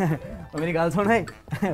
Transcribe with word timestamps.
ਉਹ 0.00 0.58
ਮੇਰੀ 0.60 0.74
ਗੱਲ 0.74 0.90
ਸੁਣ 0.90 1.10
ਏ 1.12 1.24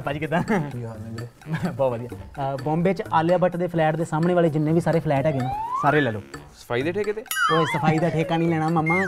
ਭਾਜੀ 0.04 0.18
ਕਿਦਾਂ? 0.18 0.42
ਕੀ 0.42 0.84
ਹਾਲ 0.84 0.98
ਨੇ 1.00 1.10
ਵੀਰੇ। 1.10 1.70
ਬਹੁਤ 1.70 1.92
ਵਧੀਆ। 1.92 2.56
ਬੰਬੇ 2.64 2.92
ਚ 2.94 3.02
ਆਲਿਆ 3.12 3.38
ਭੱਟ 3.38 3.56
ਦੇ 3.56 3.66
ਫਲੈਟ 3.66 3.96
ਦੇ 3.96 4.04
ਸਾਹਮਣੇ 4.04 4.34
ਵਾਲੇ 4.34 4.48
ਜਿੰਨੇ 4.50 4.72
ਵੀ 4.72 4.80
ਸਾਰੇ 4.80 5.00
ਫਲੈਟ 5.00 5.26
ਹੈਗੇ 5.26 5.38
ਨਾ 5.38 5.48
ਸਾਰੇ 5.82 6.00
ਲੈ 6.00 6.10
ਲਓ। 6.12 6.20
ਸਫ਼ਾਈ 6.60 6.82
ਦੇ 6.82 6.92
ਠੇਕੇ 6.92 7.12
ਤੇ? 7.12 7.24
ਓਏ 7.54 7.64
ਸਫ਼ਾਈ 7.66 7.98
ਦਾ 7.98 8.08
ਠੇਕਾ 8.10 8.36
ਨਹੀਂ 8.36 8.48
ਲੈਣਾ 8.48 8.68
ਮਮਾ। 8.68 9.00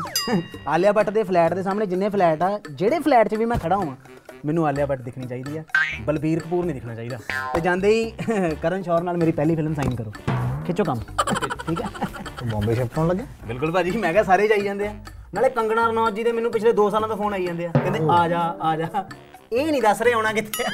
ਆਲਿਆ 0.68 0.92
ਭੱਟ 0.92 1.10
ਦੇ 1.10 1.22
ਫਲੈਟ 1.22 1.54
ਦੇ 1.54 1.62
ਸਾਹਮਣੇ 1.62 1.86
ਜਿੰਨੇ 1.86 2.08
ਫਲੈਟ 2.08 2.42
ਆ 2.42 2.58
ਜਿਹੜੇ 2.70 2.98
ਫਲੈਟ 2.98 3.28
'ਚ 3.28 3.34
ਵੀ 3.34 3.44
ਮੈਂ 3.44 3.56
ਖੜਾ 3.58 3.78
ਹਾਂ 3.78 3.96
ਮੈਨੂੰ 4.44 4.66
ਆਲਿਆ 4.66 4.86
ਭੱਟ 4.86 5.00
ਦਿਖਣੀ 5.02 5.26
ਚਾਹੀਦੀ 5.26 5.56
ਆ। 5.58 5.62
ਬਲਬੀਰ 6.04 6.38
ਕਪੂਰ 6.40 6.64
ਨਹੀਂ 6.64 6.74
ਦਿਖਣਾ 6.74 6.94
ਚਾਹੀਦਾ। 6.94 7.18
ਤੇ 7.54 7.60
ਜਾਂਦੇ 7.60 7.88
ਹੀ 7.88 8.10
ਕਰਨ 8.62 8.82
ਸ਼ੌਰ 8.82 9.02
ਨਾਲ 9.02 9.16
ਮੇਰੀ 9.16 9.32
ਪਹਿਲੀ 9.32 9.56
ਫਿਲਮ 9.56 9.74
ਸਾਈਨ 9.74 9.94
ਕਰੋ। 9.96 10.12
ਖਿੱਚੋ 10.66 10.84
ਕੰਮ। 10.84 11.00
ਠੀਕ 11.68 11.80
ਹੈ। 11.82 11.88
ਬੰਬੇ 12.52 12.74
ਸ਼ਿਫਟ 12.74 12.98
ਹੋਣ 12.98 13.08
ਲੱਗੇ? 13.08 13.24
ਬਿਲਕੁਲ 13.46 13.72
ਭਾਜੀ 13.72 13.90
ਮੈਂ 13.90 14.12
ਕਿਹਾ 14.12 14.22
ਸਾਰੇ 14.22 14.48
ਜਾਈ 14.48 14.60
ਜਾਂਦੇ 14.60 14.86
ਆ। 14.88 14.94
ਨਾਲੇ 15.32 15.48
ਕੰਗਣਾ 15.50 15.86
ਰਣੌਤ 15.86 16.14
ਜੀ 16.14 16.22
ਦੇ 16.24 16.32
ਮੈਨੂੰ 16.32 16.50
ਪਿਛਲੇ 16.52 16.72
2 16.78 16.88
ਸਾਲਾਂ 16.90 17.08
ਤੋਂ 17.08 17.16
ਫੋਨ 17.16 17.34
ਆਈ 17.34 17.44
ਜਾਂਦੇ 17.46 17.66
ਆ। 17.66 17.70
ਕਹਿੰਦੇ 17.74 18.00
ਆ 18.12 18.26
ਜਾ 18.28 18.40
ਆ 18.62 18.76
ਜਾ। 18.76 18.86
ਇਹ 19.52 19.70
ਨਹੀਂ 19.70 19.80
ਦੱਸ 19.82 20.02
ਰਹੇ 20.02 20.12
ਆਉਣਾ 20.12 20.32
ਕਿੱਥੇ। 20.32 20.64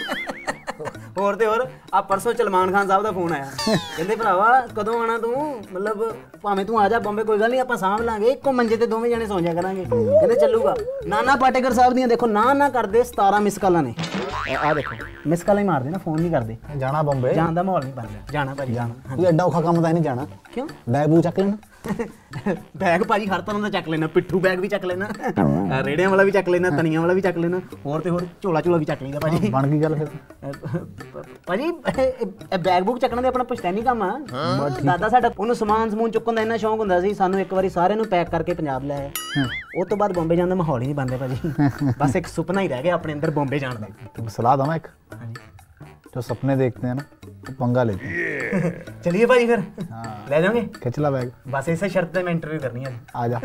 ਹੋਰ 1.18 1.36
ਤੇ 1.36 1.46
ਹੋਰ 1.46 1.66
ਆ 1.94 2.00
ਪਰਸੋਂ 2.00 2.32
ਸਲਮਾਨ 2.35 2.72
ਖਾਨ 2.72 2.89
ਸਾਹਿਬ 2.89 3.02
ਦਾ 3.02 3.13
ਫੋਨ 3.13 3.32
ਆਇਆ। 3.32 3.46
ਕਹਿੰਦੇ 3.68 4.16
ਭਰਾਵਾ 4.16 4.61
ਕਦੋਂ 4.76 5.00
ਆਣਾ 5.02 5.18
ਤੂੰ? 5.18 5.63
ਮਤਲਬ 5.72 6.02
ਭਾਵੇਂ 6.43 6.64
ਤੂੰ 6.64 6.80
ਆ 6.80 6.89
ਜਾ 6.89 6.99
ਬੰਬੇ 6.99 7.25
ਕੋਈ 7.25 7.39
ਗੱਲ 7.39 7.50
ਨਹੀਂ 7.50 7.61
ਆਪਾਂ 7.61 7.76
ਸਾਂਭ 7.76 8.00
ਲਾਂਗੇ। 8.00 8.30
ਇੱਕੋ 8.30 8.52
ਮੰਜੇ 8.52 8.76
ਤੇ 8.76 8.86
ਦੋਵੇਂ 8.86 9.11
ਜਣੇ 9.11 9.26
ਸੌਂ 9.26 9.40
ਜਾ 9.40 9.54
ਕਰਾਂਗੇ। 9.54 9.85
ਕਹਿੰਦੇ 9.85 10.35
ਚੱਲੂਗਾ। 10.40 10.75
ਨਾਨਾ 11.07 11.36
ਪਾਟੇਕਰ 11.36 11.72
ਸਾਹਿਬ 11.72 11.94
ਦੀਆਂ 11.94 12.08
ਦੇਖੋ 12.08 12.27
ਨਾ 12.27 12.52
ਨਾ 12.54 12.68
ਕਰਦੇ 12.71 13.02
17 13.04 13.40
ਮਿਸ 13.40 13.58
ਕਾਲਾਂ 13.58 13.82
ਨੇ। 13.82 13.94
ਆ 14.63 14.73
ਦੇਖੋ 14.75 14.95
ਮਿਸ 15.27 15.43
ਕਾਲਾਂ 15.43 15.63
ਹੀ 15.63 15.67
ਮਾਰਦੇ 15.69 15.91
ਨਾ 15.91 15.99
ਫੋਨ 15.99 16.21
ਨਹੀਂ 16.21 16.31
ਕਰਦੇ। 16.31 16.57
ਜਾਣਾ 16.77 17.03
ਬੰਬੇ। 17.03 17.35
ਜਾਣ 17.35 17.53
ਦਾ 17.53 17.63
ਮਾਹੌਲ 17.63 17.85
ਨਹੀਂ 17.85 17.95
ਬਣ 17.95 18.03
ਰਿਹਾ। 18.03 18.21
ਜਾਣਾ 18.33 18.55
ਭਾਜੀ 18.55 18.75
ਜਾਣਾ। 18.75 19.14
ਤੂੰ 19.17 19.27
ਐਡਾ 19.27 19.45
ਔਖਾ 19.45 19.61
ਕੰਮ 19.61 19.83
ਤਾਂ 19.83 19.93
ਨਹੀਂ 19.93 20.03
ਜਾਣਾ। 20.03 20.27
ਕਿਉਂ? 20.55 20.69
ਬੈਗ 20.91 21.09
ਬੂ 21.09 21.21
ਚੱਕ 21.21 21.39
ਲੈਣਾ। 21.41 21.57
ਬੈਗ 22.77 23.03
ਭਾਜੀ 23.03 23.27
ਹਰ 23.27 23.41
ਤਰ੍ਹਾਂ 23.41 23.61
ਦਾ 23.61 23.69
ਚੱਕ 23.71 23.89
ਲੈਣਾ 23.89 24.07
ਪਿੱਠੂ 24.07 24.41
ਬੈਗ 24.41 24.59
ਵੀ 24.59 24.69
ਚੱਕ 24.69 24.85
ਲੈਣਾ 24.85 25.07
ਰੇੜਿਆਂ 25.85 26.09
ਵਾਲਾ 26.11 26.23
ਵੀ 26.23 26.31
ਚੱਕ 26.31 26.49
ਲੈਣਾ 26.49 26.71
ਤਨੀਆਂ 26.71 27.01
ਵਾਲਾ 27.01 27.14
ਵੀ 27.14 27.21
ਚੱਕ 27.21 27.39
ਲੈਣਾ 27.39 27.61
ਹੋਰ 27.87 28.01
ਤੇ 28.01 28.11
ਹੋਰ 28.11 28.27
ਝੋਲਾ 28.43 28.61
ਝੋਲਾ 28.61 28.77
ਵੀ 28.79 28.85
ਚੱਕ 28.85 29.03
ਲਈਦਾ 29.03 29.19
ਭਾਜੀ। 29.21 29.49
ਬਣ 29.51 29.67
ਗਈ 29.67 29.81
ਗੱਲ 29.83 29.95
ਫਿਰ। 29.95 30.07
ਭਾਜੀ 31.47 31.64
ਇਹ- 31.64 32.58
ਬੈਗ 32.58 32.83
ਬੁੱਕ 32.83 32.98
ਚੱਕਣਾ 32.98 33.23
ਤੇ 33.23 33.28
ਆਪਣਾ 33.28 33.45
ਪੁਸ਼ਤੈਨੀ 33.45 33.83
ਕੰਮ 33.83 34.02
ਆ। 34.02 34.19
ਦਾਦਾ 34.84 35.08
ਸਾਡਾ 35.08 35.30
ਉਹਨੂੰ 35.39 35.56
ਸਮਾਨ 35.56 35.91
ਸਮੂਨ 35.91 36.11
ਚੁੱਕਣ 36.11 36.34
ਦਾ 36.34 36.42
ਇੰਨਾ 36.42 36.56
ਸ਼ੌਂਕ 36.56 36.80
ਹੁੰਦਾ 36.80 37.00
ਸੀ 37.00 37.14
ਸਾਨੂੰ 37.14 37.41
ਇੱਕ 37.41 37.55
ਵਾਰੀ 37.55 37.69
ਸਾਰਿਆਂ 37.69 37.97
ਨੂੰ 37.97 38.06
ਪੈਕ 38.06 38.30
ਕਰਕੇ 38.30 38.55
ਪੰਜਾਬ 38.55 38.84
ਲੈ 38.84 38.97
ਆਇਆ। 38.98 39.11
ਉਹ 39.78 39.84
ਤੋਂ 39.86 39.97
ਬਾਅਦ 39.97 40.12
ਬੰਬੇ 40.12 40.36
ਜਾਣ 40.36 40.48
ਦਾ 40.48 40.55
ਮਾਹੌਲ 40.55 40.80
ਹੀ 40.83 40.86
ਨਹੀਂ 40.86 40.95
ਬਣਦਾ 40.95 41.17
ਭਾਜੀ। 41.17 41.36
ਬਸ 41.98 42.17
ਇੱਕ 42.17 42.27
ਸੁਪਨਾ 42.27 42.61
ਹੀ 42.61 42.69
ਰਹਿ 42.69 42.83
ਗਿਆ 42.83 42.95
ਆਪਣੇ 42.95 43.12
ਅੰਦਰ 43.12 43.30
ਬੰਬੇ 43.30 43.58
ਜਾਣ 43.58 43.75
ਦਾ। 43.75 43.86
तुम 44.27 44.27
सलाह 44.30 44.55
दो 44.55 44.66
मैं 44.66 44.75
एक 44.75 44.88
ਹਾਂਜੀ 45.13 45.41
जो 46.08 46.22
सपने 46.23 46.55
देखते 46.58 46.88
हैं 46.88 46.95
ना 46.95 47.03
वो 47.44 47.53
पंगा 47.55 47.83
लेते 47.83 48.08
हैं 48.08 48.72
ਚਲਿਏ 49.03 49.25
ਭਾਜੀ 49.25 49.45
ਫਿਰ 49.47 49.61
ਲੈ 50.30 50.41
ਜਾਓਗੇ 50.41 50.61
खिंचला 50.77 51.11
बैग 51.11 51.30
ਬਸ 51.52 51.69
ਇਸੇ 51.69 51.89
ਸ਼ਰਤ 51.89 52.13
ਤੇ 52.13 52.23
ਮੈਂ 52.23 52.31
ਇੰਟਰਵਿਊ 52.31 52.59
ਕਰਨੀ 52.59 52.86
ਹੈ 52.86 52.91
आ 53.17 53.27
जा 53.30 53.39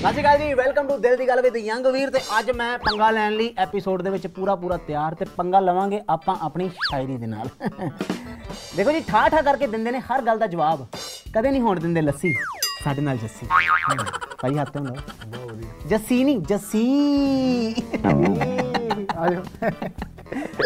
ਸਤਿ 0.00 0.12
ਸ਼੍ਰੀ 0.12 0.20
ਅਕਾਲ 0.20 0.38
ਜੀ 0.38 0.52
ਵੈਲਕਮ 0.54 0.86
ਟੂ 0.88 0.96
ਦਿਲ 0.98 1.16
ਦੀ 1.16 1.26
ਗੱਲ 1.28 1.40
ਵਿਦ 1.42 1.56
ਯੰਗ 1.58 1.86
ਵੀਰ 1.88 2.10
ਤੇ 2.10 2.20
ਅੱਜ 2.38 2.50
ਮੈਂ 2.56 2.78
ਪੰਗਾ 2.78 3.10
ਲੈਣ 3.10 3.32
ਲਈ 3.32 3.54
ਐਪੀਸੋਡ 3.58 4.02
ਦੇ 4.02 4.10
ਵਿੱਚ 4.10 4.26
ਪੂਰਾ 4.28 4.54
ਪੂਰਾ 4.56 4.76
ਤਿਆਰ 4.86 5.14
ਤੇ 5.14 5.24
ਪੰਗਾ 5.36 5.60
ਲਵਾਂਗੇ 5.60 6.00
ਆਪਾਂ 6.10 6.36
ਆਪਣੀ 6.42 6.68
ਸ਼ਾਇਰੀ 6.80 7.16
ਦੇ 7.16 7.26
ਨਾਲ 7.26 7.48
ਦੇਖੋ 8.76 8.92
ਜੀ 8.92 9.00
ਠਾ 9.08 9.28
ਠਾ 9.28 9.42
ਕਰਕੇ 9.42 9.66
ਦਿੰਦੇ 9.66 9.90
ਨੇ 9.90 10.00
ਹਰ 10.10 10.22
ਗੱਲ 10.22 10.38
ਦਾ 10.38 10.46
ਜਵਾਬ 10.46 10.86
ਕਦੇ 11.34 11.50
ਨਹੀਂ 11.50 11.62
ਹੋਣ 11.62 11.80
ਦਿੰਦੇ 11.80 12.00
ਲੱਸੀ 12.02 12.34
ਸਾਡੇ 12.85 13.01
ਨਾਲ 13.01 13.17
ਜੱਸੀ। 13.17 13.47
ਭਾਈ 14.41 14.57
ਹੱਥ 14.57 14.77
ਹੁੰਦਾ 14.77 14.95
ਬਹੁਤ 15.27 15.51
ਵਧੀਆ 15.51 15.69
ਜੱਸੀ 15.87 16.23
ਨਹੀਂ 16.23 16.39
ਜੱਸੀ। 16.39 16.85
ਆਜੋ। 19.17 19.43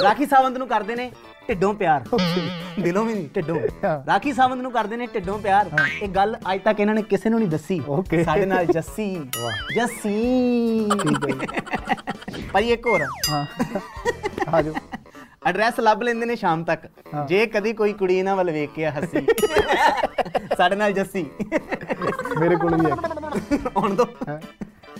ਰਾਖੀ 0.03 0.25
ਸਾਵੰਤ 0.25 0.57
ਨੂੰ 0.57 0.67
ਕਰਦੇ 0.67 0.95
ਨੇ 0.95 1.11
ਢਿੱਡੋਂ 1.49 1.73
ਪਿਆਰ। 1.73 2.05
ਦਿਲੋਂ 2.79 3.05
ਵੀ 3.05 3.13
ਨਹੀਂ 3.13 3.29
ਢਿੱਡੋਂ। 3.35 3.55
ਰਾਖੀ 4.07 4.33
ਸਾਵੰਤ 4.33 4.61
ਨੂੰ 4.61 4.71
ਕਰਦੇ 4.71 4.97
ਨੇ 4.97 5.07
ਢਿੱਡੋਂ 5.07 5.39
ਪਿਆਰ। 5.39 5.69
ਇਹ 6.01 6.07
ਗੱਲ 6.07 6.37
ਅੱਜ 6.53 6.61
ਤੱਕ 6.61 6.79
ਇਹਨਾਂ 6.79 6.95
ਨੇ 6.95 7.01
ਕਿਸੇ 7.01 7.29
ਨੂੰ 7.29 7.39
ਨਹੀਂ 7.39 7.49
ਦੱਸੀ। 7.49 7.81
ਸਾਡੇ 8.25 8.45
ਨਾਲ 8.45 8.65
ਜੱਸੀ। 8.65 9.15
ਜੱਸੀ। 9.75 10.89
ਪਰ 12.53 12.61
ਇਹ 12.61 12.77
ਕੋਰ 12.77 13.01
ਹਾਂ। 13.29 13.45
ਆਜੋ। 14.53 14.73
ਐਡਰੈਸ 15.41 15.79
ਲੱਭ 15.79 16.01
ਲੈਂਦੇ 16.03 16.25
ਨੇ 16.25 16.35
ਸ਼ਾਮ 16.35 16.63
ਤੱਕ 16.63 16.81
ਜੇ 17.27 17.45
ਕਦੀ 17.47 17.73
ਕੋਈ 17.73 17.93
ਕੁੜੀ 17.93 18.17
ਇਹਨਾਂ 18.17 18.35
ਵੱਲ 18.35 18.51
ਵੇਖ 18.51 18.69
ਕੇ 18.75 18.85
ਹੱਸੀ 18.87 19.25
ਸਾਡੇ 20.57 20.75
ਨਾਲ 20.75 20.93
ਜੱਸੀ 20.93 21.25
ਮੇਰੇ 22.39 22.55
ਕੋਲ 22.55 22.75
ਵੀ 22.75 22.85
ਹੈ 22.85 23.57
ਹੁਣ 23.77 23.95
ਦੋ 23.95 24.05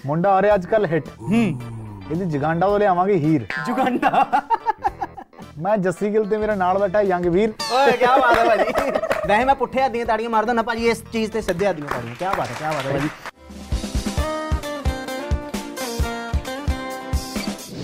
ਮੁੰਡਾ 0.06 0.32
ਆ 0.32 0.42
ਰਿਹਾ 0.42 0.56
ਅੱਜ 0.56 0.66
ਕੱਲ 0.66 0.86
ਹਿੱਟ 0.86 1.10
ਹੂੰ 1.22 1.44
ਇਹਦੀ 2.12 2.26
ਜਗਾਂਡਾ 2.28 2.68
ਤੋਂ 2.68 2.80
ਲਿਆਵਾਂਗੇ 2.80 3.16
ਹੀਰ 3.18 3.46
ਜੁਗਾਂਡਾ 3.68 4.26
ਮੈਂ 5.58 5.78
ਜੱਸੀ 5.80 6.12
ਗਿੱਲ 6.14 6.26
ਤੇ 6.26 6.38
ਮੇਰਾ 6.38 6.56
ਨਾਲ 6.56 6.78
ਬੈਠਾ 6.80 7.02
ਯੰਗ 7.04 7.26
ਵੀਰ 7.28 7.54
ਓਏ 7.74 7.92
ਕੀ 7.94 8.06
ਬਾਤ 8.20 8.38
ਹੈ 8.38 8.46
ਭਾਜੀ 8.46 8.92
ਵੈਸੇ 9.28 9.44
ਮੈਂ 9.46 9.56
ਪੁੱਠੇ 9.56 9.82
ਹੱਥ 9.82 9.92
ਦੀਆਂ 9.92 10.06
ਤਾੜੀਆਂ 10.06 10.30
ਮਾਰਦਾ 10.30 10.54
ਨਾ 10.54 10.62
ਭਾਜੀ 10.64 10.88
ਇਸ 10.88 11.04
ਚੀਜ਼ 11.12 11.32
ਤੇ 11.32 11.42
ਸਿੱਧੇ 11.42 11.68
ਹੱਥ 11.68 11.76
ਦੀਆਂ 11.76 11.90
ਤਾੜੀਆਂ 11.90 12.16
ਕੀ 12.16 12.38
ਬਾਤ 12.38 12.50
ਹੈ 12.52 12.56
ਕੀ 12.56 12.64
ਬਾਤ 12.66 12.86
ਹੈ 12.86 12.94
ਭਾਜੀ 12.94 13.10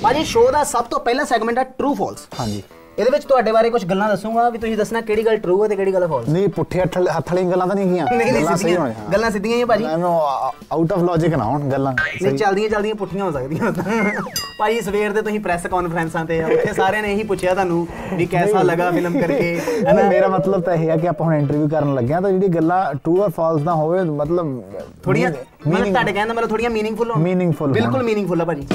ਭਾਜੀ 0.06 0.24
ਸ਼ੋਅ 0.26 0.52
ਦਾ 0.52 0.64
ਸਭ 0.64 0.86
ਤੋਂ 0.86 1.00
ਪਹਿਲਾ 1.00 1.24
ਸੈਗਮੈਂਟ 1.26 1.58
ਹੈ 1.58 1.64
ਟਰੂ 1.78 1.94
ਫਾਲਸ 1.94 2.28
ਹਾਂਜੀ। 2.40 2.62
ਇਹਦੇ 3.00 3.10
ਵਿੱਚ 3.12 3.24
ਤੁਹਾਡੇ 3.26 3.52
ਬਾਰੇ 3.52 3.70
ਕੁਝ 3.70 3.84
ਗੱਲਾਂ 3.86 4.08
ਦੱਸੂਗਾ 4.10 4.50
ਵੀ 4.50 4.58
ਤੁਸੀਂ 4.58 4.76
ਦੱਸਣਾ 4.78 5.00
ਕਿਹੜੀ 5.02 5.26
ਗੱਲ 5.26 5.38
ਟਰੂ 5.38 5.64
ਹੈ 5.64 5.68
ਤੇ 5.68 5.76
ਕਿਹੜੀ 5.76 5.94
ਗੱਲ 5.94 6.08
ਫਾਲਸ 6.08 6.28
ਨਹੀਂ 6.30 6.48
ਪੁੱਠੇ 6.50 6.80
ਹੱਥ 6.82 6.98
ਹੱਥ 7.10 7.32
ਵਾਲੀਆਂ 7.32 7.50
ਗੱਲਾਂ 7.52 7.68
ਤਾਂ 7.68 7.76
ਨਹੀਂ 7.76 7.86
ਗਈਆਂ। 7.86 8.06
ਨਹੀਂ 8.12 8.32
ਨਹੀਂ 8.34 8.46
ਸਿੱਧੀਆਂ 8.58 8.88
ਗੱਲਾਂ 9.14 9.32
ਸਿੱਧੀਆਂ 9.32 9.58
ਹੀ 9.58 9.64
ਭਾਜੀ। 9.64 9.86
ਆਊਟ 9.86 10.94
ਆਫ 10.94 11.00
ਲੌਜੀਕ 11.00 11.34
ਨਾ 11.34 11.44
ਹੋਣ 11.44 11.70
ਗੱਲਾਂ 11.72 11.94
ਨਹੀਂ 11.94 12.38
ਚੱਲਦੀਆਂ 12.38 12.70
ਚੱਲਦੀਆਂ 12.70 12.96
ਪੁੱਠੀਆਂ 12.96 13.24
ਹੋ 13.26 13.32
ਸਕਦੀਆਂ। 13.32 13.72
ਭਾਈ 14.60 14.80
ਸਵੇਰ 14.82 15.12
ਦੇ 15.12 15.22
ਤੁਸੀਂ 15.22 15.40
ਪ੍ਰੈਸ 15.40 15.66
ਕਾਨਫਰੰਸਾਂ 15.68 16.24
ਤੇ 16.26 16.44
ਉੱਥੇ 16.44 16.74
ਸਾਰਿਆਂ 16.74 17.02
ਨੇ 17.04 17.12
ਇਹੀ 17.14 17.24
ਪੁੱਛਿਆ 17.24 17.54
ਤੁਹਾਨੂੰ 17.54 17.88
ਵੀ 18.14 18.26
ਕੈਸਾ 18.26 18.62
ਲੱਗਾ 18.62 18.90
ਫਿਲਮ 18.92 19.20
ਕਰਕੇ 19.20 19.62
ਨਹੀਂ, 19.84 20.04
ਮੇਰਾ 20.10 20.28
ਮਤਲਬ 20.28 20.62
ਤਾਂ 20.62 20.74
ਇਹ 20.74 20.90
ਹੈ 20.90 20.98
ਕਿ 20.98 21.08
ਆਪਾਂ 21.08 21.26
ਹੁਣ 21.26 21.34
ਇੰਟਰਵਿਊ 21.36 21.68
ਕਰਨ 21.70 21.94
ਲੱਗੇ 21.94 22.14
ਆ 22.14 22.20
ਤਾਂ 22.22 22.32
ਜਿਹੜੀ 22.32 22.48
ਗੱਲਾਂ 22.48 22.94
ਟਰੂ 22.96 23.22
ਔਰ 23.24 23.32
ਫਾਲਸ 23.32 23.62
ਨਾ 23.62 23.74
ਹੋਵੇ 23.76 24.04
ਮਤਲਬ 24.12 24.62
ਥੋੜੀਆਂ 25.04 25.32
ਮਤਲਬ 25.68 25.92
ਤੁਹਾਡੇ 25.92 26.14
ਕਹਿਣ 26.14 26.28
ਦਾ 26.28 26.34
ਮਤਲਬ 26.34 26.50
ਥੋੜੀਆਂ 26.50 26.70
ਮੀਨਿੰਗਫੁਲ 26.70 27.12
ਹੋਣ। 27.12 27.24
Meaningful 27.24 27.74
ਬਿਲਕੁਲ। 27.74 28.04
ਮੀਨਿੰਗਫੁਲ 28.04 28.42
ਆ 28.42 28.46
ਭਾਜੀ। 28.46 28.68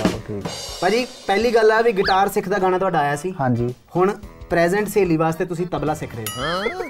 ਭਾਜੀ 0.81 1.05
ਪਹਿਲੀ 1.27 1.55
ਗੱਲ 1.55 1.73
ਆ 1.73 1.81
ਵੀ 1.83 1.93
ਗਿਟਾਰ 1.93 2.29
ਸਿੱਖਦਾ 2.29 2.59
ਗਾਣਾ 2.59 2.79
ਤੁਹਾਡਾ 2.79 2.99
ਆਇਆ 2.99 3.17
ਸੀ। 3.17 3.35
ਹਾਂਜੀ। 3.41 3.75
ਹੁਣ 3.97 4.13
ਪ੍ਰੈਜ਼ੈਂਟ 4.51 4.89
ਸਹੇਲੀ 4.89 5.17
ਵਾਸਤੇ 5.17 5.45
ਤੁਸੀਂ 5.45 5.67
ਤਬਲਾ 5.67 5.95
ਸਿੱਖ 5.95 6.15
ਰਹੇ 6.17 6.25
ਹੋ। 6.25 6.85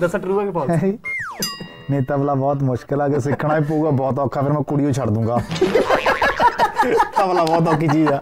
ਦੱਸੋ 0.00 0.18
ਟਰੂ 0.18 0.40
ਹੈ 0.40 0.44
ਕਿ 0.46 0.52
ਫਾਲਸ 0.52 0.82
ਨਹੀਂ 1.90 2.02
ਤਬਲਾ 2.08 2.34
ਬਹੁਤ 2.34 2.62
ਮੁਸ਼ਕਿਲ 2.62 3.00
ਆ 3.00 3.08
ਕਿ 3.08 3.20
ਸਿੱਖਣਾ 3.20 3.56
ਹੀ 3.58 3.62
ਪਊਗਾ 3.64 3.90
ਬਹੁਤ 3.90 4.18
ਔਖਾ 4.18 4.42
ਫਿਰ 4.42 4.52
ਮੈਂ 4.52 4.62
ਕੁੜੀ 4.62 4.84
ਨੂੰ 4.84 4.92
ਛੱਡ 4.92 5.10
ਦੂੰਗਾ। 5.10 5.38
ਤਬਲਾ 6.82 7.44
ਬਹੁਤ 7.44 7.68
ਔਖੀ 7.68 7.88
ਚੀਜ਼ 7.88 8.08
ਆ। 8.08 8.20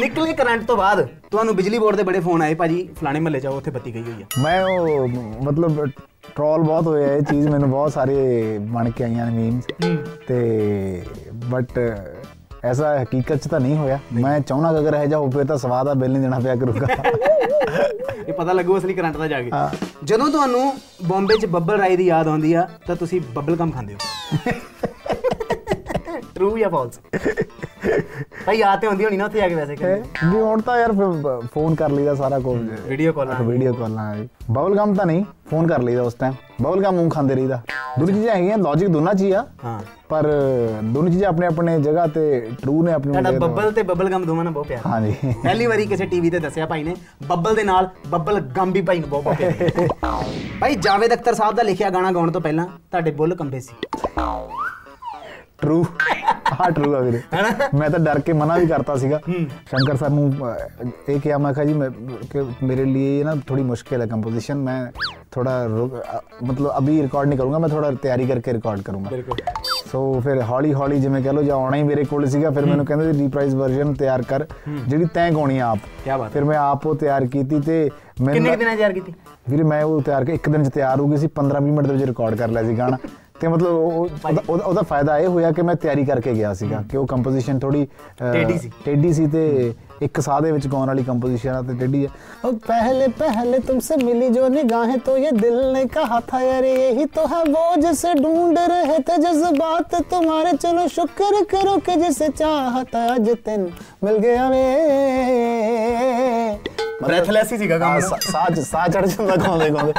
ਨਿਕਲੇ 0.00 0.32
ਕਰੰਟ 0.32 0.66
ਤੋਂ 0.66 0.76
ਬਾਅਦ 0.76 1.06
ਤੁਹਾਨੂੰ 1.30 1.54
ਬਿਜਲੀ 1.56 1.78
ਬੋਰਡ 1.78 1.96
ਦੇ 1.96 2.02
ਬੜੇ 2.02 2.20
ਫੋਨ 2.20 2.42
ਆਏ 2.42 2.54
ਭਾਜੀ 2.54 2.88
ਫਲਾਣੇ 3.00 3.20
ਮਹੱਲੇ 3.20 3.40
ਜਾਓ 3.40 3.56
ਉੱਥੇ 3.56 3.70
ਬੱਤੀ 3.70 3.94
ਗਈ 3.94 4.02
ਹੋਈ 4.02 4.22
ਆ। 4.22 4.26
ਮੈਂ 4.42 4.62
ਉਹ 4.64 5.08
ਮਤਲਬ 5.44 5.84
ਟ੍ਰੋਲ 6.34 6.62
ਬਹੁਤ 6.62 6.86
ਹੋਇਆ 6.86 7.14
ਇਹ 7.14 7.22
ਚੀਜ਼ 7.22 7.48
ਮੈਨੂੰ 7.48 7.70
ਬਹੁਤ 7.70 7.92
ਸਾਰੇ 7.92 8.58
ਬਣ 8.60 8.90
ਕੇ 8.90 9.04
ਆਈਆਂ 9.04 9.26
ਨੇ 9.26 9.32
ਮੀਮਸ 9.32 9.64
ਤੇ 10.28 11.02
ਬਟ 11.44 11.78
ਐਸਾ 12.64 12.96
ਹਕੀਕਤ 13.02 13.42
ਚ 13.44 13.48
ਤਾਂ 13.48 13.60
ਨਹੀਂ 13.60 13.76
ਹੋਇਆ। 13.76 13.98
ਮੈਂ 14.12 14.38
ਚਾਹਣਾ 14.40 14.72
ਕਿ 14.72 14.78
ਅਗਰ 14.78 14.94
ਇਹ 14.94 15.06
ਜਾ 15.06 15.18
ਹੋ 15.18 15.30
ਫਿਰ 15.30 15.44
ਤਾਂ 15.44 15.56
ਸਵਾਦ 15.58 15.86
ਦਾ 15.86 15.94
ਬਿੱਲ 15.94 16.10
ਨਹੀਂ 16.12 16.22
ਦੇਣਾ 16.22 16.38
ਪਿਆ 16.38 16.54
ਕਰੂਗਾ। 16.56 16.86
ਇਹ 18.26 18.32
ਪਤਾ 18.32 18.52
ਲੱਗੂ 18.52 18.78
ਅਸਲੀ 18.78 18.94
ਕਰੰਟ 18.94 19.16
ਦਾ 19.16 19.28
ਜਾ 19.28 19.42
ਕੇ। 19.42 19.50
ਜਦੋਂ 20.04 20.28
ਤੁਹਾਨੂੰ 20.30 20.72
ਬੰਬੇ 21.04 21.36
'ਚ 21.38 21.46
ਬੱਬਲ 21.46 21.78
ਰਾਏ 21.80 21.96
ਦੀ 21.96 22.06
ਯਾਦ 22.06 22.28
ਆਉਂਦੀ 22.28 22.52
ਆ 22.52 22.68
ਤਾਂ 22.86 22.96
ਤੁਸੀਂ 22.96 23.20
ਬੱਬਲ 23.34 23.56
ਗਮ 23.56 23.70
ਖਾਂਦੇ 23.70 23.94
ਹੋ। 23.94 23.98
ਟਰੂ 26.38 26.56
ਜਾਂ 26.58 26.68
ਫਾਲਸ 26.70 27.00
ਭਾਈ 28.46 28.58
ਯਾਦ 28.58 28.80
ਤੇ 28.80 28.86
ਹੁੰਦੀ 28.86 29.04
ਹੋਣੀ 29.04 29.16
ਨਾ 29.16 29.24
ਉੱਥੇ 29.24 29.38
ਜਾ 29.38 29.48
ਕੇ 29.48 29.54
ਵੈਸੇ 29.54 29.74
ਵੀ 30.24 30.40
ਹੁਣ 30.40 30.60
ਤਾਂ 30.60 30.76
ਯਾਰ 30.78 30.92
ਫੋਨ 31.54 31.74
ਕਰ 31.74 31.90
ਲਈਦਾ 31.90 32.14
ਸਾਰਾ 32.14 32.38
ਕੁਝ। 32.38 32.58
ਵੀਡੀਓ 32.88 33.12
ਕਾਲ 33.12 33.34
ਵੀਡੀਓ 33.42 33.72
ਕਾਲਾਂ 33.72 34.14
ਬਬਲ 34.50 34.76
ਗਮ 34.76 34.94
ਤਾਂ 34.94 35.06
ਨਹੀਂ 35.06 35.24
ਫੋਨ 35.50 35.66
ਕਰ 35.66 35.82
ਲਈਦਾ 35.82 36.02
ਉਸ 36.02 36.14
ਟਾਈਮ 36.14 36.34
ਬਬਲ 36.62 36.82
ਗਮ 36.82 36.94
ਮੂੰਹ 36.94 37.10
ਖਾਂਦੇ 37.10 37.34
ਰਹੀਦਾ। 37.34 37.60
ਦੋਨੋਂ 37.98 38.14
ਚੀਜ਼ਾਂ 38.14 38.34
ਹੈਗੀਆਂ 38.34 38.58
ਲੌਜੀਕ 38.58 38.88
ਦੋਨਾਂ 38.88 39.14
ਚ 39.14 39.22
ਹੀ 39.22 39.30
ਆ। 39.32 39.44
ਹਾਂ। 39.64 39.80
ਪਰ 40.08 40.26
ਦੋਨੋਂ 40.84 41.10
ਚੀਜ਼ਾਂ 41.10 41.28
ਆਪਣੇ 41.28 41.46
ਆਪਣੇ 41.46 41.78
ਜਗ੍ਹਾ 41.80 42.06
ਤੇ 42.06 42.22
ਟਰੂ 42.62 42.82
ਨੇ 42.82 42.92
ਆਪਣੀ 42.92 43.12
ਤੁਹਾਡਾ 43.12 43.30
ਬੱਬਲ 43.38 43.72
ਤੇ। 43.72 43.82
ਬੱਬਲ 43.82 44.10
ਗਮ 44.10 44.24
ਦੋਵਾਂ 44.24 44.44
ਨਾਲ 44.44 44.52
ਬਹੁਤ 44.52 44.66
ਪਿਆਰ। 44.66 44.86
ਹਾਂਜੀ। 44.86 45.14
ਪਹਿਲੀ 45.42 45.66
ਵਾਰੀ 45.66 45.86
ਕਿਸੇ 45.86 46.06
ਟੀਵੀ 46.06 46.30
ਤੇ 46.30 46.38
ਦੱਸਿਆ 46.38 46.66
ਭਾਈ 46.66 46.82
ਨੇ 46.82 46.94
ਬੱਬਲ 47.26 47.54
ਦੇ 47.54 47.64
ਨਾਲ 47.64 47.88
ਬੱਬਲ 48.08 48.40
ਗਮ 48.56 48.72
ਵੀ 48.72 48.80
ਭਾਈ 48.82 48.98
ਨੂੰ 48.98 49.08
ਬਹੁਤ 49.08 49.24
ਬਹੁਤ 49.24 49.36
ਪਿਆਰ। 49.36 50.24
ਭਾਈ 50.60 50.74
ਜਾਵੇਦ 50.74 51.14
ਅਖਤਰ 51.14 51.34
ਸਾਹਿਬ 51.34 51.54
ਦਾ 51.54 51.62
ਲਿਖਿਆ 51.62 51.90
ਗਾਣਾ 51.90 52.12
ਗਾਉਣ 52.12 52.30
ਤੋਂ 52.30 52.40
ਪਹਿਲਾਂ 52.40 52.66
ਤੁਹਾਡੇ 52.66 53.10
ਬੁੱਲ 53.10 53.34
ਕੰਬੇ 53.34 53.60
ਸੀ। 53.60 53.74
ਟਰੂ 55.62 55.84
ਹਾਂ 56.60 56.70
ਟਰੂ 56.70 56.94
ਆ 56.94 57.00
ਵੀਰੇ। 57.00 57.20
ਮੈਂ 57.78 57.88
ਤਾਂ 57.90 57.98
ਡਰ 57.98 58.18
ਕੇ 58.20 58.32
ਮਨਾ 58.32 58.56
ਵੀ 58.58 58.66
ਕਰਤਾ 58.66 58.96
ਸੀਗਾ। 58.96 59.18
ਸ਼ੰਕਰ 59.28 59.96
ਸਰ 59.96 60.10
ਨੂੰ 60.10 60.32
ਇਹ 61.08 61.18
ਕਿਹਾ 61.20 61.38
ਮੈਂ 61.38 61.52
ਕਿਹਾ 61.54 61.64
ਜੀ 61.64 61.74
ਕਿ 62.30 62.44
ਮੇਰੇ 62.62 62.84
ਲਈ 62.84 63.04
ਇਹ 63.18 63.24
ਨਾ 63.24 63.34
ਥੋੜੀ 63.46 63.62
ਮੁਸ਼ਕਿਲ 63.62 64.00
ਹੈ 64.02 64.06
ਕੰਪੋਜੀਸ਼ਨ 64.06 64.58
ਮੈਂ 64.58 64.86
ਥੋੜਾ 65.32 65.68
ਮਤਲਬ 66.44 66.70
ਅਭੀ 66.78 67.00
ਰਿਕਾਰਡ 67.02 67.28
ਨਹੀਂ 67.28 67.38
ਕਰੂੰਗਾ 67.38 67.58
ਮੈਂ 67.58 67.68
ਥੋੜਾ 67.68 67.90
ਤਿਆਰੀ 68.02 68.26
ਕਰਕੇ 68.26 68.52
ਰਿਕਾਰਡ 68.52 68.82
ਕਰੂੰਗਾ। 68.82 69.10
ਸੋ 69.92 70.20
ਫਿਰ 70.24 70.42
ਹੌਲੀ 70.42 70.72
ਹੌਲੀ 70.74 70.98
ਜਿਵੇਂ 71.00 71.22
ਕਹ 71.22 71.32
ਲੋ 71.32 71.42
ਜਾਂ 71.42 71.56
ਆਉਣਾ 71.56 71.76
ਹੀ 71.76 71.82
ਮੇਰੇ 71.82 72.04
ਕੋਲ 72.04 72.26
ਸੀਗਾ 72.26 72.50
ਫਿਰ 72.50 72.66
ਮੈਨੂੰ 72.66 72.86
ਕਹਿੰਦੇ 72.86 73.12
ਰੀਪ੍ਰਾਈਜ਼ 73.18 73.54
ਵਰਜ਼ਨ 73.56 73.94
ਤਿਆਰ 73.94 74.22
ਕਰ 74.22 74.46
ਜਿਹੜੀ 74.88 75.06
ਤੈਂ 75.14 75.30
ਗਾਉਣੀ 75.32 75.58
ਆਪ। 75.58 75.78
ਕੀ 76.04 76.10
ਬਾਤ 76.18 76.32
ਫਿਰ 76.32 76.44
ਮੈਂ 76.44 76.58
ਆਪ 76.58 76.86
ਉਹ 76.86 76.94
ਤਿਆਰ 76.94 77.26
ਕੀਤੀ 77.26 77.60
ਤੇ 77.60 77.88
ਮੈਂ 78.20 78.34
ਕਿੰਨੇ 78.34 78.56
ਦਿਨਾਂ 78.56 78.76
ਤਿਆਰ 78.76 78.92
ਕੀਤੀ? 78.92 79.14
ਵੀਰੇ 79.50 79.62
ਮੈਂ 79.62 79.82
ਉਹ 79.84 80.00
ਤਿਆਰ 80.02 80.24
ਕੇ 80.24 80.34
ਇੱਕ 80.34 80.48
ਦਿਨ 80.48 80.64
ਚ 80.64 80.68
ਤਿਆਰ 80.74 81.00
ਹੋ 81.00 81.06
ਗਈ 81.08 81.16
ਸੀ 81.16 81.28
15 81.36 81.60
20 81.60 81.70
ਮਿੰਟ 81.72 81.86
ਦੇ 81.86 81.92
ਵਿੱਚ 81.94 82.04
ਰਿਕਾਰਡ 82.04 82.34
ਕਰ 82.34 82.48
ਲਿਆ 82.48 82.62
ਸੀ 82.62 82.78
ਗਾਣਾ। 82.78 82.96
ਤੇ 83.40 83.48
ਮਤਲਬ 83.48 84.50
ਉਹਦਾ 84.50 84.82
ਫਾਇਦਾ 84.82 85.18
ਇਹ 85.18 85.28
ਹੋਇਆ 85.28 85.50
ਕਿ 85.52 85.62
ਮੈਂ 85.62 85.74
ਤਿਆਰੀ 85.76 86.04
ਕਰਕੇ 86.04 86.34
ਗਿਆ 86.34 86.52
ਸੀਗਾ 86.54 86.82
ਕਿ 86.90 86.96
ਉਹ 86.96 87.06
ਕੰਪੋਜੀਸ਼ਨ 87.06 87.58
ਥੋੜੀ 87.58 87.86
ਟੇਡੀ 88.22 88.58
ਸੀ 88.58 88.70
ਟੇਡੀ 88.84 89.12
ਸੀ 89.12 89.26
ਤੇ 89.26 89.74
ਇੱਕ 90.02 90.20
ਸਾਹ 90.20 90.40
ਦੇ 90.40 90.52
ਵਿੱਚ 90.52 90.66
ਗਾਉਣ 90.68 90.86
ਵਾਲੀ 90.86 91.02
ਕੰਪੋਜੀਸ਼ਨ 91.02 91.50
ਆ 91.50 91.62
ਤੇ 91.62 91.74
ਟੇਡੀ 91.74 92.04
ਹੈ 92.04 92.10
ਉਹ 92.44 92.52
ਪਹਿਲੇ 92.66 93.06
ਪਹਿਲੇ 93.18 93.58
ਤੁਮਸੇ 93.58 93.96
ਮਿਲੀ 94.04 94.28
ਜੋ 94.28 94.48
ਨਿਗਾहें 94.48 94.98
तो 95.00 95.16
ये 95.16 95.30
दिल 95.32 95.56
ने 95.72 95.82
कहा 95.86 96.18
था 96.22 96.40
यार 96.40 96.64
यही 96.64 97.04
तो 97.08 97.24
है 97.26 97.42
वो 97.46 97.64
जिसे 97.78 98.14
ढूंढ 98.16 98.58
रहे 98.64 98.98
थे 99.00 99.16
जज्बात 99.18 99.94
तुम्हारे 100.10 100.56
चलो 100.58 100.86
शुक्र 100.90 101.44
करो 101.46 101.76
कि 101.80 101.96
जिसे 101.98 102.28
चाहता 102.34 103.04
जितन 103.20 103.68
मिल 104.04 104.18
गया 104.18 104.48
वे 104.48 104.66
ਬ੍ਰੈਥਲੈਸ 107.02 107.52
ਹੀ 107.52 107.58
ਸੀਗਾ 107.58 107.78
ਕੰਮ। 107.78 107.90
ਹਾਂ, 107.90 108.00
ਸਾਹ 108.00 108.54
ਸਾਹ 108.62 108.88
ਚੜ 108.88 109.04
ਜਾਂਦਾ 109.06 109.34
ਗਾਉਂਦੇ 109.36 109.68
ਗਾਉਂਦੇ। 109.70 109.92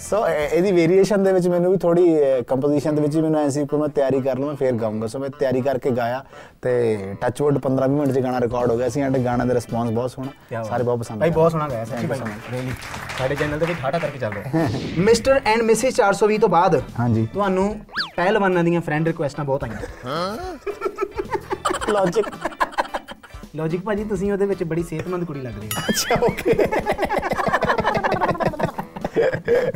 ਸੋ 0.00 0.26
ਇਹਦੀ 0.28 0.72
ਵੇਰੀਏਸ਼ਨ 0.72 1.22
ਦੇ 1.24 1.32
ਵਿੱਚ 1.32 1.46
ਮੈਨੂੰ 1.48 1.70
ਵੀ 1.72 1.76
ਥੋੜੀ 1.78 2.06
ਕੰਪੋਜੀਸ਼ਨ 2.48 2.94
ਦੇ 2.94 3.02
ਵਿੱਚ 3.02 3.16
ਮੈਨੂੰ 3.16 3.40
ਐ 3.40 3.48
ਸੀ 3.48 3.64
ਕਿ 3.66 3.76
ਮੈਂ 3.76 3.88
ਤਿਆਰੀ 3.88 4.20
ਕਰ 4.20 4.38
ਲਵਾਂ 4.38 4.54
ਫੇਰ 4.54 4.72
ਗਾਉਂਗਾ 4.72 5.06
ਸੋ 5.06 5.18
ਮੈਂ 5.18 5.28
ਤਿਆਰੀ 5.38 5.60
ਕਰਕੇ 5.62 5.90
ਗਾਇਆ 5.90 6.24
ਤੇ 6.62 6.72
ਟੱਚਵੁੱਡ 7.20 7.58
15 7.66 7.88
ਮਿੰਟ 7.90 8.12
ਚ 8.12 8.20
ਗਾਣਾ 8.20 8.40
ਰਿਕਾਰਡ 8.40 8.70
ਹੋ 8.70 8.76
ਗਿਆ 8.76 8.88
ਸੀ 8.88 9.00
ਐਂਡ 9.00 9.18
ਗਾਣਾ 9.24 9.44
ਦਾ 9.44 9.54
ਰਿਸਪੌਂਸ 9.54 9.90
ਬਹੁਤ 9.90 10.10
ਸੋਹਣਾ। 10.10 10.62
ਸਾਰੇ 10.62 10.82
ਬਹੁਤ 10.84 10.98
ਪਸੰਦ 10.98 11.20
ਭਾਈ। 11.20 11.30
ਬਹੁਤ 11.30 11.52
ਸੋਹਣਾ 11.52 11.68
ਗਾਇਆ 11.68 11.84
ਸੱਚੀ 11.84 12.06
ਭਾਈ। 12.06 12.18
ਰੀਲੀ 12.52 12.72
ਸਾਡੇ 13.18 13.34
ਚੈਨਲ 13.34 13.58
ਤੇ 13.58 13.66
ਵੀ 13.66 13.74
ਠਾਠਾ 13.82 13.98
ਕਰਕੇ 13.98 14.18
ਚੱਲ 14.18 14.32
ਰਿਹਾ। 14.32 14.68
ਮਿਸਟਰ 14.98 15.40
ਐਂਡ 15.44 15.62
ਮਿਸਿਸ 15.62 16.00
420 16.00 16.38
ਤੋਂ 16.38 16.48
ਬਾਅਦ 16.48 16.80
ਹਾਂਜੀ। 16.98 17.26
ਤੁਹਾਨੂੰ 17.32 17.68
ਪਹਿਲਵਾਨਾਂ 18.16 18.64
ਦੀਆਂ 18.64 18.80
ਫਰੈਂਡ 18.80 19.06
ਰਿਕੁਐਸਟਾਂ 19.08 19.44
ਬਹੁਤ 19.44 19.64
ਆਈਆਂ। 19.64 19.78
ਲੌਜਿਕ 21.92 22.26
ਲੌਜਿਕ 23.56 23.80
ਭਾਜੀ 23.84 24.04
ਤੁਸੀਂ 24.04 24.32
ਉਹਦੇ 24.32 24.46
ਵਿੱਚ 24.46 24.62
ਬੜੀ 24.64 24.82
ਸਿਹਤਮੰਦ 24.82 25.24
ਕੁੜੀ 25.24 25.40
ਲੱਗ 25.40 25.58
ਰਹੀ 25.58 25.68
ਹੋ। 25.68 25.82
ਅੱਛਾ 25.88 26.14
ਓਕੇ 26.26 26.54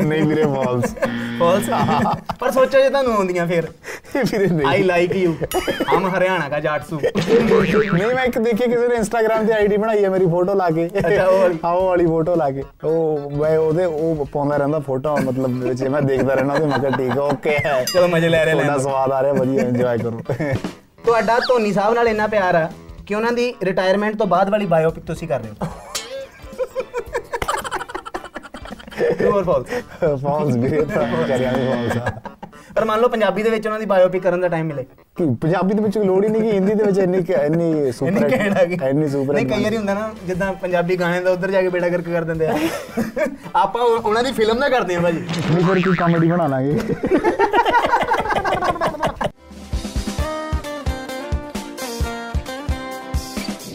ਨਹੀਂ 0.01 0.23
ਵੀਰੇ 0.25 0.43
ਵਾਲਸ 0.45 0.95
ਫਾਲਸ 1.39 1.65
ਪਰ 2.41 2.51
ਸੋਚੋ 2.51 2.81
ਜੇ 2.81 2.89
ਤੁਹਾਨੂੰ 2.89 3.13
ਆਉਂਦੀਆਂ 3.15 3.47
ਫਿਰ। 3.47 3.67
ਵੀਰੇ 4.15 4.47
ਨਹੀਂ। 4.47 4.67
ਆਈ 4.69 4.83
ਲਾਈਕ 4.83 5.15
ਯੂ 5.17 5.33
ਹਮ 5.95 6.07
ਹਰਿਆਣਾ 6.17 6.49
ਦਾ 6.49 6.61
ਜਾਟਸੂ। 6.61 7.01
ਨਹੀਂ 7.01 8.15
ਮੈਂ 8.15 8.25
ਇੱਕ 8.25 8.39
ਦੇਖੀ 8.39 8.65
ਕਿਸੇ 8.65 8.89
ਨੇ 8.89 8.95
ਇੰਸਟਾਗ੍ਰam 8.95 9.47
ਤੇ 9.47 9.53
ਆਈਡੀ 9.53 9.77
ਬਣਾਈ 9.77 10.05
ਹੈ 10.05 10.11
ਮੇਰੀ 10.11 10.27
ਫੋਟੋ 10.31 10.55
ਲਾ 10.55 10.69
ਕੇ। 10.71 10.87
ਅੱਛਾ, 10.99 11.27
ਉਹ 11.27 11.39
ਵਾਲੀ। 11.39 11.59
ਹਾਂ 11.65 11.73
ਉਹ 11.73 11.87
ਵਾਲੀ 11.87 12.07
ਫੋਟੋ 12.07 12.35
ਲਾ 12.37 12.51
ਕੇ। 12.51 12.63
ਉਹ 12.85 13.31
ਮੈਂ 13.31 13.57
ਉਹਦੇ 13.59 13.85
ਉਹ 13.85 14.25
ਪਾਉਂਦਾ 14.33 14.57
ਰਹਿੰਦਾ 14.57 14.79
ਫੋਟੋ 14.87 15.17
ਮਤਲਬ 15.25 15.63
ਵਿੱਚ 15.63 15.83
ਮੈਂ 15.85 16.03
ਦੇਖਦਾ 16.03 16.35
ਰਹਿਣਾ 16.35 16.55
ਉਹਦੇ 16.55 16.67
ਮੈਂ 16.67 16.79
ਕਿਹਾ 16.79 16.91
ਠੀਕ 16.97 17.11
ਹੈ 17.11 17.21
ਓਕੇ 17.23 17.57
ਹੈ। 17.65 17.85
ਚਲੋ 17.93 18.09
ਮਜ਼ੇ 18.09 18.29
ਲੈ 18.29 18.45
ਰਹੇ 18.45 18.55
ਲੈਣ 18.55 18.79
ਸਵਾਦ 18.79 19.13
ਆ 19.13 19.23
ਰਿਹਾ 19.23 19.33
ਵਧੀਆ 19.33 19.63
ਇੰਜੋਏ 19.63 19.99
ਕਰੋ। 19.99 20.21
ਤੁਹਾਡਾ 21.05 21.39
ਧੋਨੀ 21.49 21.73
ਸਾਹਿਬ 21.73 21.95
ਨਾਲ 21.95 22.09
ਇੰਨਾ 22.09 22.27
ਪਿਆਰ 22.27 22.55
ਆ। 22.55 22.69
ਕਿ 23.07 23.15
ਉਹਨਾਂ 23.15 23.33
ਦੀ 23.33 23.55
ਰਿਟਾਇਰਮੈਂਟ 23.63 24.17
ਤੋਂ 24.17 24.27
ਬਾਅਦ 24.27 24.51
ਵਾਲੀ 24.51 24.67
ਬਾਇਓਪਿਕ 24.67 25.05
ਤੁਸੀਂ 25.05 25.29
ਕਰ 25.29 25.41
ਰਹੇ 25.41 25.51
ਹੋ? 25.51 25.67
True 29.13 29.33
or 29.33 29.45
false? 29.45 29.73
ਫਾਲਸ 30.17 30.57
ਵੀਰੇ 30.57 30.85
ਤਾਂ 30.85 31.27
ਕਰਿਆ 31.29 31.51
ਨਹੀਂ 31.53 31.71
ਫਾਲਸ 31.71 31.97
ਆ। 31.97 32.21
ਪਰ 32.75 32.85
ਮੰਨ 32.85 33.01
ਲਓ 33.01 33.09
ਪੰਜਾਬੀ 33.09 33.43
ਦੇ 33.43 33.51
ਵਿੱਚ 33.51 33.67
ਉਹਨਾਂ 33.67 33.81
ਦੀ 33.81 33.87
ਬਾਇਓਪਿਕ 33.87 34.23
ਕਰਨ 34.23 34.41
ਦਾ 34.41 34.49
ਟਾਈਮ 34.49 34.67
ਮਿਲੇ। 34.67 34.83
ਕਿ 35.17 35.25
ਪੰਜਾਬੀ 35.41 35.75
ਦੇ 35.75 35.83
ਵਿੱਚ 35.83 35.99
ਲੋੜ 35.99 36.25
ਹੀ 36.25 36.29
ਨਹੀਂ 36.29 36.43
ਕਿ 36.43 36.51
ਹਿੰਦੀ 36.51 36.75
ਦੇ 36.75 36.85
ਵਿੱਚ 36.85 36.99
ਇੰਨੀ 36.99 37.19
ਇੰਨੀ 37.45 37.93
ਸੁਪਰ 37.93 38.31
ਇੰਨੀ 38.89 39.09
ਸੁਪਰ 39.09 39.35
ਨਹੀਂ 39.35 39.47
ਕਈ 39.47 39.65
ਵਾਰੀ 39.65 39.77
ਹੁੰਦਾ 39.77 39.95
ਨਾ 39.95 40.11
ਜਿੱਦਾਂ 40.27 40.53
ਪੰਜਾਬੀ 40.53 40.97
ਗਾਣੇ 40.97 41.21
ਦਾ 41.21 41.31
ਉਧਰ 41.31 41.51
ਜਾ 41.51 41.63
ਕੇ 41.63 41.69
ਬੇੜਾ 41.69 41.89
ਕਰਕੇ 41.89 42.13
ਕਰ 42.13 42.25
ਦਿੰਦੇ 42.25 42.47
ਆ। 42.47 42.57
ਆਪਾਂ 43.57 43.83
ਉਹ- 43.83 44.01
ਉਹਨਾਂ 44.01 44.23
ਦੀ 44.23 44.33
ਫਿਲਮ 44.33 44.59
ਨਾ 44.59 44.69
ਕਰਦੇ 44.69 44.95
ਆ 44.95 45.01
ਭਾਜੀ। 45.01 45.21
ਨਹੀਂ 45.55 45.67
ਫਿਰ 45.67 45.75
ਕੀ 45.75 45.97
ਕਾਮੇਡੀ 45.97 46.31
ਬਣਾ 46.33 46.47
ਲਾਂਗੇ? 46.47 46.79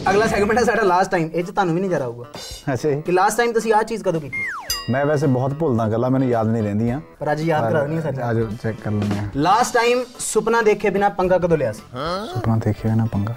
ਅਗਲਾ 0.09 0.27
ਸੈਗਮੈਂਟ 0.27 0.59
ਹੈ 0.59 0.63
ਸਾਡਾ 0.63 0.83
ਲਾਸਟ 0.83 1.11
ਟਾਈਮ 1.11 1.29
ਇਹ 1.33 1.43
ਚ 1.43 1.49
ਤੁਹਾਨੂੰ 1.49 1.75
ਵੀ 1.75 1.81
ਨਜ਼ਰ 1.81 2.01
ਆਊਗਾ 2.01 2.25
ਅੱਛਾ 2.73 2.89
ਜੀ। 2.89 3.01
ਕਿ 3.01 3.11
ਲਾਸਟ 3.11 3.37
ਟਾਈਮ 3.37 3.51
ਤੁਸੀਂ 3.53 3.73
ਆਹ 3.73 3.83
ਚੀਜ਼ 3.83 4.03
ਕਦੋਂ 4.03 4.21
ਕੀਤੀ 4.21 4.37
ਮੈਂ 4.89 5.05
ਵੈਸੇ 5.05 5.27
ਬਹੁਤ 5.27 5.53
ਭੁੱਲਦਾ 5.53 5.87
ਗੱਲਾਂ 5.89 6.09
ਮੈਨੂੰ 6.11 6.27
ਯਾਦ 6.29 6.47
ਨਹੀਂ 6.47 6.63
ਰਹਿੰਦੀਆਂ 6.63 6.99
ਪਰ 7.19 7.31
ਅੱਜ 7.31 7.41
ਯਾਦ 7.41 7.69
ਕਰਾ 7.69 7.83
ਦੇਣੀ 7.83 8.01
ਸੱਚ 8.01 8.19
ਆਜੋ 8.21 8.47
ਚੈੱਕ 8.63 8.79
ਕਰ 8.81 8.91
ਲੈਂਦੇ 8.91 9.17
ਹਾਂ 9.17 9.27
ਲਾਸਟ 9.37 9.73
ਟਾਈਮ 9.73 10.03
ਸੁਪਨਾ 10.21 10.61
ਦੇਖੇ 10.61 10.89
ਬਿਨਾ 10.89 11.09
ਪੰਗਾ 11.11 11.37
ਕਦੋਂ 11.37 11.57
ਲਿਆ 11.57 11.71
ਸੀ 11.71 11.81
ਸੁਪਨਾ 12.33 12.57
ਦੇਖਿਆ 12.65 12.95
ਨਾ 12.95 13.05
ਪੰਗਾ 13.13 13.35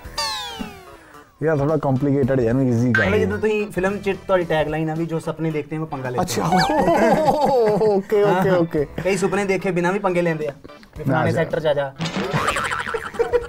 ਯਾਰ 1.42 1.56
ਥੋੜਾ 1.58 1.76
ਕੰਪਲਿਕੇਟਡ 1.76 2.40
ਹੈ 2.40 2.44
ਇਹਨੂੰ 2.44 2.66
ਈਜ਼ੀ 2.68 2.92
ਕਰ 2.92 3.00
ਪਹਿਲੇ 3.00 3.18
ਜਦੋਂ 3.18 3.38
ਤੁਸੀਂ 3.38 3.66
ਫਿਲਮ 3.72 3.98
ਚ 3.98 4.14
ਤੁਹਾਡੀ 4.26 4.44
ਟੈਗ 4.44 4.68
ਲਾਈਨ 4.68 4.90
ਆ 4.90 4.94
ਵੀ 4.94 5.06
ਜੋ 5.06 5.18
ਸੁਪਨੇ 5.20 5.50
ਦੇਖਤੇ 5.50 5.76
हैं 5.76 5.82
वो 5.82 5.88
पंगा 5.90 6.10
लेते 6.10 6.22
ਅੱਛਾ 6.22 6.42
ਓਕੇ 7.86 8.22
ਓਕੇ 8.24 8.50
ਓਕੇ 8.50 8.78
हैं 8.78 9.02
ਕਈ 9.04 9.16
ਸੁਪਨੇ 9.16 9.44
ਦੇਖੇ 9.44 9.70
ਬਿਨਾ 9.70 9.90
ਵੀ 9.90 9.98
ਪੰਗੇ 9.98 10.22
ਲੈਂਦੇ 10.22 10.48
ਆ 10.48 10.52
ਵੀ 10.98 11.04
ਫਲਾਣੇ 11.04 11.32
ਜਾ। 11.74 11.92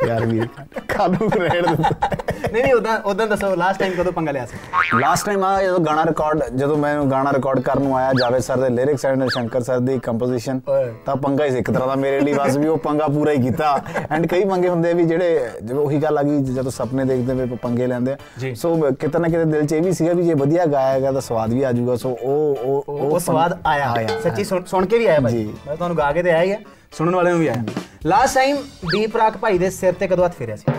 ਯਾਰ 0.06 0.26
ਵੀ 0.26 0.40
ਕਾਨੂੰ 0.88 1.30
ਰਹਿਣ 1.32 1.66
ਦਿੱਤਾ 1.66 2.08
ਨਹੀਂ 2.52 2.62
ਨਹੀਂ 2.62 2.74
ਉਦਾਂ 2.74 2.98
ਉਦਾਂ 3.02 3.26
ਦੱਸੋ 3.26 3.54
ਲਾਸਟ 3.56 3.78
ਟਾਈਮ 3.78 3.92
ਕਦੋਂ 3.94 4.12
ਪੰਗਾ 4.12 4.32
ਲਿਆ 4.32 4.44
ਸੀ? 4.46 4.56
ਲਾਸਟ 4.98 5.26
ਟਾਈਮ 5.26 5.44
ਆ 5.44 5.62
ਜਦੋਂ 5.62 5.78
ਗਾਣਾ 5.80 6.04
ਰਿਕਾਰਡ 6.04 6.42
ਜਦੋਂ 6.56 6.76
ਮੈਂ 6.78 6.96
ਗਾਣਾ 7.04 7.32
ਰਿਕਾਰਡ 7.32 7.60
ਕਰਨ 7.60 7.82
ਨੂੰ 7.82 7.96
ਆਇਆ 7.96 8.12
ਜਾਵੇਦ 8.18 8.42
ਸਰ 8.42 8.56
ਦੇ 8.56 8.68
ਲਿਰਿਕਸ 8.68 9.06
ਐਂਡ 9.06 9.28
ਸ਼ੰਕਰ 9.28 9.62
ਸਰ 9.62 9.78
ਦੀ 9.80 9.98
ਕੰਪੋਜੀਸ਼ਨ। 9.98 10.60
ਤਾਂ 11.06 11.16
ਪੰਗਾ 11.16 11.44
ਹੀ 11.44 11.50
ਸੀ 11.50 11.58
ਇੱਕ 11.58 11.70
ਤਰ੍ਹਾਂ 11.70 11.88
ਦਾ 11.88 11.94
ਮੇਰੇ 11.94 12.20
ਲਈ 12.20 12.34
ਬਸ 12.34 12.56
ਵੀ 12.56 12.66
ਉਹ 12.66 12.78
ਪੰਗਾ 12.78 13.08
ਪੂਰਾ 13.08 13.32
ਹੀ 13.32 13.42
ਕੀਤਾ। 13.42 13.78
ਐਂਡ 14.10 14.26
ਕਈ 14.26 14.44
ਪੰਗੇ 14.44 14.68
ਹੁੰਦੇ 14.68 14.90
ਆ 14.90 14.94
ਵੀ 14.94 15.04
ਜਿਹੜੇ 15.04 15.50
ਜਿਵੇਂ 15.62 15.80
ਉਹੀ 15.80 15.98
ਗੱਲ 16.02 16.18
ਆ 16.18 16.22
ਗਈ 16.22 16.38
ਜਦੋਂ 16.44 16.70
ਸੁਪਨੇ 16.70 17.04
ਦੇਖਦੇ 17.04 17.34
ਵੇ 17.34 17.56
ਪੰਗੇ 17.62 17.86
ਲੈਂਦੇ। 17.86 18.16
ਸੋ 18.54 18.74
ਕਿਤੇ 19.00 19.18
ਨਾ 19.18 19.28
ਕਿਤੇ 19.28 19.44
ਦਿਲ 19.44 19.66
'ਚ 19.66 19.72
ਇਹ 19.72 19.82
ਵੀ 19.82 19.92
ਸੀਗਾ 19.92 20.12
ਵੀ 20.12 20.26
ਜੇ 20.26 20.34
ਵਧੀਆ 20.34 20.66
ਗਾਇਆ 20.66 21.00
ਗਿਆ 21.00 21.12
ਤਾਂ 21.12 21.20
ਸਵਾਦ 21.20 21.52
ਵੀ 21.52 21.62
ਆ 21.62 21.72
ਜਾਊਗਾ। 21.72 21.96
ਸੋ 21.96 22.16
ਉਹ 22.22 22.58
ਉਹ 22.62 22.84
ਉਹ 22.88 23.18
ਸਵਾਦ 23.20 23.58
ਆਇਆ 23.66 24.06
ਸੱਚੀ 24.22 24.44
ਸੁਣ 24.44 24.86
ਕੇ 24.86 24.98
ਵੀ 24.98 25.06
ਆਇਆ 25.06 25.20
ਭਾਈ। 25.20 25.44
ਮੈਂ 25.66 25.76
ਤੁਹਾਨੂੰ 25.76 25.96
ਗਾ 25.98 26.12
ਕੇ 26.12 26.22
ਤੇ 26.22 26.30
ਆਇਆ 26.30 26.42
ਹੀ 26.42 26.52
ਆ। 26.52 26.58
ਸੁਣਨ 26.92 27.14
ਵਾਲਿਆਂ 27.14 27.34
ਨੂੰ 27.34 27.40
ਵੀ 27.40 27.46
ਆਇਆ। 27.48 27.64
ਲਾਸਟ 28.06 28.34
ਟਾਈਮ 28.34 28.56
ਦੀਪ 28.90 29.16
ਰਾਕ 29.16 29.36
ਭਾਈ 29.36 29.58
ਦੇ 29.58 29.70
ਸਿਰ 29.70 29.92
ਤੇ 29.94 30.06
ਕਦੋਂ 30.06 30.24
ਹੱਥ 30.24 30.34
ਫੇਰਿਆ 30.34 30.56
ਸੀ? 30.56 30.72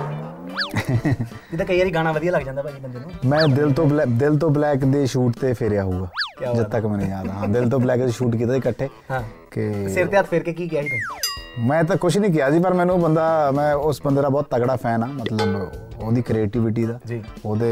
ਜਿੱਦਾਂ 1.51 1.65
ਕਈ 1.65 1.77
ਵਾਰੀ 1.79 1.93
ਗਾਣਾ 1.93 2.11
ਵਧੀਆ 2.11 2.31
ਲੱਗ 2.31 2.41
ਜਾਂਦਾ 2.41 2.61
ਭਾਜੀ 2.61 2.79
ਬੰਦੇ 2.79 2.99
ਨੂੰ। 2.99 3.11
ਮੈਂ 3.25 3.47
ਦਿਲ 3.47 3.71
ਤੋਂ 3.73 3.85
ਬਲੈਕ 3.85 4.07
ਦਿਲ 4.19 4.37
ਤੋਂ 4.39 4.49
ਬਲੈਕ 4.49 4.83
ਦੇ 4.85 5.05
ਸ਼ੂਟ 5.05 5.37
ਤੇ 5.39 5.53
ਫੇਰਿਆ 5.53 5.83
ਹੋਊਗਾ 5.83 6.07
ਜਦ 6.55 6.63
ਤੱਕ 6.63 6.85
ਮੈਨੂੰ 6.85 7.07
ਯਾਦ 7.09 7.27
ਆ। 7.29 7.33
ਹਾਂ 7.33 7.47
ਦਿਲ 7.47 7.69
ਤੋਂ 7.69 7.79
ਬਲੈਕ 7.79 7.99
ਦੇ 7.99 8.11
ਸ਼ੂਟ 8.11 8.35
ਕੀਤਾ 8.35 8.55
ਇਕੱਠੇ 8.55 8.89
ਹਾਂ। 9.11 9.21
ਕਿ 9.51 9.89
ਸਿਰ 9.89 10.07
ਤੇ 10.07 10.17
ਹੱਥ 10.17 10.25
ਫੇਰ 10.25 10.43
ਕੇ 10.43 10.53
ਕੀ 10.53 10.67
ਕਿਹਾ 10.67 10.81
ਸੀ 10.83 10.89
ਤੁਸੀਂ? 10.89 11.63
ਮੈਂ 11.67 11.83
ਤਾਂ 11.83 11.95
ਕੁਝ 11.97 12.17
ਨਹੀਂ 12.17 12.31
ਕਿਹਾ 12.33 12.49
ਸੀ 12.51 12.59
ਪਰ 12.59 12.73
ਮੈਨੂੰ 12.73 12.99
ਬੰਦਾ 13.01 13.51
ਮੈਂ 13.51 13.73
ਉਸ 13.75 14.01
ਬੰਦੇ 14.05 14.21
ਦਾ 14.21 14.29
ਬਹੁਤ 14.29 14.47
ਤਗੜਾ 14.49 14.75
ਫੈਨ 14.75 15.03
ਆ 15.03 15.07
ਮਤਲਬ 15.07 15.71
ਉਹਦੀ 15.99 16.21
ਕ੍ਰੀਏਟੀਵਿਟੀ 16.21 16.85
ਦਾ 16.85 16.99
ਜੀ। 17.05 17.21
ਉਹਦੇ 17.45 17.69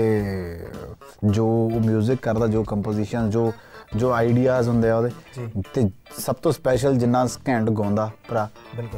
ਜੋ 1.25 1.48
뮤직 1.80 2.16
ਕਰਦਾ 2.22 2.48
ਜੋ 2.48 2.63
ਕੰਪੋਜੀਸ਼ਨ 2.63 3.30
ਜੋ 3.30 3.51
ਜੋ 3.96 4.12
ਆਈਡੀਆਜ਼ 4.12 4.69
ਹੁੰਦੇ 4.69 4.90
ਆ 4.90 4.96
ਉਹਦੇ 4.96 5.46
ਤੇ 5.75 5.88
ਸਭ 6.19 6.34
ਤੋਂ 6.34 6.52
ਸਪੈਸ਼ਲ 6.52 6.96
ਜਿੰਨਾ 6.99 7.25
ਘੈਂਟ 7.49 7.69
ਗਾਉਂਦਾ 7.70 8.10
ਭਰਾ 8.28 8.49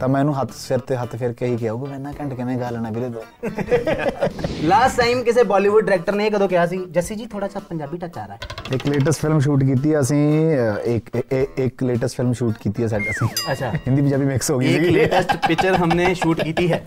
ਤਾਂ 0.00 0.08
ਮੈਂ 0.08 0.20
ਇਹਨੂੰ 0.20 0.34
ਹੱਥ 0.34 0.52
ਸਿਰ 0.52 0.78
ਤੇ 0.78 0.96
ਹੱਥ 0.96 1.16
ਫੇਰ 1.16 1.32
ਕੇ 1.32 1.46
ਹੀ 1.46 1.56
ਕਿਹਾ 1.56 1.72
ਉਹ 1.72 1.86
ਮੈਂ 1.86 1.96
ਇੰਨਾ 1.96 2.12
ਘੈਂਟ 2.20 2.34
ਕਿਵੇਂ 2.34 2.56
ਗਾ 2.58 2.70
ਲੈਣਾ 2.70 2.90
ਵੀਰੇ 2.90 3.08
ਤੂੰ 3.10 3.22
ਲਾਸਟ 4.64 4.96
ਟਾਈਮ 4.96 5.22
ਕਿਸੇ 5.22 5.42
ਬਾਲੀਵੁੱਡ 5.44 5.84
ਡਾਇਰੈਕਟਰ 5.86 6.14
ਨੇ 6.14 6.26
ਇਹ 6.26 6.30
ਕਦੋਂ 6.30 6.48
ਕਿਹਾ 6.48 6.66
ਸੀ 6.66 6.78
ਜੱਸੀ 6.90 7.14
ਜੀ 7.14 7.26
ਥੋੜਾ 7.26 7.46
ਜਿਹਾ 7.48 7.60
ਪੰਜਾਬੀ 7.68 7.98
ਟੱਚ 7.98 8.18
ਆ 8.18 8.26
ਰਿਹਾ 8.26 8.36
ਹੈ 8.36 8.74
ਇੱਕ 8.74 8.86
ਲੇਟੈਸਟ 8.86 9.20
ਫਿਲਮ 9.20 9.38
ਸ਼ੂਟ 9.40 9.64
ਕੀਤੀ 9.64 9.92
ਆ 9.92 10.00
ਅਸੀਂ 10.00 10.18
ਅ, 10.56 10.76
ਇੱਕ 10.86 11.08
ਇੱਕ- 11.16 11.60
ਇੱਕ 11.60 11.82
ਲੇਟੈਸਟ 11.82 12.16
ਫਿਲਮ 12.16 12.32
ਸ਼ੂਟ 12.32 12.58
ਕੀਤੀ 12.58 12.82
ਹੈ 12.82 12.88
ਸਾਡੇ 12.88 13.10
ਅਸੀਂ 13.10 13.28
ਅੱਛਾ 13.52 13.70
ਹਿੰਦੀ 13.70 14.02
ਪੰਜਾਬੀ 14.02 14.24
ਮਿਕਸ 14.24 14.50
ਹੋ 14.50 14.58
ਗਈ 14.58 14.74
एक 14.74 14.84
ਸੀ 14.84 14.94
लेटेस्ट 14.94 15.32
पिक्चर 15.46 15.78
हमने 15.80 16.08
शूट 16.16 16.42
की 16.42 16.52
थी 16.52 16.68
है 16.68 16.80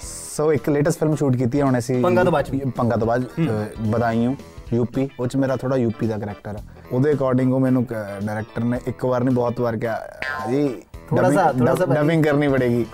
ਸੋ 0.00 0.52
ਇੱਕ 0.52 0.68
ਲੇਟੈਸਟ 0.68 0.98
ਫਿਲਮ 0.98 1.14
ਸ਼ੂਟ 1.16 1.36
ਕੀਤੀ 1.36 1.60
ਹੈ 1.60 1.64
ਹੁਣ 1.64 1.78
ਅਸੀਂ 1.78 2.02
ਪੰਗਾ 2.02 2.24
ਤੋਂ 2.24 2.32
ਬਾਅਦ 2.32 2.44
ਚ। 2.46 2.68
ਪੰਗਾ 2.76 2.96
ਤੋਂ 2.96 3.06
ਬਾਅਦ 3.06 3.24
ਅ, 3.24 3.64
ਬਦਾਈਓ 3.86 4.34
ਯੂਪੀ 4.73 5.09
ਉਹ 5.19 5.27
ਚ 5.27 5.35
ਮੇਰਾ 5.35 5.55
ਥੋੜਾ 5.55 5.75
ਯੂਪੀ 5.75 6.07
ਦਾ 6.07 6.17
ਕਰੈਕਟਰ 6.17 6.49
ਆ। 6.49 6.59
ਉਹਦੇ 6.91 7.13
ਅਕੋਰਡਿੰਗ 7.13 7.53
ਉਹ 7.53 7.59
ਮੈਨੂੰ 7.59 7.85
ਡਾਇਰੈਕਟਰ 8.25 8.63
ਨੇ 8.63 8.79
ਇੱਕ 8.87 9.05
ਵਾਰ 9.05 9.23
ਨਹੀਂ 9.23 9.35
ਬਹੁਤ 9.35 9.59
ਵਾਰ 9.59 9.77
ਕਿਹਾ 9.77 10.01
ਜੀ 10.49 10.67
ਥੋੜਾ 11.09 11.31
ਸਾ- 11.31 11.51
ਥੋੜਾ 11.59 11.75
ਸਾ। 11.75 11.85
ਡਬਿੰਗ 11.85 12.23
ਕਰਨੀ 12.23 12.47
ਪੜੇਗੀ। 12.47 12.85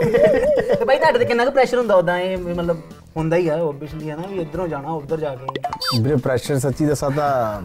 ਭਾਈ 0.87 0.97
ਤੁਹਾਡੇ 0.97 1.19
ਤੇ 1.19 1.25
ਕਿੰਨਾ 1.25 1.45
ਕੁ 1.45 1.51
ਪ੍ਰੈਸ਼ਰ 1.51 1.77
ਹੁੰਦਾ 1.77 1.95
ਉਦਾਂ 1.95 2.19
ਇਹ 2.19 2.37
ਮਤਲਬ 2.37 2.77
ਹੁੰਦਾ 3.17 3.35
ਹੀ 3.35 3.47
ਆ 3.47 3.55
ਓਬਵੀਅਸਲੀ 3.55 4.09
ਹੈ 4.09 4.15
ਨਾ 4.15 4.27
ਵੀ 4.27 4.39
ਇਧਰੋਂ 4.39 4.67
ਜਾਣਾ 4.67 4.89
ਉਧਰ 4.89 5.17
ਜਾ 5.17 5.35
ਕੇ। 5.35 5.45
ਵੀਰੇ 6.03 6.15
ਪ੍ਰੈਸ਼ਰ 6.15 6.59
ਸੱਚੀ 6.59 6.85
ਦੱਸਾਂ 6.85 7.11
ਤਾਂ 7.11 7.61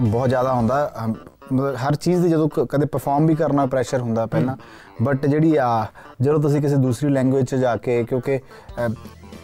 ਬਹੁਤ 0.00 0.28
ਜ਼ਿਆਦਾ 0.28 0.52
ਹੁੰਦਾ। 0.52 0.92
ਮਤਲਬ 1.52 1.76
ਹਰ 1.76 1.94
ਚੀਜ਼ 1.94 2.22
ਦੀ 2.22 2.28
ਜਦੋਂ 2.28 2.48
ਕਦੇ 2.48 2.86
ਪਰਫਾਰਮ 2.86 3.26
ਵੀ 3.26 3.34
ਕਰਨਾ 3.34 3.66
ਪ੍ਰੈਸ਼ਰ 3.66 4.00
ਹੁੰਦਾ 4.00 4.26
ਪਹਿਲਾਂ। 4.26 4.56
ਬਟ 5.02 5.26
ਜਿਹੜੀ 5.26 5.56
ਆ 5.56 5.86
ਜਦੋਂ 6.20 6.40
ਤੁਸੀਂ 6.40 6.60
ਕਿਸੇ 6.62 6.76
ਦੂਸਰੀ 6.76 7.10
ਲੈਂਗੁਏਜ 7.10 7.46
'ਚ 7.46 7.54
ਜਾ 7.54 7.76
ਕੇ 7.76 8.04
ਕਿਉਂਕਿ 8.04 8.40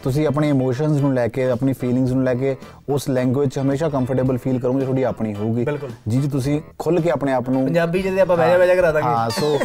ਤੁਸੀਂ 0.05 0.25
ਆਪਣੇ 0.27 0.49
ਇਮੋਸ਼ਨਸ 0.49 1.01
ਨੂੰ 1.01 1.13
ਲੈ 1.13 1.27
ਕੇ 1.27 1.49
ਆਪਣੀ 1.51 1.73
ਫੀਲਿੰਗਸ 1.73 2.11
ਨੂੰ 2.11 2.23
ਲੈ 2.23 2.33
ਕੇ 2.35 2.55
ਉਸ 2.89 3.09
ਲੈਂਗੁਏਜ 3.09 3.49
'ਚ 3.49 3.59
ਹਮੇਸ਼ਾ 3.59 3.89
ਕੰਫਰਟੇਬਲ 3.89 4.37
ਫੀਲ 4.37 4.59
ਕਰੋਗੇ 4.59 4.81
ਤੁਹਾਡੀ 4.81 5.03
ਆਪਣੀ 5.03 5.33
ਹੋਊਗੀ। 5.35 5.65
ਜੀ 6.07 6.21
ਜੀ 6.21 6.27
ਤੁਸੀਂ 6.29 6.59
ਖੁੱਲ 6.79 6.99
ਕੇ 7.01 7.11
ਆਪਣੇ 7.11 7.33
ਆਪ 7.33 7.49
ਨੂੰ 7.49 7.63
ਪੰਜਾਬੀ 7.65 8.01
ਜਿਹਦੇ 8.01 8.21
ਆਪਾਂ 8.21 8.37
ਵਜਾ 8.37 8.57
ਵਜਾ 8.57 8.75
ਕਰਾ 8.75 8.91
ਦਾਂਗੇ। 8.91 9.07
ਹਾਂ 9.07 9.29
ਸੋ 9.29 9.57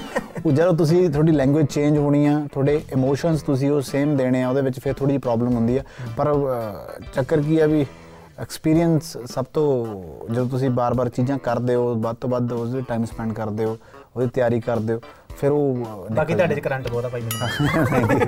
ਉਹ 0.44 0.50
ਜਦੋਂ 0.52 0.72
ਤੁਸੀਂ 0.74 1.08
ਤੁਹਾਡੀ 1.10 1.32
ਲੈਂਗੁਏਜ 1.32 1.66
ਚੇਂਜ 1.66 1.98
ਹੋਣੀ 1.98 2.26
ਆ 2.26 2.38
ਤੁਹਾਡੇ 2.52 2.80
ਇਮੋਸ਼ਨਸ 2.92 3.42
ਤੁਸੀਂ 3.42 3.70
ਉਹ 3.70 3.80
ਸੇਮ 3.90 4.16
ਦੇਣੇ 4.16 4.42
ਆ 4.42 4.48
ਉਹਦੇ 4.48 4.60
ਵਿੱਚ 4.62 4.80
ਫਿਰ 4.80 4.94
ਥੋੜੀ 4.94 5.18
ਪ੍ਰੋਬਲਮ 5.18 5.54
ਹੁੰਦੀ 5.54 5.76
ਆ। 5.78 5.82
ਪਰ 6.16 6.34
ਚੱਕਰ 7.14 7.40
ਕੀ 7.40 7.58
ਆ 7.58 7.66
ਵੀ 7.66 7.84
ਐਕਸਪੀਰੀਅੰਸ 8.40 9.16
ਸਭ 9.30 9.44
ਤੋਂ 9.54 9.68
ਜਦੋਂ 10.32 10.46
ਤੁਸੀਂ 10.48 10.70
ਬਾਰ-ਬਾਰ 10.70 11.08
ਚੀਜ਼ਾਂ 11.08 11.38
ਕਰਦੇ 11.44 11.74
ਹੋ 11.74 11.94
ਵੱਧ 12.02 12.16
ਤੋਂ 12.20 12.30
ਵੱਧ 12.30 12.52
ਉਸ 12.52 12.70
ਦੇ 12.70 12.82
ਟਾਈਮ 12.88 13.04
ਸਪੈਂਡ 13.04 13.32
ਕਰਦੇ 13.32 13.64
ਹੋ 13.64 13.76
ਉਹਦੀ 14.16 14.28
ਤਿਆਰੀ 14.34 14.60
ਕਰਦੇ 14.60 14.94
ਹੋ 14.94 15.00
ਫਿਰ 15.40 15.50
ਉਹ 15.50 16.06
ਬਾਕੀ 16.12 16.34
ਤੁਹਾਡੇ 16.34 16.54
ਚ 16.54 16.60
ਕਰੰਟ 16.60 16.88
ਬਹੁਤ 16.88 17.04
ਆ 17.04 17.08
ਭਾਈ 17.08 17.22
ਮੈਨੂੰ। 17.22 18.18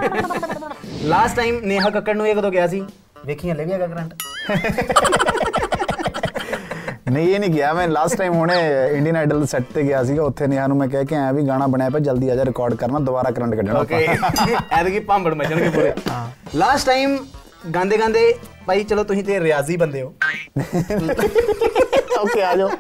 ਲਾਸਟ 1.09 1.37
ਟਾਈਮ 1.37 1.61
ਨੇਹਾ 1.65 1.91
ਕੱਕੜ 1.91 2.17
ਨੂੰ 2.17 2.27
ਇਹ 2.29 2.35
ਕਦੋਂ 2.37 2.51
ਗਿਆ 2.53 2.67
ਸੀ? 2.67 2.83
ਵੇਖੀ 3.27 3.51
ਹਲੇ 3.51 3.65
ਵੀ 3.65 3.73
ਹੈਗਾ 3.73 3.87
ਕਰੰਟ 3.87 4.15
ਨਹੀਂ 7.11 7.29
ਇਹ 7.29 7.41
ਨਹੀਂ 7.41 7.51
ਗਿਆ। 7.51 7.73
ਮੈਂ 7.75 7.87
ਲਾਸਟ 7.89 8.17
ਟਾਈਮ 8.19 8.35
ਹੁਣੇ 8.35 8.55
ਇੰਡੀਅਨ 8.97 9.17
ਆਈਡਲ 9.17 9.45
ਸੈੱਟ 9.47 9.65
ਤੇ 9.75 9.83
ਗਿਆ 9.85 10.03
ਸੀਗਾ। 10.05 10.23
ਉੱਥੇ 10.23 10.47
ਨਿਆ 10.47 10.67
ਨੂੰ 10.67 10.77
ਮੈਂ 10.77 10.89
ਕਹਿ 10.89 11.05
ਕੇ 11.07 11.17
ਆਇਆ 11.17 11.33
ਵੀ 11.33 11.43
ਗਾਣਾ 11.49 11.67
ਬਣਾਇਆ 11.67 11.91
ਪਿਆ 11.91 12.01
ਜਲਦੀ 12.01 12.29
ਆ 12.29 12.35
ਜਾ 12.37 12.45
ਰਿਕਾਰਡ 12.45 12.75
ਕਰਨਾ 12.75 12.99
ਦੁਬਾਰਾ 12.99 13.31
ਕਰੰਟ 13.31 13.55
ਕੱਢਣਾ 13.55 13.81
ਓਕੇ 13.81 14.07
ਐਤਕੀ 14.79 15.01
ਭਾਂਬੜ 15.01 15.35
ਮਚਣਗੇ 15.35 15.69
ਪੂਰੇ। 15.71 15.93
ਲਾਸਟ 16.55 16.87
ਟਾਈਮ 16.87 17.19
ਗਾਂਦੇ 17.75 17.99
ਗਾਂਦੇ 17.99 18.35
ਭਾਈ 18.67 18.85
ਚਲੋ 18.85 19.05
ਤੁਸੀਂ 19.05 19.25
ਤੇ 19.25 19.41
ਰਿਆਜ਼ੀ 19.41 19.77
ਬੰਦੇ 19.77 20.03
ਹੋ। 20.03 20.13
ਓਕੇ 22.21 22.43
ਆ 22.43 22.55
ਜਾਓ। 22.57 22.71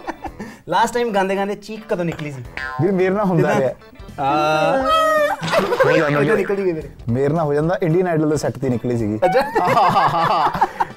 ਲਾਸਟ 0.68 0.94
ਟਾਈਮ 0.94 1.12
ਗਾਂਦੇ 1.14 1.36
ਗਾਂਦੇ 1.36 1.54
ਚੀਕ 1.54 1.86
ਕਦੋਂ 1.88 2.04
ਨਿਕਲੀ 2.04 2.32
ਸੀ? 2.32 2.42
ਵੀਰ 2.82 2.92
ਮੇਰੇ 2.92 3.10
ਨਾਲ 3.10 3.24
ਹੁੰਦਾ 3.26 3.58
ਰਿਹਾ। 3.58 3.70
ਹੋ 4.18 5.96
ਜਾਂਦਾ। 5.96 6.34
ਨਿਕਲਦੀ 6.34 6.64
ਗਈ 6.64 6.72
ਮੇਰੇ 6.72 6.88
ਮੇਰੇ 7.08 7.34
ਨਾਲ 7.34 7.44
ਹੋ 7.46 7.54
ਜਾਂਦਾ 7.54 7.78
ਇੰਡੀਅਨ 7.82 8.06
ਆਈਡਲ 8.06 8.30
ਦੇ 8.30 8.36
ਸੈੱਟ 8.36 8.58
ਤੇ 8.58 8.68
ਨਿਕਲੀ 8.68 8.96
ਸੀਗੀ। 8.98 9.18
ਅੱਛਾ। 9.24 9.40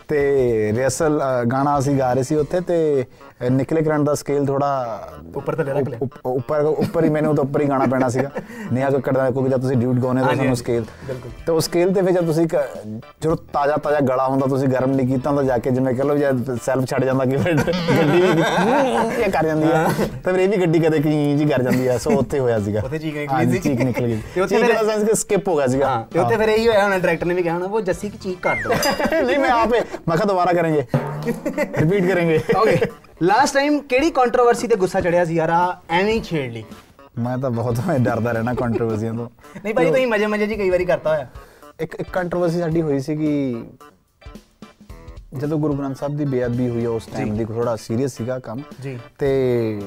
ਤੇ 0.08 0.20
ਰਿਹਰਸਲ 0.78 1.22
ਗਾਣਾ 1.52 1.78
ਅਸੀਂ 1.80 1.96
ਗਾ 2.00 2.12
ਰਹੇ 2.14 2.24
ਸੀ 2.24 2.36
ਉੱਥੇ 2.36 2.60
ਤੇ 2.62 3.06
ਨਿਕਲੇ 3.52 3.82
ਕਰੰਟ 3.82 4.06
ਦਾ 4.06 4.14
ਸਕੇਲ 4.16 4.46
ਥੋੜਾ 4.46 4.68
ਉੱਪਰ 5.36 5.56
ਤੇ 5.56 5.64
ਲੈਣਾ 5.64 5.98
ਉੱਪਰ 6.26 6.66
ਉੱਪਰ 6.66 7.04
ਹੀ 7.04 7.10
ਮੈਨੂੰ 7.10 7.36
ਤਾਂ 7.36 7.44
ਉੱਪਰ 7.44 7.62
ਹੀ 7.62 7.68
ਗਾਣਾ 7.70 7.86
ਪੈਣਾ 7.86 8.10
ਸੀਗਾ। 8.10 8.30
ਨਿਆ 8.74 8.90
ਕੱਕੜ 8.90 9.14
ਦਾ 9.14 9.30
ਕਿਉਂਕਿ 9.32 9.50
ਜਦ 9.50 9.62
ਤੁਸੀਂ 9.62 9.78
ਡਿਊਟ 9.78 9.96
ਗਾਉਨੇ 9.96 10.22
ਤਾਂ 10.22 10.34
ਤੁਹਾਨੂੰ 10.34 10.56
ਸਕੇਲ 10.56 10.86
ਤੇ 11.46 11.52
ਉਹ 11.52 11.60
ਸਕੇਲ 11.62 11.94
ਤੇ 11.94 12.02
ਫਿਰ 12.02 12.12
ਜਦ 12.12 12.26
ਤੁਸੀਂ 12.26 12.46
ਜਦੋਂ 12.48 13.36
ਤਾਜ਼ਾ 13.54 13.78
ਤਾਜ਼ਾ 13.78 14.00
ਗਲਾ 14.00 14.28
ਹੁੰਦਾ 14.28 14.48
ਤੁਸੀਂ 14.48 14.68
ਗਰਮ 14.68 14.92
ਨਹੀਂ 14.92 15.08
ਕੀਤਾ 15.08 15.30
ਹੁੰਦਾ 15.30 15.44
ਜਾ 15.44 15.58
ਕੇ 15.58 15.72
ਜਿਵੇਂ 15.72 15.94
ਕਹ 15.96 16.04
ਲਓ 16.04 16.16
ਜਦ 16.18 16.56
ਸੈਲਫ 16.66 16.86
ਛੱਡ 16.90 17.06
ਜਾਂਦਾ 17.06 17.26
ਕਿ 17.26 17.38
ਫਿਰ 17.38 17.56
ਗੱਡੀ 17.56 18.22
ਇਹ 19.24 19.30
ਕਰ 19.32 19.46
ਜਾਂਦੀ 19.46 19.72
ਆ 19.72 19.84
ਤੇ 19.98 20.32
ਫਿਰ 20.32 20.40
ਇਹ 20.40 20.50
ਵੀ 20.50 20.58
ਗੱਡੀ 20.58 20.80
ਕਦੇ 20.80 21.00
ਕੀ 21.00 21.36
ਜੀ 21.38 21.46
ਕਰ 21.46 21.62
ਜਾਂਦੀ 21.64 21.88
ਆ 21.88 21.98
ਸੋ 21.98 22.12
ਉੱਥੇ 22.20 22.40
ਹੋਇਆ 22.40 22.60
ਸੀਗਾ। 22.60 22.82
ਉੱਥੇ 22.86 23.00
ਚੀਕ 23.00 23.16
ਨਿਕਲੀ 23.18 23.52
ਸੀ। 23.52 23.60
ਚੀਕ 23.60 23.82
ਨਿਕਲ 23.82 24.06
ਗਈ। 24.06 24.20
ਤੇ 24.36 24.42
ਉੱਥੇ 24.42 24.58
ਮੇਰਾ 24.58 24.84
ਸੈਂਸ 24.84 25.04
ਕਿ 25.04 25.16
ਸਕਿਪ 25.16 25.48
ਹੋ 25.48 25.56
ਗਿਆ 25.58 25.68
ਸੀਗਾ। 25.68 25.96
ਤੇ 26.14 26.20
ਉੱਥੇ 26.20 26.38
ਫਿਰ 26.38 26.50
ਇਹੀ 26.50 26.68
ਹੋਇਆ 26.68 26.84
ਹੁਣ 26.84 26.92
ਡਾਇਰੈਕਟਰ 26.92 27.26
ਨੇ 27.26 27.34
ਵੀ 27.34 27.44
ਕਿਹਾ 27.44 27.54
ਹੋਣਾ 27.54 27.66
ਉਹ 27.66 27.82
ਜੱਸੀ 27.82 28.10
ਕੀ 28.10 28.18
ਚੀਕ 28.18 28.40
ਕਰ 28.42 28.56
ਦੋ 28.64 28.70
ਨਹੀਂ 29.22 29.38
ਮੈਂ 29.40 29.52
ਆਪੇ 29.52 29.82
ਮਖਾ 30.10 30.26
ਦੁਬਾਰਾ 30.26 30.54
ਕਰਾਂਗੇ। 30.54 30.84
ਰਿਪੀਟ 31.80 32.08
ਕਰਾਂਗੇ। 32.12 32.40
ਓਕੇ 32.58 32.78
ਲਾਸਟ 33.24 33.54
ਟਾਈਮ 33.54 33.80
ਕਿਹੜੀ 33.80 34.12
ਕੰਟਰੋਵਰਸੀ 34.12 34.68
ਤੇ 34.68 34.76
ਗੁੱਸਾ 34.76 35.02
ਚੜਿਆ 35.02 35.26
ਸੀ 35.26 35.36
ਯਾਰ? 35.36 35.50
ਆ 35.50 35.82
ਐਵੇਂ 35.90 36.14
ਹੀ 36.14 36.22
ਛੇੜ 36.22 36.52
ਲਈ। 36.52 36.64
ਮੈਂ 37.20 37.38
ਤਾਂ 37.38 37.50
ਬਹੁਤ 37.50 37.80
ਮੈਂ 37.88 38.00
ਡਰਦਾ 38.00 38.32
ਰਹਿਣਾ 38.32 38.54
ਕੰਟਰੋਵਰਸੀਆਂ 38.54 39.14
ਤੋਂ। 39.14 39.30
ਨਹੀਂ 39.64 39.74
ਭਾਈ 39.74 39.86
ਤੁਸੀਂ 39.86 40.08
ਮਜੇ 40.08 40.28
ਮਜੇ 40.28 40.48
ਜੀ 40.48 40.56
ਕਈ 40.56 40.70
ਵਾਰੀ 40.70 40.86
ਕਰਤਾ 40.86 41.10
ਹੋਇਆ। 41.10 41.28
ਇੱਕ 41.80 41.96
ਇੱਕ 41.96 42.10
ਕੰਟਰੋਵਰਸੀ 42.10 42.60
ਸਾਡੀ 42.60 42.82
ਹੋਈ 42.82 43.00
ਸੀ 43.00 43.16
ਕਿ 43.16 43.64
ਜਦੋਂ 45.38 45.58
ਗੁਰੂ 45.60 45.74
ਗ੍ਰੰਥ 45.74 45.98
ਸਾਹਿਬ 45.98 46.18
ਦੀ 46.18 46.26
ਬੇਅਦਬੀ 46.26 46.70
ਹੋਈ 46.70 46.86
ਉਸ 46.86 47.06
ਟਾਈਮ 47.06 47.38
ਦੀ 47.38 47.46
ਥੋੜਾ 47.46 47.76
ਸੀਰੀਅਸ 47.76 48.18
ਸੀਗਾ 48.18 48.40
ਕੰਮ। 48.40 48.62
ਜੀ। 48.82 49.00
ਤੇ 49.20 49.82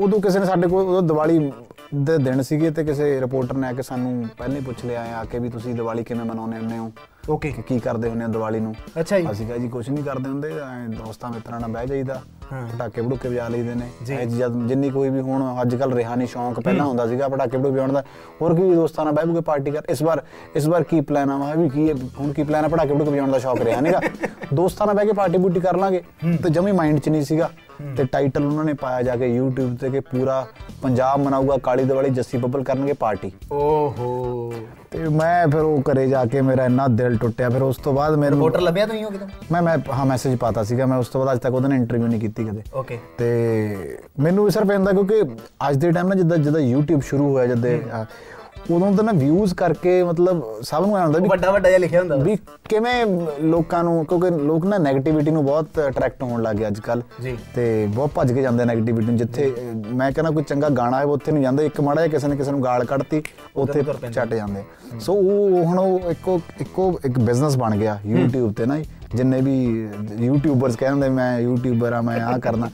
ਉਦੋਂ 0.00 0.20
ਕਿਸੇ 0.20 0.38
ਨੇ 0.38 0.46
ਸਾਡੇ 0.46 0.68
ਕੋਲ 0.68 0.82
ਉਦੋਂ 0.82 1.02
ਦੀਵਾਲੀ 1.02 1.52
ਦੇ 1.94 2.18
ਦਿਨ 2.18 2.42
ਸੀਗੇ 2.42 2.70
ਤੇ 2.70 2.84
ਕਿਸੇ 2.84 3.20
ਰਿਪੋਰਟਰ 3.20 3.54
ਨੇ 3.54 3.68
ਆ 3.68 3.72
ਕੇ 3.72 3.82
ਸਾਨੂੰ 3.82 4.28
ਪਹਿਲੇ 4.38 4.60
ਪੁੱਛ 4.60 4.84
ਲਿਆ 4.84 5.18
ਆ 5.18 5.24
ਕੇ 5.24 5.38
ਵੀ 5.38 5.48
ਤੁਸੀਂ 5.48 5.74
ਦੀਵਾਲੀ 5.74 6.04
ਕਿਵੇਂ 6.04 6.24
ਮਨਾਉਂਦੇ 6.24 6.56
ਹੁੰਦੇ 6.56 6.78
ਹੋ? 6.78 6.92
ਓਕੇ 7.30 7.52
ਕਿ 7.66 7.78
ਕਰਦੇ 7.78 8.08
ਹੁੰਦੇ 8.08 8.24
ਹੋ 8.24 8.30
ਦੀਵਾਲੀ 8.30 8.60
ਨੂੰ? 8.60 8.74
ਅੱਛਾ 9.00 9.20
ਜੀ। 9.20 9.30
ਅਸੀਂ 9.30 9.46
ਕਿਹਾ 9.46 9.58
ਜੀ 9.58 9.68
ਕੁਝ 9.68 9.90
ਨਹੀਂ 9.90 10.04
ਕਰਦੇ 10.04 10.28
ਹੁੰਦੇ 10.28 10.52
ਐਂ 10.52 10.88
ਦੋਸਤਾਂ 10.88 11.30
ਮਿੱਤਰਾਂ 11.30 11.60
ਨਾਲ 11.60 11.70
ਬਹਿ 11.70 11.86
ਜਾਈਦਾ। 11.86 12.22
ਪਟਾਕੇ 12.50 13.02
ਪੜੂਕੇ 13.02 13.28
ਵਜਾ 13.28 13.46
ਲਈਦੇ 13.48 13.74
ਨੇ। 13.74 13.88
ਇਹ 14.10 14.26
ਜਦ 14.28 14.56
ਜਿੰਨੀ 14.68 14.90
ਕੋਈ 14.90 15.08
ਵੀ 15.10 15.20
ਹੁਣ 15.20 15.42
ਅੱਜ 15.62 15.74
ਕੱਲ 15.74 15.92
ਰਿਹਾ 15.94 16.14
ਨਹੀਂ 16.14 16.28
ਸ਼ੌਂਕ 16.28 16.60
ਪਹਿਲਾਂ 16.60 16.86
ਹੁੰਦਾ 16.86 17.06
ਸੀਗਾ 17.06 17.28
ਪਟਾਕੇ 17.28 17.56
ਪੜੂਕੇ 17.56 17.70
ਵਜਾਉਣ 17.70 17.92
ਦਾ। 17.92 18.02
ਹੋਰ 18.42 18.54
ਕੀ 18.54 18.74
ਦੋਸਤਾਂ 18.74 19.04
ਨਾਲ 19.04 19.14
ਬਹਿ 19.14 19.26
ਬੂਕੇ 19.26 19.40
ਪਾਰਟੀ 19.40 19.70
ਕਰ। 19.70 19.82
ਇਸ 19.88 20.02
ਵਾਰ 20.02 20.22
ਇਸ 20.56 20.66
ਵਾਰ 20.68 20.82
ਕੀ 20.82 21.00
ਪਲਾਨ 21.00 21.30
ਆ? 21.30 21.36
ਵਾ 21.38 21.54
ਵੀ 21.54 21.68
ਕੀ 21.68 21.92
ਹੁਣ 22.18 22.32
ਕੀ 22.32 22.42
ਪਲਾਨ 22.42 22.64
ਆ? 22.64 22.68
ਪਟਾਕੇ 22.68 22.94
ਪੜੂਕੇ 22.94 23.10
ਵਜਾਉਣ 23.10 23.32
ਦਾ 23.32 23.38
ਸ਼ੌਕ 23.38 23.62
ਰਿਹਾ 23.62 23.80
ਨਹੀਂਗਾ 23.80 24.00
ਦੋਸਤਾਂ 24.54 24.86
ਨਾਲ 24.86 24.96
ਬਹਿ 24.96 25.06
ਕੇ 25.06 25.12
ਪਾਰਟੀ 25.12 25.38
ਬੂਟੀ 25.38 25.60
ਕਰ 25.60 25.76
ਲਾਂਗੇ। 25.76 26.02
ਤੇ 26.42 26.50
ਜਮੀ 26.50 26.72
ਮਾਈਂਡ 26.72 26.98
'ਚ 27.00 27.08
ਨਹੀਂ 27.08 27.24
ਸੀਗਾ। 27.24 27.50
ਤੇ 27.96 28.04
ਟਾਈਟਲ 28.04 28.44
ਉਹਨਾਂ 28.44 28.64
ਨੇ 28.64 28.72
ਪਾਇਆ 28.80 29.02
ਜਾ 29.02 29.14
ਕੇ 29.16 29.28
YouTube 29.38 29.76
ਤੇ 29.80 29.90
ਕਿ 29.90 30.00
ਪੂਰਾ 30.00 30.44
ਪੰਜਾਬ 30.82 31.20
ਮਨਾਊਗਾ 31.20 31.56
ਕਾਲੀ 31.62 31.84
ਦੀਵਾਲੀ 31.84 32.10
ਜੱਸੀ 32.10 32.38
ਬੱਬਲ 32.38 32.62
ਕਰਨਗੇ 32.64 32.92
ਪਾਰਟੀ 33.00 33.30
ਓਹੋ। 33.52 34.52
ਤੇ 34.90 35.08
ਮੈਂ 35.08 35.46
ਫਿਰ 35.48 35.60
ਉਹ 35.60 35.80
ਘਰੇ 35.90 36.06
ਜਾ 36.08 36.24
ਕੇ 36.24 36.40
ਮੇਰਾ 36.42 36.64
ਇੰਨਾ 36.64 36.86
ਦਿਲ 36.88 37.16
ਟੁੱਟਿਆ। 37.18 37.48
ਫਿਰ 37.50 37.62
ਉਸ 37.62 37.76
ਤੋਂ 37.76 37.92
ਬਾਅਦ 37.92 38.16
ਮੈਨੂੰ 38.18 38.38
ਰਿਪੋਰਟਰ 38.38 38.60
ਲੱਭਿਆ 38.60 38.86
ਤੁਸੀਂ 38.86 39.04
ਹੋ 39.04 39.10
ਕਿਤੇ? 39.10 39.26
ਮੈਂ 39.52 39.62
ਮੈਂ 39.62 39.76
ਹਾਂ 39.92 40.06
ਮੈਸੇਜ 40.06 40.36
ਪਾਤਾ 40.38 40.62
ਸੀਗਾ। 40.64 40.86
ਮੈਂ 40.86 40.98
ਉਸ 40.98 41.08
ਤੋਂ 41.08 41.24
ਬਾਅਦ 41.24 41.34
ਅੱਜ 41.34 41.42
ਤੱਕ 41.42 41.54
ਉਹਦੇ 41.54 41.68
ਨਾਲ 41.68 41.78
ਇੰਟਰਵਿਊ 41.78 42.06
ਨਹੀਂ 42.06 42.20
ਕੀਤੀ। 42.20 42.39
ਕਦੇ। 42.44 42.62
ਓਕੇ 42.74 42.98
ਤੇ 43.18 43.98
ਮੈਨੂੰ 44.20 44.44
ਵੀ 44.44 44.50
ਸਿਰਫ 44.50 44.70
ਇਹਦਾ 44.70 44.92
ਕਿਉਂਕਿ 44.92 45.22
ਅੱਜ 45.68 45.76
ਦੇ 45.76 45.90
ਟਾਈਮ 45.92 46.08
ਨਾਲ 46.08 46.18
ਜਿੱਦਾਂ 46.18 46.38
ਜਿੱਦਾਂ 46.38 46.60
YouTube 46.62 47.00
ਸ਼ੁਰੂ 47.00 47.32
ਹੋਇਆ 47.32 47.46
ਜਦ 47.46 47.66
ਉਦੋਂ 48.70 48.90
ਤਾਂ 48.92 49.04
ਨਾ 49.04 49.12
ਵਿਊਜ਼ 49.12 49.54
ਕਰਕੇ 49.54 50.02
ਮਤਲਬ 50.04 50.42
ਸਭ 50.62 50.84
ਨੂੰ 50.86 50.96
ਹੁੰਦਾ 50.96 51.18
ਵੀ 51.18 51.28
ਵੱਡਾ 51.28 51.50
ਵੱਡਾ 51.50 51.68
ਜਿਹਾ 51.68 51.78
ਲਿਖਿਆ 51.78 52.00
ਹੁੰਦਾ 52.00 52.16
ਵਾ। 52.16 52.34
ਕਿਵੇਂ 52.68 53.06
ਲੋਕਾਂ 53.42 53.82
ਨੂੰ 53.84 54.04
ਕਿਉਂਕਿ 54.06 54.30
ਲੋਕ 54.30 54.66
ਨਾ 54.66 54.76
네ਗੇਟਿਵਿਟੀ 54.78 55.30
ਨੂੰ 55.30 55.44
ਬਹੁਤ 55.44 55.78
ਅਟਰੈਕਟ 55.86 56.22
ਹੋਣ 56.22 56.42
ਲੱਗ 56.42 56.60
ਅੱਜ 56.66 56.80
ਕੱਲ 56.80 57.02
ਜੀ। 57.22 57.36
ਤੇ 57.54 57.64
ਬਹੁਤ 57.94 58.10
ਭੱਜ 58.14 58.32
ਕੇ 58.32 58.42
ਜਾਂਦੇ 58.42 58.64
네ਗੇਟਿਵਿਟੀ 58.64 59.06
ਨੂੰ 59.06 59.16
ਜਿੱਥੇ 59.16 59.52
ਮੈਂ 59.94 60.10
ਕਹਿੰਦਾ 60.12 60.30
ਕੋਈ 60.30 60.42
ਚੰਗਾ 60.42 60.68
ਗਾਣਾ 60.68 60.98
ਹੈ 60.98 61.04
ਉੱਥੇ 61.06 61.32
ਨਹੀਂ 61.32 61.42
ਜਾਂਦੇ 61.42 61.66
ਇੱਕ 61.66 61.80
ਮਾੜਾ 61.80 62.00
ਜਿਹਾ 62.00 62.12
ਕਿਸੇ 62.12 62.28
ਨੇ 62.28 62.36
ਕਿਸੇ 62.36 62.50
ਨੂੰ 62.50 62.62
ਗਾਲ 62.64 62.84
ਕੱਢਤੀ 62.84 63.22
ਉੱਥੇ। 63.56 63.82
ਚੱਟ 64.12 64.34
ਜਾਂਦੇ। 64.34 64.62
ਸੋ 65.00 65.14
ਉਹ 65.14 65.64
ਹੁਣ 65.64 65.78
ਉਹ 65.78 66.10
ਇੱਕੋ 66.10 66.40
ਇੱਕੋ 66.60 66.92
ਇੱਕ 67.04 67.18
ਬਿਜ਼ਨਸ 67.18 67.56
ਬਣ 67.56 67.76
ਗਿਆ 67.76 67.98
YouTube 68.06 68.52
ਤੇ 68.52 68.66
ਨਾ 68.66 68.76
ਜਿੰਨੇ 69.14 69.40
ਵੀ 69.40 69.54
ਯੂਟਿਊਬਰਸ 70.20 70.76
ਕਹਿੰਦੇ 70.76 71.08
ਮੈਂ 71.08 71.38
ਯੂਟਿਊਬਰ 71.40 71.92
ਆ 71.92 72.00
ਮੈਂ 72.00 72.20
ਆ 72.22 72.38
ਕਰਨਾ। 72.38 72.68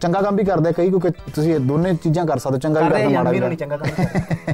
ਚੰਗਾ 0.00 0.20
ਕੰਮ 0.22 0.36
ਵੀ 0.36 0.44
ਕਰਦੇ 0.44 0.72
ਕਈ 0.72 0.88
ਕਿਉਂਕਿ 0.90 1.10
ਤੁਸੀਂ 1.34 1.54
ਇਹ 1.54 1.60
ਦੋਨੇ 1.60 1.92
ਚੀਜ਼ਾਂ 1.94 2.24
ਕਰ 2.26 2.38
ਸਕਦੇ 2.38 2.58
ਚੰਗਾ 2.58 2.80
ਵੀ 2.80 2.90
ਕਰਦੇ 2.90 3.08
ਮਾੜਾ 3.08 3.48
ਵੀ 3.48 3.56
ਚੰਗਾ 3.56 3.76
ਕੰਮ। 3.76 4.52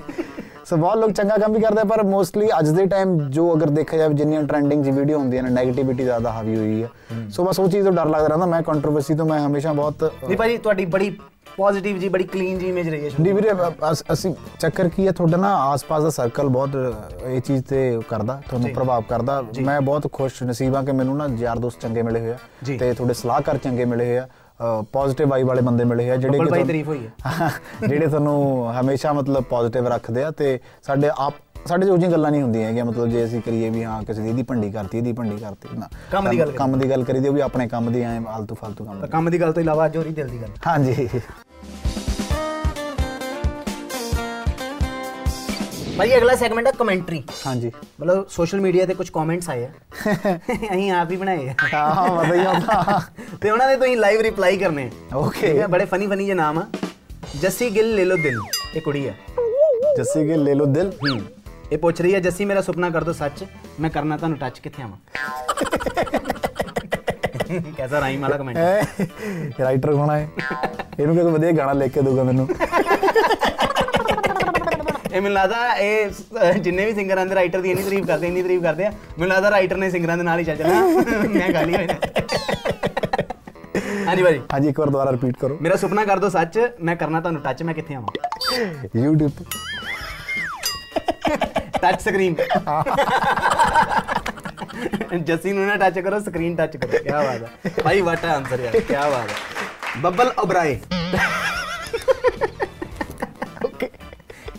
ਸੋ 0.64 0.76
ਬਹੁਤ 0.76 0.98
ਲੋਕ 0.98 1.12
ਚੰਗਾ 1.12 1.36
ਕੰਮ 1.36 1.52
ਵੀ 1.52 1.60
ਕਰਦੇ 1.60 1.84
ਪਰ 1.84 2.02
ਮੋਸਟਲੀ 2.02 2.48
ਅੱਜ 2.58 2.68
ਦੇ 2.70 2.84
ਟਾਈਮ 2.86 3.18
ਜੋ 3.30 3.52
ਅਗਰ 3.54 3.70
ਦੇਖਿਆ 3.70 3.98
ਜਾਵੇ 3.98 4.14
ਜਿੰਨੀਆਂ 4.14 4.42
ਟ੍ਰੈਂਡਿੰਗ 4.42 4.84
ਜੀ 4.84 4.90
ਵੀਡੀਓ 4.90 5.18
ਹੁੰਦੀਆਂ 5.18 5.42
ਨੇ 5.42 5.50
네ਗੇਟਿਵਿਟੀ 5.50 6.04
ਜ਼ਿਆਦਾ 6.04 6.32
ਹਾਵੀ 6.32 6.56
ਹੋਈ 6.56 6.82
ਹੈ। 6.82 6.88
ਸੋ 7.30 7.44
ਬਸ 7.44 7.60
ਉਹ 7.60 7.68
ਚੀਜ਼ 7.68 7.84
ਤੋਂ 7.84 7.92
ਡਰ 7.92 8.06
ਲੱਗਦਾ 8.06 8.26
ਰਹਿੰਦਾ 8.26 8.46
ਮੈਂ 8.46 8.62
ਕੰਟਰੋਵਰਸੀ 8.62 9.14
ਤੋਂ 9.14 9.26
ਮੈਂ 9.26 9.40
ਹਮੇਸ਼ਾ 9.46 9.72
ਬਹੁਤ 9.72 10.04
ਨਹੀਂ 10.04 10.36
ਭਾਜੀ 10.36 10.58
ਤੁਹਾਡੀ 10.58 10.84
ਬੜੀ 10.86 11.10
ਪੋਜ਼ਿਟਿਵ 11.60 11.98
ਜੀ 11.98 12.08
ਬੜੀ 12.08 12.24
ਕਲੀਨ 12.24 12.58
ਜੀ 12.58 12.68
ਇਮੇਜ 12.68 12.88
ਰਹੀ 12.88 13.04
ਹੈ 13.04 13.08
ਸ਼ੁਰੂ 13.08 13.22
ਨਹੀਂ 13.22 13.34
ਵੀਰੇ 13.34 13.50
ਅਸ- 13.92 14.26
ਚੱਕਰ 14.60 14.88
ਕੀ 14.88 15.06
ਹੈ 15.06 15.12
ਤੁਹਾਡਾ 15.12 15.36
ਨਾ 15.36 15.54
ਆਸ-ਪਾਸ 15.64 16.02
ਦਾ 16.02 16.10
ਸਰਕਲ 16.10 16.48
ਬਹੁਤ 16.48 16.76
ਇਹ 17.24 17.40
ਚੀਜ਼ 17.40 17.64
ਤੇ 17.64 17.80
ਕਰਦਾ 18.08 18.40
ਤੁਹਾਨੂੰ 18.48 18.70
ਪ੍ਰਭਾਵ 18.74 19.02
ਕਰਦਾ। 19.08 19.40
ਮੈਂ 19.62 19.80
ਬਹੁਤ 19.80 20.06
ਖੁਸ਼ 20.12 20.42
ਨਸੀਬ 20.42 20.76
ਕਿ 20.86 20.92
ਮੈਨੂੰ 20.92 21.16
ਨਾ 21.16 21.26
ਯਾਰ 21.38 21.58
ਦੋਸਤ 21.58 21.80
ਚੰਗੇ 21.80 22.02
ਮਿਲੇ 22.02 22.20
ਹੋਏ 22.20 22.30
ਆ 22.30 22.36
ਜੀ। 22.64 22.76
ਤੇ 22.78 22.92
ਤੁਹਾਡੇ 22.92 23.14
ਸਲਾਹਕਾਰ 23.14 23.58
ਚੰਗੇ 23.58 23.84
ਮਿਲੇ 23.84 24.06
ਹੋਏ 24.06 24.16
ਆ 24.18 24.80
ਪੋਜ਼ਿਟਿਵ 24.92 25.28
ਵਾਈਬ 25.28 25.46
ਵਾਲੇ 25.46 25.62
ਬੰਦੇ 25.62 25.84
ਮਿਲੇ 25.84 26.04
ਹੋਏ 26.04 26.10
ਆ 26.10 26.16
ਜਿਹੜੇ 26.16 26.38
ਤੁਹਾਨੂੰ- 26.38 26.66
ਤਾਰੀਫ 26.66 26.88
ਹੋਈ 26.88 27.06
ਹੈ। 27.06 27.10
ਜਿਹੜੇ 27.88 28.06
ਤੁਹਾਨੂੰ 28.06 28.72
ਹਮੇਸ਼ਾ 28.80 29.12
ਮਤਲਬ 29.12 29.44
ਪੋਜ਼ਿਟਿਵ 29.44 29.86
ਰੱਖਦੇ 29.88 30.24
ਆ 30.24 30.30
ਤੇ 30.30 30.58
ਸਾਡੇ 30.82 31.10
ਆਪ 31.18 31.34
ਸਾਡੇ 31.66 31.86
ਜੋ 31.86 31.96
ਜਿਹੀਆਂ 31.96 32.10
ਗੱਲਾਂ 32.10 32.30
ਨਹੀਂ 32.30 32.42
ਹੁੰਦੀਆਂ 32.42 32.68
ਹੈਗੀਆਂ 32.68 32.84
ਮਤਲਬ 32.84 33.08
ਜੇ 33.08 33.24
ਅਸੀਂ 33.24 33.40
ਕਰੀਏ 33.42 33.68
ਵੀ 33.70 33.82
ਹਾਂ 33.84 34.02
ਕਿਸੇ 34.02 34.22
ਦੀ 34.22 34.28
ਇਹਦੀ 34.28 34.42
ਭੰਡੀ 34.42 34.70
ਕਰਤੀ 34.70 34.98
ਇਹਦੀ 34.98 35.12
ਭੰਡੀ 35.12 35.36
ਕਰਤੀ 35.36 35.78
ਨਾ। 35.78 35.88
ਕੰਮ 36.10 36.28
ਦੀ 36.30 36.38
ਗੱਲ 36.38 36.52
ਕੰਮ 36.52 36.78
ਦੀ 36.78 36.90
ਗੱਲ 36.90 37.04
ਕਰੀਦੀ 37.04 37.28
ਉਹ 37.28 37.34
ਵੀ 37.34 37.40
ਆਪਣੇ 37.40 37.66
ਕੰਮ 37.68 37.90
ਦੀ 37.92 38.02
ਐ 38.02 38.16
ਆਲਤੂ 38.28 38.54
ਫਾਲਤੂ 38.54 38.84
ਕੰਮ 38.84 39.06
ਕੰਮ 39.06 39.30
ਦੀ 39.30 39.40
ਗੱਲ 39.40 39.52
ਤੋਂ 39.52 39.62
ਇਲਾਵਾ 39.62 39.88
ਹੋ 39.88 40.02
ਰਹੀ 40.02 40.12
ਦਿਲ 40.12 40.28
ਦੀ 40.28 40.40
ਗੱਲ। 40.42 40.50
ਹਾਂਜੀ। 40.66 41.08
ਭਾਜੀ 46.00 46.16
ਅਗਲਾ 46.16 46.34
ਸੈਗਮੈਂਟ 46.34 46.66
ਹੈ 46.66 46.70
ਕਮੈਂਟਰੀ 46.72 47.22
ਹਾਂਜੀ 47.46 47.70
ਮਤਲਬ 48.00 48.28
ਸੋਸ਼ਲ 48.30 48.60
ਮੀਡੀਆ 48.60 48.84
ਤੇ 48.86 48.94
ਕੁਝ 48.94 49.08
ਕਮੈਂਟਸ 49.10 49.48
ਆਏ 49.50 49.64
ਆ 49.64 49.68
ਅਸੀਂ 50.34 50.90
ਆਪ 50.92 51.10
ਹੀ 51.10 51.16
ਬਣਾਏ 51.16 51.48
ਆ 51.48 51.54
ਹਾਂ 51.72 51.94
ਹਾਂ 51.94 52.08
ਵਧੀਆ 52.10 52.52
ਹੁੰਦਾ 52.52 53.00
ਤੇ 53.42 53.50
ਉਹਨਾਂ 53.50 53.66
ਦੇ 53.68 53.76
ਤੁਸੀਂ 53.76 53.96
ਲਾਈਵ 53.96 54.20
ਰਿਪਲਾਈ 54.20 54.56
ਕਰਨੇ 54.58 54.88
ਆ 55.12 55.16
ਓਕੇ 55.16 55.40
ਠੀਕ 55.40 55.58
ਹੈ 55.58 55.66
ਬੜੇ 55.66 55.84
ਫਨੀ 55.84 56.06
ਫਨੀ 56.06 56.24
ਜਿਹੇ 56.24 56.34
ਨਾਮ 56.34 56.58
ਆ 56.58 56.64
ਜੱਸੀ 57.42 57.68
ਗਿੱਲ 57.70 57.94
ਲੈ 57.96 58.04
ਲੋ 58.04 58.16
ਦਿਲ 58.16 58.38
ਇਹ 58.74 58.80
ਕੁੜੀ 58.80 59.06
ਆ 59.08 59.12
ਜੱਸੀ 59.98 60.26
ਕੇ 60.26 60.36
ਲੈ 60.36 60.54
ਲੋ 60.54 60.66
ਦਿਲ 60.68 60.92
ਹੂੰ 61.02 61.20
ਇਹ 61.72 61.78
ਪੁੱਛ 61.78 62.00
ਰਹੀ 62.00 62.14
ਹੈ 62.14 62.20
ਜੱਸੀ 62.20 62.44
ਮੇਰਾ 62.44 62.60
ਸੁਪਨਾ 62.60 62.90
ਕਰ 62.90 63.04
ਦੋ 63.04 63.12
ਸੱਚ 63.12 63.44
ਮੈਂ 63.80 63.90
ਕਰਨਾ 63.90 64.16
ਤੁਹਾਨੂੰ 64.16 64.38
ਟੱਚ 64.38 64.58
ਕਿੱਥੇ 64.58 64.82
ਆਵਾਂ 64.82 64.98
ਕੈਸਾ 67.76 68.00
ਰਾਈਮ 68.00 68.22
ਵਾਲਾ 68.22 68.36
ਕਮੈਂਟ 68.36 69.60
ਰਾਈਟਰ 69.60 69.92
ਹੋਣਾ 69.92 70.16
ਹੈ 70.16 70.28
ਇਹਨੂੰ 71.00 71.14
ਕੋਈ 71.16 71.24
ਵਧੀਆ 71.24 71.52
ਗਾਣਾ 71.52 71.72
ਲਿਖ 71.72 71.92
ਕੇ 71.92 72.02
ਦਊਗਾ 72.02 72.22
ਮੈਨੂੰ 72.22 72.48
ਇਹ 75.12 75.20
ਮੈਨੂੰ 75.20 75.32
ਲੱਗਦਾ 75.32 75.74
ਇਹ 75.76 76.10
ਸ- 76.12 76.52
ਜਿੰਨੇ 76.58 76.84
ਵੀ 76.86 76.94
ਸਿੰਗਰ 76.94 77.18
ਆਂਦੇ 77.18 77.34
ਰਾਈਟਰ 77.34 77.60
ਦੀ 77.60 77.70
ਇੰਨੀ 77.70 77.82
ਤਾਰੀਫ 77.82 78.06
ਕਰਦੇ 78.06 78.26
ਇੰਨੀ 78.26 78.42
ਤਾਰੀਫ 78.42 78.62
ਕਰਦੇ 78.62 78.84
ਆ 78.86 78.90
ਮੈਨੂੰ 78.90 79.28
ਲੱਗਦਾ 79.28 79.50
ਰਾਈਟਰ 79.50 79.76
ਨੇ 79.76 79.90
ਸਿੰਗਰਾਂ 79.90 80.16
ਦੇ 80.16 80.22
ਨਾਲ 80.22 80.38
ਹੀ 80.38 80.44
ਚੱਲ 80.44 80.56
ਜਾਣਾ 80.56 80.80
ਮੈਂ 81.30 81.48
ਗਾਲੀ 81.50 81.74
ਹੋਏ 81.74 81.86
ਨੇ 81.86 81.98
ਹਾਂਜੀ 84.06 84.22
ਭਾਜੀ 84.22 84.40
ਹਾਂਜੀ 84.52 84.68
ਇੱਕ 84.68 84.78
ਵਾਰ 84.80 84.88
ਦੁਬਾਰਾ 84.88 85.10
ਰਿਪੀਟ 85.10 85.36
ਕਰੋ 85.36 85.58
ਮੇਰਾ 85.60 85.76
ਸੁਪਨਾ 85.76 86.04
ਕਰ 86.04 86.18
ਦੋ 86.18 86.28
ਸੱਚ 86.28 86.58
ਮੈਂ 86.80 86.96
ਕਰਨਾ 86.96 87.20
ਤੁਹਾਨੂੰ 87.20 87.40
ਟੱਚ 87.42 87.62
ਮੈਂ 87.62 87.74
ਕਿੱਥੇ 87.74 87.94
ਆਵਾਂ 87.94 88.58
YouTube 88.98 89.30
ਤੇ 89.38 89.44
ਟੱਚ 91.80 92.00
ਸਕਰੀਨ 92.00 92.34
ਜੱਸੀ 95.20 95.52
ਨੂੰ 95.52 95.66
ਨਾ 95.66 95.76
ਟੱਚ 95.78 95.98
ਕਰੋ 95.98 96.18
ਸਕਰੀਨ 96.20 96.56
ਟੱਚ 96.56 96.76
ਕਰੋ 96.76 96.98
ਕੀ 96.98 97.10
ਬਾਤ 97.10 97.42
ਹੈ 97.66 97.70
ਭਾਈ 97.84 98.00
ਵਾਟ 98.02 98.24
ਆਨਸਰ 98.26 98.60
ਯਾਰ 98.60 98.80
ਕੀ 98.80 98.94
ਬਾਤ 98.94 99.30
ਹੈ 99.30 100.00
ਬੱਬਲ 100.00 100.32
ਓਬਰਾਏ 100.38 100.78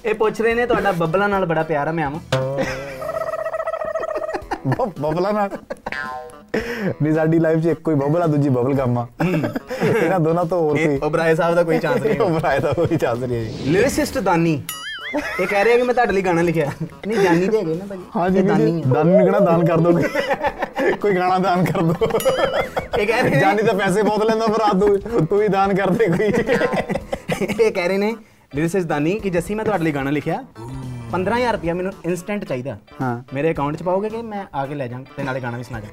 ਇਹ 0.05 0.13
ਪੁੱਛ 0.13 0.41
ਰਹੇ 0.41 0.53
ਨੇ 0.53 0.65
ਤੁਹਾਡਾ 0.65 0.91
ਬੱਬਲਾਂ 0.91 1.27
ਨਾਲ 1.29 1.45
ਬੜਾ 1.45 1.63
ਪਿਆਰ 1.63 1.87
ਆ 1.87 1.91
ਮੈਂ 1.91 2.05
ਆਵਾਂ। 2.05 2.19
ਬ- 4.67 4.89
ਬਬਲਾ 4.99 5.31
ਨਾਲ? 5.31 5.49
ਨਹੀਂ 7.01 7.13
ਸਾਡੀ 7.13 7.39
ਲਾਈਫ 7.39 7.59
'ਚ 7.59 7.65
ਇੱਕੋ 7.65 7.91
ਹੀ 7.91 7.95
ਬਬਲ 7.95 8.21
ਆ 8.23 8.27
ਦੂਜੀ 8.27 8.49
ਬਬਲ 8.49 8.73
ਗਮ 8.73 8.97
ਆ। 8.97 9.05
ਇਹਨਾਂ 9.23 10.19
ਦੋਨਾਂ 10.19 10.45
ਤੋਂ 10.45 10.59
ਹੋਰ 10.61 10.77
ਕੋਈ 10.77 10.99
ਓਬਰਾਏ 11.03 11.35
ਸਾਹਿਬ 11.35 11.55
ਦਾ 11.55 11.63
ਕੋਈ 11.63 11.79
ਚਾਂਸ 11.79 12.01
ਨਹੀਂ 12.01 12.19
ਬਰਾਏ 12.31 12.59
ਦਾ 12.59 12.73
ਕੋਈ 12.73 12.97
ਚਾਂਸ 12.97 13.19
ਨਹੀਂ 13.19 13.37
ਹੈ 13.37 13.43
ਜੀ। 13.43 13.71
ਲਿਰਿਸਿਸਟ 13.71 14.17
ਦਾਨੀ। 14.19 14.61
ਇਹ 15.39 15.47
ਕਹਿ 15.47 15.63
ਰਿਹਾ 15.65 15.77
ਕਿ 15.77 15.83
ਮੈਂ 15.83 15.93
ਤੁਹਾਡੇ 15.93 16.13
ਲਈ 16.13 16.21
ਗਾਣਾ 16.21 16.41
ਲਿਖਿਆ। 16.41 16.69
ਨਹੀਂ 17.07 17.17
ਜਾਨੀ 17.19 17.47
ਤੇ 17.47 17.57
ਹੈਗੇ 17.57 17.73
ਨਾ 17.75 17.85
ਭਾਜੀ। 17.85 18.03
ਹਾਂਜੀ 18.15 18.39
ਇਹ 18.39 18.43
ਦਾਨੀ 18.43 18.83
ਦਾਨ 18.93 19.07
ਨਿਕਣਾ 19.07 19.39
ਦਾਨ 19.39 19.65
ਕਰ 19.65 19.77
ਦੋਗੇ? 19.77 20.93
ਕੋਈ 21.01 21.15
ਗਾਣਾ 21.15 21.37
ਦਾਨ 21.39 21.65
ਕਰ 21.65 21.81
ਦੋ। 21.81 21.93
ਇਹ 22.99 23.07
ਕਹਿ 23.07 23.21
ਰਹੇ 23.21 23.29
ਨੇ 23.29 23.39
ਜਾਨੀ 23.39 23.63
ਤਾਂ 23.63 23.73
ਪੈਸੇ 23.73 24.01
ਬਹੁਤ 24.01 24.23
ਲੈਂਦਾ 24.23 24.47
ਪਰ 24.47 24.61
ਆ 24.61 24.69
ਤੂੰ 24.79 25.25
ਤੂੰ 25.25 25.41
ਹੀ 25.41 25.47
ਦਾਨ 25.47 25.75
ਕਰ 25.75 25.89
ਦੇ 25.89 26.05
ਕੋਈ। 26.07 26.31
ਇਹ 27.59 27.71
ਕਹਿ 27.71 27.87
ਰਹੇ 27.87 27.97
ਨੇ 27.97 28.15
ਲਿਰਿਸਿਸਟ 28.55 28.87
ਦਾਨੀ 28.87 29.19
ਕਿ 29.19 29.29
ਜੱਸੀ 29.29 29.55
ਮੈਂ 29.55 29.65
ਤੁਹਾਡੇ 29.65 29.83
ਲਈ 29.83 29.91
ਗਾਣਾ 29.91 30.09
ਲਿਖਿਆ 30.09 30.43
15000 31.11 31.51
ਰੁਪਇਆ 31.53 31.73
ਮੈਨੂੰ 31.73 31.91
ਇਨਸਟੈਂਟ 32.05 32.43
ਚਾਹੀਦਾ। 32.45 32.75
ਹਾਂ। 33.01 33.11
ਮੇਰੇ 33.33 33.51
ਅਕਾਊਂਟ 33.51 33.75
'ਚ 33.77 33.83
ਪਾਓਗੇ 33.83 34.09
ਕਿ 34.09 34.21
ਮੈਂ 34.23 34.43
ਆ 34.53 34.65
ਕੇ 34.65 34.75
ਲੈ 34.75 34.87
ਜਾਵਾਂ 34.87 35.03
ਤੇ 35.17 35.23
ਨਾਲੇ 35.23 35.39
ਗਾਣਾ 35.41 35.57
ਵੀ 35.57 35.63
ਸੁਣਾ 35.63 35.79
ਜਾ 35.79 35.87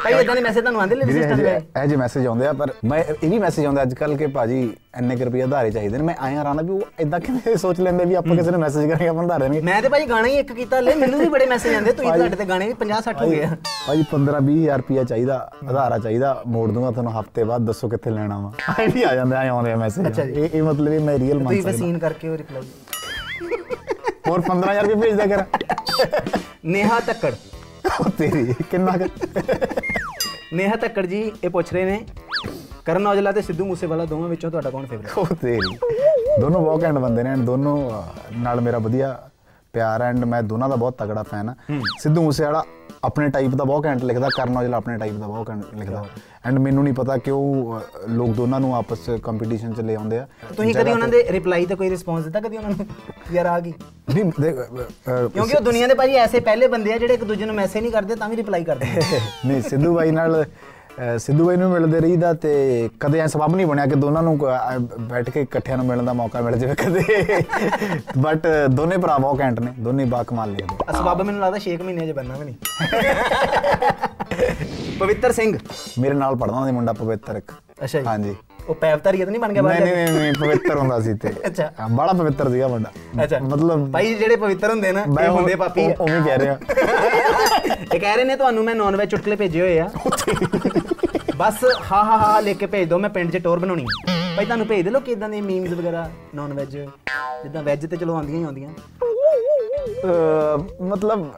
ਭਾਈ 0.00 0.12
ਇਦਾਂ 0.14 0.34
ਦੇ 0.34 0.40
ਮੈਸੇਜ 0.40 0.60
ਤੁਹਾਨੂੰ 0.60 0.80
ਆਉਂਦੇ 0.80 0.94
ਵੀਰੇ 0.96 1.06
ਲਿਰਿਸਿਸਟ 1.06 1.40
ਦੇ? 1.40 1.80
ਇਹ 1.82 1.86
ਜੇ 1.88 1.96
ਮੈਸੇਜ 1.96 2.26
ਆਉਂਦੇ 2.26 2.46
ਆ 2.46 2.52
ਪਰ 2.52 2.72
ਮੈਂ 2.84 2.98
ਇਹ 3.04 3.28
ਵੀ 3.30 3.38
ਮੈਸੇਜ 3.38 3.66
ਆਉਂਦਾ 3.66 3.82
ਅੱਜ 3.82 3.94
ਕੱਲ 3.94 4.16
ਕਿ 4.16 4.26
ਭਾਜੀ 4.26 4.60
ਇੰਨੇ 4.98 5.16
ਕੁ 5.16 5.24
ਰੁਪਏ 5.24 5.42
ਆਧਾਰੇ 5.42 5.70
ਚਾਹੀਦੇ 5.70 5.98
ਨੇ। 5.98 6.04
ਮੈਂ 6.04 6.14
ਆਇਆ 6.20 6.44
ਰਾਣਾ 6.44 6.62
ਵੀ 6.62 6.70
ਉਹ 6.70 6.82
ਇਦਾਂ 7.00 7.20
ਕਿਵੇਂ 7.20 7.56
ਸੋਚ 7.56 7.80
ਲੈਂਦੇ 7.80 8.04
ਵੀ 8.04 8.14
ਆਪਾਂ 8.14 8.36
ਕਿਸੇ 8.36 8.50
ਨੂੰ 8.50 8.60
ਮੈਸੇਜ 8.60 8.86
ਕਰਾਂਗੇ 8.86 9.08
ਆਪਾਂ 9.08 9.24
ਆਧਾਰੇ 9.24 9.42
ਦੇਣਗੇ 9.42 9.60
ਮੈਂ 9.62 9.80
ਤੇ 9.82 9.88
ਭਾਈ 9.88 10.06
ਗਾਣਾ 10.06 10.28
ਹੀ 10.28 10.38
ਇੱਕ 10.38 10.52
ਕੀਤਾ 10.52 10.80
ਲੈ 10.80 10.94
ਮੈਨੂੰ 10.94 11.20
ਵੀ 11.20 11.28
ਬੜੇ 11.28 11.46
ਮੈਸੇਜ 11.46 11.74
ਆਉਂਦੇ 11.74 11.92
ਤੁਸੀਂ 11.92 12.12
ਤੁਹਾਡੇ 12.12 12.36
ਤੇ 12.36 12.44
ਗਾਣੇ 12.44 12.68
ਵੀ 12.68 12.74
50 12.84 13.02
60 13.08 13.14
ਹੋ 13.20 13.30
ਗਏ 13.30 13.48
ਭਾਜੀ 13.86 14.04
15 14.12 14.40
20000 14.46 14.76
ਰੁਪਿਆ 14.76 15.04
ਚਾਹੀਦਾ 15.04 15.38
ਆਧਾਰਾ 15.66 15.98
ਚਾਹੀਦਾ 15.98 16.32
ਮੋੜ 16.48 16.70
ਦੂੰਗਾ 16.70 16.90
ਤੁਹਾਨੂੰ 16.90 17.18
ਹਫ਼ਤੇ 17.20 17.44
ਬਾਅਦ 17.44 17.66
ਦੱਸੋ 17.66 17.88
ਕਿੱਥੇ 17.88 18.10
ਲੈਣਾ 18.10 18.38
ਵਾ। 18.38 18.52
ਆਏ 18.70 18.86
ਵੀ 18.88 19.02
ਆ 19.02 19.14
ਜਾਂਦੇ 19.14 19.36
ਆ 19.36 19.42
ਆਉਂਦੇ 19.50 19.74
ਮੈਸੇਜ। 19.76 20.20
ਇਹ 20.20 20.48
ਇਹ 20.48 20.62
ਮਤਲਬ 20.62 20.92
ਇਹ 20.92 21.00
ਮੈਂ 21.02 21.18
ਰੀਅਲ 21.18 21.38
ਮੰਨ 21.38 21.46
ਤੁਸੀਂ 21.46 21.62
ਸਕਦਾ 21.62 21.76
ਵਸੀਨ 21.76 21.98
ਕਰਕੇ 21.98 22.28
ਉਹ 22.28 22.36
ਰਿਪਲਾਈ 22.36 22.62
ਹੋਰ 24.28 24.40
15000 24.40 24.82
ਰੁਪਏ 24.82 24.94
ਭੇਜਦਾ 24.94 25.26
ਕਰ। 25.26 25.44
ਨੇਹਾ 26.64 27.00
ਤੱਕੜ। 27.00 27.32
ਉਹ 28.00 28.10
ਤੇਰੀ 28.10 28.54
ਕਿੰਨਾ 28.70 28.96
ਕੁ? 28.96 29.06
ਨੇਹਾ 30.52 30.76
ਧੱਕੜ 30.76 31.06
ਜੀ 31.06 31.32
ਇਹ 31.44 31.50
ਪੁੱਛ 31.50 31.72
ਰਹੇ 31.72 31.84
ਨੇ 31.84 32.04
ਕਰਨ 32.84 33.06
ਔਜਲਾ 33.06 33.32
ਤੇ 33.32 33.42
ਸਿੱਧੂ 33.42 33.64
ਮੂਸੇਵਾਲਾ 33.64 34.04
ਦੋਵਾਂ 34.04 34.28
ਵਿੱਚੋਂ 34.28 34.50
ਤੁਹਾਡਾ 34.50 34.70
ਕੌਣ 34.70 34.86
ਫੇਵਰੇਟ 34.86 35.18
ਉਹ 35.18 35.26
ਤੇਰੀ। 35.26 35.78
ਦੋਨੋਂ 36.40 36.60
ਬਹੁਤ 36.60 36.82
ਘੈਂਟ 36.82 36.98
ਬੰਦੇ 36.98 37.22
ਨੇ 37.22 37.34
and 37.34 37.44
ਦੋਨੋਂ 37.44 38.02
ਨਾਲ 38.38 38.60
ਮੇਰਾ 38.60 38.78
ਵਧੀਆ 38.78 39.30
ਪਿਆਰ 39.74 40.02
ਐਂਡ 40.02 40.24
ਮੈਂ 40.24 40.42
ਦੋਨਾਂ 40.42 40.68
ਦਾ 40.68 40.76
ਬਹੁਤ 40.76 40.96
ਤਗੜਾ 40.98 41.22
ਫੈਨ 41.22 41.48
ਆ 41.48 41.54
ਸਿੱਧੂ 41.98 42.22
ਮੂਸੇਵਾਲਾ 42.22 42.64
ਆਪਣੇ 43.04 43.28
ਟਾਈਪ 43.28 43.54
ਦਾ 43.54 43.64
ਬਹੁਤ 43.64 43.84
ਘੈਂਟ 43.86 44.04
ਲਿਖਦਾ 44.04 44.28
ਕਰਨ 44.36 44.56
ਔਜਲਾ 44.56 44.76
ਆਪਣੇ 44.76 44.96
ਟਾਈਪ 44.98 45.14
ਦਾ 45.14 45.26
ਬਹੁਤ 45.26 45.48
ਘੈਂਟ 45.50 45.74
ਲਿਖਦਾ। 45.74 46.04
ਐਂਡ 46.46 46.58
ਮੈਨੂੰ 46.58 46.84
ਨਹੀਂ 46.84 46.94
ਪਤਾ 46.94 47.16
ਕਿਉਂ 47.16 47.80
ਲੋਕ 48.08 48.30
ਦੋਨਾਂ 48.30 48.60
ਨੂੰ 48.60 48.74
ਆਪਸ 48.76 49.04
ਚ 49.06 49.18
ਕੰਪੀਟੀਸ਼ਨ 49.22 49.72
ਚ 49.72 49.80
ਲੈ 49.80 49.94
ਆਉਂਦੇ 49.94 50.18
ਆ। 50.18 50.26
ਤੁਸੀਂ 50.56 50.74
ਕਦੀ 50.74 50.90
ਉਹਨਾਂ 50.92 51.08
ਦੇ 51.08 51.22
ਰਿਪਲਾਈ 51.30 51.66
ਤੇ 51.66 51.74
ਕੋਈ 51.74 51.90
ਰਿਸਪੌਂਸ 51.90 52.24
ਦਿੱਤਾ 52.24 52.40
ਕਦੀ 52.40 52.56
ਉਹਨਾਂ 52.56 52.70
ਨੂੰ? 52.70 52.86
ਯਾਰ 53.32 53.46
ਆ 53.46 53.58
ਗਈ। 53.60 53.72
ਨਹੀਂ 54.14 54.24
ਕਿਉਂਕਿ 54.32 55.56
ਉਹ 55.56 55.60
ਦੁਨੀਆ 55.60 55.86
ਦੇ 55.86 55.94
ਭਾਜੀ 55.94 56.14
ਐਸੇ 56.16 56.40
ਪਹਿਲੇ 56.40 56.66
ਬੰਦੇ 56.68 56.92
ਆ 56.92 56.98
ਜਿਹੜੇ 56.98 57.14
ਇੱਕ 57.14 57.24
ਦੂਜੇ 57.24 57.44
ਨੂੰ 57.44 57.54
ਮੈਸੇਜ 57.54 57.82
ਨਹੀਂ 57.82 57.92
ਕਰਦੇ 57.92 58.14
ਤਾਂ 58.14 58.28
ਵੀ 58.28 58.36
ਰਿਪਲਾਈ 58.36 58.64
ਕਰਦੇ। 58.64 58.86
ਨਹੀਂ 59.46 59.60
ਸਿੱਧੂ 59.62 59.94
ਬਾਈ 59.94 60.10
ਨਾਲ 60.10 60.44
ਸਿੱਧੂ 61.18 61.46
ਬਾਈ 61.46 61.56
ਨੂੰ 61.56 61.70
ਮਿਲਦੇ 61.70 62.00
ਰਹੀਦਾ 62.00 62.34
ਤੇ 62.34 62.90
ਕਦੇ 63.00 63.20
ਐ 63.20 63.26
ਸਬਬ 63.26 63.56
ਨਹੀਂ 63.56 63.66
ਬਣਿਆ 63.66 63.86
ਕਿ 63.86 63.94
ਦੋਨਾਂ 63.94 64.22
ਨੂੰ 64.22 64.38
ਬੈਠ 65.00 65.30
ਕੇ 65.30 65.40
ਇਕੱਠਿਆਂ 65.40 65.76
ਨੂੰ 65.76 65.86
ਮਿਲਣ 65.86 66.04
ਦਾ 66.04 66.12
ਮੌਕਾ 66.12 66.40
ਮਿਲ 66.40 66.58
ਜਾਵੇ 66.58 66.74
ਕਦੇ। 66.74 67.02
ਬਟ 68.18 68.46
ਦੋਨੇ 68.70 68.96
ਭਰਾ 68.96 69.18
ਬਹੁਤ 69.18 69.40
ਘੈਂਟ 69.40 69.60
ਨੇ 69.60 69.72
ਦੋਨੇ 69.78 70.04
ਬਾ 70.04 70.22
ਕਮਾਲ 70.22 70.52
ਲਿਖਦੇ 70.52 70.76
ਅਸਬਾਬ 70.90 71.22
ਮੈਨੂੰ 71.22 71.40
ਲੱਗਦਾ 71.40 71.58
6 71.66 71.84
ਮਹੀਨਿਆਂ 71.84 72.06
'ਚ 72.06 72.12
ਬੰਨਾ 72.12 72.34
ਵੀ 72.34 72.44
ਨਹੀਂ। 72.44 72.54
ਪਵਿੱਤਰ 74.98 75.32
ਸਿੰਘ। 75.32 75.58
ਮੇਰੇ 75.98 76.14
ਨਾਲ 76.14 76.36
ਪੜਦਾ 76.36 76.54
ਹੁੰਦਾ 76.54 76.66
ਸੀ 76.66 76.72
ਮੁੰਡਾ 76.72 76.92
ਪਵਿੱਤਰ 76.92 77.36
ਇੱਕ। 77.36 77.52
ਅੱਛਾ 77.84 78.00
ਜੀ। 78.00 78.06
ਹਾਂਜੀ। 78.06 78.36
ਉਹ 78.68 78.74
ਪੈਵਤਾਰੀ 78.74 79.18
ਤਾਂ 79.18 79.26
ਨਹੀਂ 79.26 79.40
ਬਣ 79.40 79.52
ਗਿਆ 79.52 79.62
ਬਾਹਰ 79.62 79.80
ਨਹੀਂ 79.80 79.94
ਨਹੀਂ 79.94 80.20
ਨਹੀਂ, 80.20 80.32
ਪਵਿੱਤਰ 80.40 80.76
ਹੁੰਦਾ 80.76 81.00
ਸੀ 81.00 81.14
ਤੇ। 81.14 81.28
ਅੱਛਾ। 81.46 81.70
ਹਾਂ, 81.80 81.88
ਬੜਾ 81.88 82.12
ਪਵਿੱਤਰ 82.12 82.50
ਸੀਗਾ 82.50 82.68
ਮੁੰਡਾ। 82.68 82.90
ਅੱਛਾ। 83.24 83.38
ਮਤਲਬ 83.38 83.90
ਭਾਈ 83.92 84.14
ਜਿਹੜੇ 84.14 84.36
ਪਵਿੱਤਰ 84.36 84.70
ਹੁੰਦੇ 84.70 84.92
ਨਾ 84.92 85.04
ਇਹ 85.24 85.28
ਹੁੰਦੇ 85.28 85.54
ਪਾਪੀ 85.54 85.84
ਆ। 85.84 85.88
ਉਹ- 85.88 85.96
ਉਵੇਂ 86.00 86.22
ਕਹਿ 86.22 86.38
ਰਿਹਾ। 86.38 86.58
ਇਹ 87.94 88.00
ਕਹਿ 88.00 88.16
ਰਹੇ 88.16 88.24
ਨੇ 88.24 88.36
ਤੁਹਾਨੂੰ 88.36 88.64
ਮੈਂ 88.64 88.74
ਨੌਨ 88.74 88.96
ਵੈਜ 88.96 89.10
ਚੁਟਕਲੇ 89.10 89.36
ਭੇਜੇ 89.36 89.60
ਹੋਏ 89.60 89.78
ਆ। 89.78 89.90
ਬਸ 91.36 91.54
ਹਾ 91.92 92.04
ਹਾ 92.04 92.16
ਹਾ 92.16 92.40
ਲਿਖ 92.40 92.58
ਕੇ 92.58 92.66
ਭੇਜ 92.66 92.88
ਦਿਓ 92.88 92.98
ਮੈਂ 92.98 93.10
ਪਿੰਡ 93.10 93.32
'ਚ 93.32 93.36
ਟੋਰ 93.36 93.58
ਬਣਾਉਣੀ 93.58 93.82
ਆ। 93.82 94.12
ਭਾਈ 94.36 94.44
ਤੁਹਾਨੂੰ 94.44 94.66
ਭੇਜ 94.66 94.84
ਦੇ 94.84 94.90
ਲੋ 94.90 95.00
ਕਿਦਾਂ 95.00 95.28
ਦੇ 95.28 95.40
ਮੀਮਸ 95.40 95.72
ਵਗੈਰਾ 95.72 96.10
ਨੌਨ 96.34 96.52
ਵੈਜ 96.52 96.76
ਜਿੱਦਾਂ 97.42 97.62
ਵੈਜ 97.62 97.86
ਤੇ 97.86 97.96
ਚਲੋ 97.96 98.14
ਆਉਂਦੀਆਂ 98.14 98.38
ਹੀ 98.38 98.44
ਆਉਂਦੀਆਂ। 98.44 98.70
ਮਤਲਬ 100.82 101.30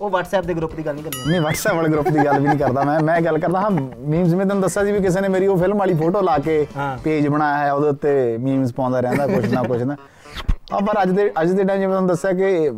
ਉਹ 0.00 0.10
WhatsApp 0.10 0.46
ਦੇ 0.46 0.54
ਗਰੁੱਪ 0.54 0.74
ਦੀ 0.74 0.84
ਗੱਲ 0.86 0.94
ਨਹੀਂ 0.94 1.04
ਕਰਨੀ। 1.04 1.30
ਨਹੀਂ 1.30 1.40
WhatsApp 1.40 1.76
ਵਾਲੇ 1.76 1.88
ਗਰੁੱਪ 1.88 2.08
ਦੀ 2.08 2.24
ਗੱਲ 2.24 2.38
ਵੀ 2.40 2.46
ਨਹੀਂ 2.48 2.58
ਕਰਦਾ 2.58 2.82
ਮੈਂ। 2.84 2.98
ਮੈਂ 3.00 3.20
ਗੱਲ 3.20 3.38
ਕਰਦਾ 3.38 3.60
ਹਾਂ 3.60 3.70
ਮੀਮਸ 3.70 4.34
ਮੈਂ 4.34 4.44
ਤੁਹਾਨੂੰ 4.44 4.62
ਦੱਸਿਆ 4.62 4.84
ਸੀ 4.84 4.92
ਵੀ 4.92 5.00
ਕਿਸੇ 5.02 5.20
ਨੇ 5.20 5.28
ਮੇਰੀ 5.28 5.46
ਉਹ 5.46 5.56
ਫਿਲਮ 5.58 5.78
ਵਾਲੀ 5.78 5.94
ਫੋਟੋ 5.94 6.20
ਲਾ 6.22 6.36
ਕੇ 6.38 6.66
ਹਾਂ। 6.76 6.96
ਪੇਜ 7.04 7.26
ਬਣਾਇਆ 7.28 7.58
ਹੈ 7.58 7.72
ਉਹਦੇ 7.72 7.88
ਉੱਤੇ 7.88 8.36
ਮੀਮਸ 8.40 8.72
ਪਾਉਂਦਾ 8.72 9.00
ਰਹਿੰਦਾ 9.00 9.26
ਕੁਛ 9.26 9.52
ਨਾ 9.52 9.62
ਕੁਛ 9.62 9.82
ਨਾ। 9.82 9.96
ਆ 10.72 10.78
ਪਰ 10.86 11.02
ਅੱਜ 11.02 11.10
ਦੇ 11.10 11.30
ਅੱਜ 11.42 11.52
ਦੇ 11.52 11.64
ਟਾਈਮ 11.64 11.80
ਜਿਵੇਂ 11.80 11.92
ਤੁਹਾਨੂੰ 11.92 12.08
ਦੱਸਿਆ 12.08 12.32
ਕਿ 12.32 12.70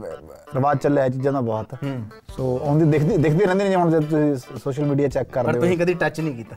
ਰਿਵਾਜ 0.55 0.79
ਚੱਲਿਆ 0.79 1.05
ਇਹ 1.05 1.11
ਚੀਜ਼ਾਂ 1.11 1.33
ਦਾ 1.33 1.41
ਬਹੁਤ। 1.41 1.75
ਸੋ 2.37 2.59
ਆਉਂਦੀ 2.67 2.85
ਦਿਖਦੀ 2.91 3.17
ਦਿਖਦੀ 3.17 3.45
ਰਹਿੰਦੀ 3.45 3.69
ਨੇ 3.69 3.75
ਹੁਣ 3.75 3.91
ਜੇ 3.91 4.01
ਤੁਸੀਂ 4.01 4.59
ਸੋਸ਼ਲ 4.59 4.85
ਮੀਡੀਆ 4.85 5.09
ਚੈੱਕ 5.09 5.29
ਪਰ 5.29 5.43
ਕਰਦੇ 5.45 5.61
ਤੁਸੀਂ 5.61 5.79
ਕਦੀ 5.79 5.95
ਟੱਚ 5.95 6.21
ਨਹੀਂ 6.21 6.35
ਕੀਤਾ। 6.35 6.57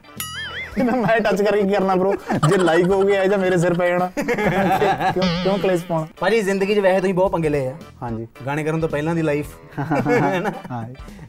ਹੋ 0.82 0.96
ਮੈਂ 0.98 1.20
ਟੱਚ 1.20 1.42
ਕਰਕੇ 1.42 1.62
ਕੀ 1.62 1.74
ਕਰਨਾ 1.74 1.96
ਬ్రో 1.96 2.13
ਜੇ 2.50 2.58
ਲਾਈਕ 2.58 2.89
ਹੋ 2.89 3.01
ਗਿਆ 3.01 3.25
ਜਾਂ 3.25 3.38
ਮੇਰੇ 3.38 3.58
ਸਿਰ 3.58 3.74
ਪੈ 3.74 3.88
ਜਾਣਾ 3.89 4.10
ਕਿਉਂ 4.15 5.24
ਕਿਉਂ 5.44 5.58
ਕਲੇਸ਼ 5.58 5.86
ਪਾਉਣਾ 5.86 6.08
ਭਾਜੀ 6.20 6.42
ਜ਼ਿੰਦਗੀ 6.42 6.75
'ਚ 6.75 6.80
ਵੈਸੇ 6.80 7.00
ਤੁਸੀਂ 7.01 7.13
ਬਹੁਤ 7.13 7.32
ਪੰਗੇ 7.32 7.50
ਲਏ 7.50 7.68
ਆ 7.68 7.74
ਹਾਂਜੀ 8.01 8.27
ਗਾਣੇ 8.46 8.63
ਕਰਨ 8.63 8.80
ਤੋਂ 8.80 8.89
ਪਹਿਲਾਂ 8.89 9.15
ਦੀ 9.15 9.22
ਲਾਈਫ 9.22 9.53
ਹੈ 10.08 10.39
ਨਾ 10.39 10.51
ਹਾਂ 10.72 10.84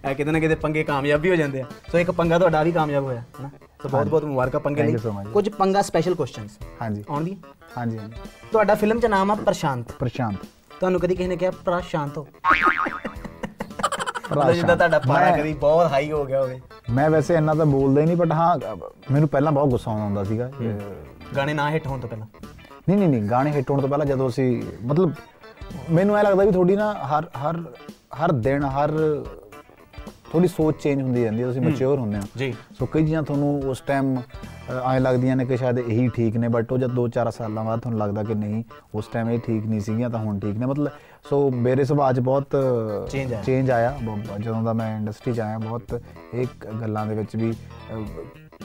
ਇਹ 0.04 0.14
ਕਿਤੇ 0.14 0.30
ਨਾ 0.30 0.38
ਕਿਤੇ 0.38 0.54
ਪੰਗੇ 0.54 0.84
ਕਾਮਯਾਬ 0.84 1.20
ਵੀ 1.20 1.30
ਹੋ 1.30 1.36
ਜਾਂਦੇ 1.36 1.60
ਆ 1.60 1.66
ਸੋ 1.92 1.98
ਇੱਕ 1.98 2.10
ਪੰਗਾ 2.10 2.38
ਤੁਹਾਡਾ 2.38 2.62
ਵੀ 2.62 2.72
ਕਾਮਯਾਬ 2.72 3.04
ਹੋਇਆ 3.04 3.20
ਹੈ 3.20 3.42
ਨਾ 3.42 3.50
ਸੋ 3.82 3.88
ਬਹੁਤ 3.88 4.06
ਬਹੁਤ 4.06 4.24
ਮੁਬਾਰਕਾਂ 4.24 4.60
ਪੰਗੇ 4.60 4.82
Thank 4.82 4.90
ਲਈ 4.90 4.98
you 4.98 5.04
so 5.04 5.14
much. 5.16 5.32
ਕੁਝ 5.32 5.48
ਪੰਗਾ 5.48 5.82
ਸਪੈਸ਼ਲ 5.82 6.14
ਕੁਐਸਚਨਸ 6.14 6.58
ਹਾਂਜੀ 6.82 7.04
ਆਉਣਗੇ 7.10 7.36
ਹਾਂਜੀ 7.78 7.98
ਹਾਂਜੀ 7.98 8.14
ਤੁਹਾਡਾ 8.52 8.74
ਫਿਲਮ 8.74 9.00
'ਚ 9.00 9.06
ਨਾਮ 9.06 9.30
ਆ 9.30 9.34
ਪ੍ਰਸ਼ਾਂਤ 9.36 9.92
ਪ੍ਰਸ਼ਾਂਤ 9.92 10.46
ਤੁਹਾਨੂੰ 10.80 11.00
ਕਦੀ 11.00 11.14
ਕਿਸੇ 11.14 11.28
ਨੇ 11.28 11.36
ਕਿਹਾ 11.36 11.50
ਪ੍ਰਸ਼ਾਂਤ 11.64 12.18
ਹੋ 12.18 12.26
ਮਤਲਬ। 14.30 14.52
ਜਿੱਦਾਂ 14.52 14.76
ਤੁਹਾਡਾ 14.76 14.98
ਪਾਰਾ 14.98 15.30
ਕਦੀ 15.36 15.52
ਬਹੁਤ 15.54 15.90
ਹਾਈ 15.92 16.10
ਹੋ 16.12 16.24
ਗਿਆ 16.24 16.40
ਹੋਵੇ। 16.42 16.60
ਮੈਂ 16.90 17.08
ਵੈਸੇ 17.10 17.34
ਇੰਨਾ 17.34 17.54
ਤਾਂ 17.54 17.66
ਬੋਲਦਾ 17.66 18.00
ਹੀ 18.00 18.06
ਨਹੀਂ 18.06 18.16
ਬਟ 18.16 18.32
ਹਾਂ 18.32 18.56
ਮੈਨੂੰ 19.12 19.28
ਪਹਿਲਾਂ 19.28 19.52
ਬਹੁਤ 19.52 19.68
ਗੁੱਸਾ 19.70 19.90
ਆਉਂਦਾ 19.92 20.24
ਸੀਗਾ। 20.24 20.50
ਗਾਣੇ 21.36 21.54
ਨਾ 21.54 21.70
ਹਿੱਟ 21.70 21.86
ਹੋਣ 21.86 22.00
ਤੋਂ 22.00 22.08
ਪਹਿਲਾਂ? 22.08 22.26
ਨਹੀਂ 22.88 22.98
ਨਹੀਂ 22.98 23.08
ਨਹੀਂ 23.08 23.22
ਗਾਣੇ 23.30 23.52
ਹਿੱਟ 23.52 23.70
ਹੋਣ 23.70 23.80
ਤੋਂ 23.80 23.88
ਪਹਿਲਾਂ 23.88 24.06
ਜਦੋਂ 24.06 24.28
ਅਸੀਂ 24.28 24.62
ਮਤਲਬ 24.84 25.12
ਮੈਨੂੰ 25.90 26.16
ਐ 26.16 26.22
ਲੱਗਦਾ 26.22 26.44
ਵੀ 26.44 26.50
ਥੋੜੀ 26.52 26.76
ਨਾ 26.76 26.92
ਹਰ 27.08 27.26
ਹਰ 27.42 27.62
ਹਰ 28.24 28.32
ਦਿਨ 28.32 28.64
ਹਰ 28.64 28.92
ਥੋੜੀ 30.32 30.48
ਸੋਚ 30.48 30.82
ਚੇਂਜ 30.82 31.00
ਹੁੰਦੀ 31.02 31.22
ਰਹਿੰਦੀ 31.24 31.42
ਹੈ 31.42 31.46
ਤੁਸੀਂ 31.46 31.60
ਮੈਚੁਰ 31.62 31.98
ਹੁੰਦੇ 31.98 32.18
ਹੋ। 32.18 32.22
ਜੀ। 32.36 32.52
ਸੋ 32.78 32.86
ਕਈ 32.86 33.04
ਚੀਜ਼ਾਂ 33.04 33.22
ਤੁਹਾਨੂੰ 33.22 33.60
ਉਸ 33.70 33.80
ਟਾਈਮ 33.80 34.16
ਐਂ 34.92 35.00
ਲੱਗਦੀਆਂ 35.00 35.36
ਨੇ 35.36 35.44
ਕਿ 35.44 35.56
ਸ਼ਾਇਦ 35.56 35.78
ਇਹੀ 35.78 36.08
ਠੀਕ 36.08 36.36
ਨੇ 36.36 36.48
ਬਟ 36.48 36.72
ਉਹ 36.72 36.78
ਜਦ 36.78 36.94
2-4 36.96 37.30
ਸਾਲਾਂ 37.30 37.64
ਬਾਅਦ 37.64 37.80
ਤੁਹਾਨੂੰ 37.80 38.00
ਲੱਗਦਾ 38.00 38.22
ਕਿ 38.22 38.34
ਨਹੀਂ 38.34 38.62
ਉਸ 38.94 39.06
ਟਾਈਮ 39.12 39.30
ਇਹ 39.30 39.38
ਠੀਕ 39.46 39.66
ਨਹੀਂ 39.66 39.80
ਸੀਗੀਆਂ 39.80 40.10
ਤਾਂ 40.10 40.20
ਹੁਣ 40.20 40.38
ਠੀਕ 40.38 40.58
ਨੇ। 40.58 40.66
ਮਤਲਬ 40.66 40.88
ਸੋ 41.24 41.50
ਮੇਰੇ 41.50 41.84
ਸੁਭਾਅ 41.84 42.12
'ਚ 42.12 42.20
ਬਹੁਤ। 42.20 42.56
ਚੇਂਜ 43.44 43.70
ਆਇਆ। 43.70 43.92
ਜਦੋਂ 44.40 44.62
ਦਾ 44.62 44.72
ਮੈਂ 44.72 44.96
ਇੰਡਸਟਰੀ 44.96 45.32
'ਚ 45.32 45.40
ਆਇਆ 45.40 45.58
ਬਹੁਤ 45.58 46.00
ਇਹ 46.34 46.46
ਕ- 46.60 46.66
ਗੱਲਾਂ 46.80 47.06
ਦੇ 47.06 47.14
ਵਿੱਚ 47.14 47.36
ਵੀ 47.36 47.52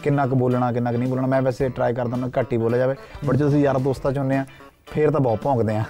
ਕਿੰਨਾ 0.03 0.25
ਕੁ 0.27 0.35
ਬੋਲਣਾ 0.35 0.71
ਕਿੰਨਾ 0.71 0.91
ਕੁ 0.91 0.97
ਨਹੀਂ 0.97 1.09
ਬੋਲਣਾ 1.09 1.27
ਮੈਂ 1.27 1.41
ਵੈਸੇ 1.41 1.69
ਟਰਾਈ 1.69 1.93
ਕਰਦਾ 1.93 2.17
ਮੈਂ 2.17 2.29
ਘੱਟ 2.39 2.53
ਹੀ 2.53 2.57
ਬੋਲਿਆ 2.57 2.79
ਜਾਵੇ 2.79 2.95
ਬਟ 3.25 3.35
ਜਦੋਂ 3.35 3.49
ਅਸੀਂ 3.49 3.59
ਯਾਰ 3.59 3.77
ਦੋਸਤਾਂ 3.77 4.11
'ਚ 4.11 4.17
ਹੁੰਦੇ 4.17 4.37
ਆ 4.37 4.45
ਫੇਰ 4.87 5.11
ਤਾਂ 5.11 5.19
ਬਹੁਤ 5.19 5.41
ਭੌਂਕਦੇ 5.41 5.75
ਆ। 5.75 5.83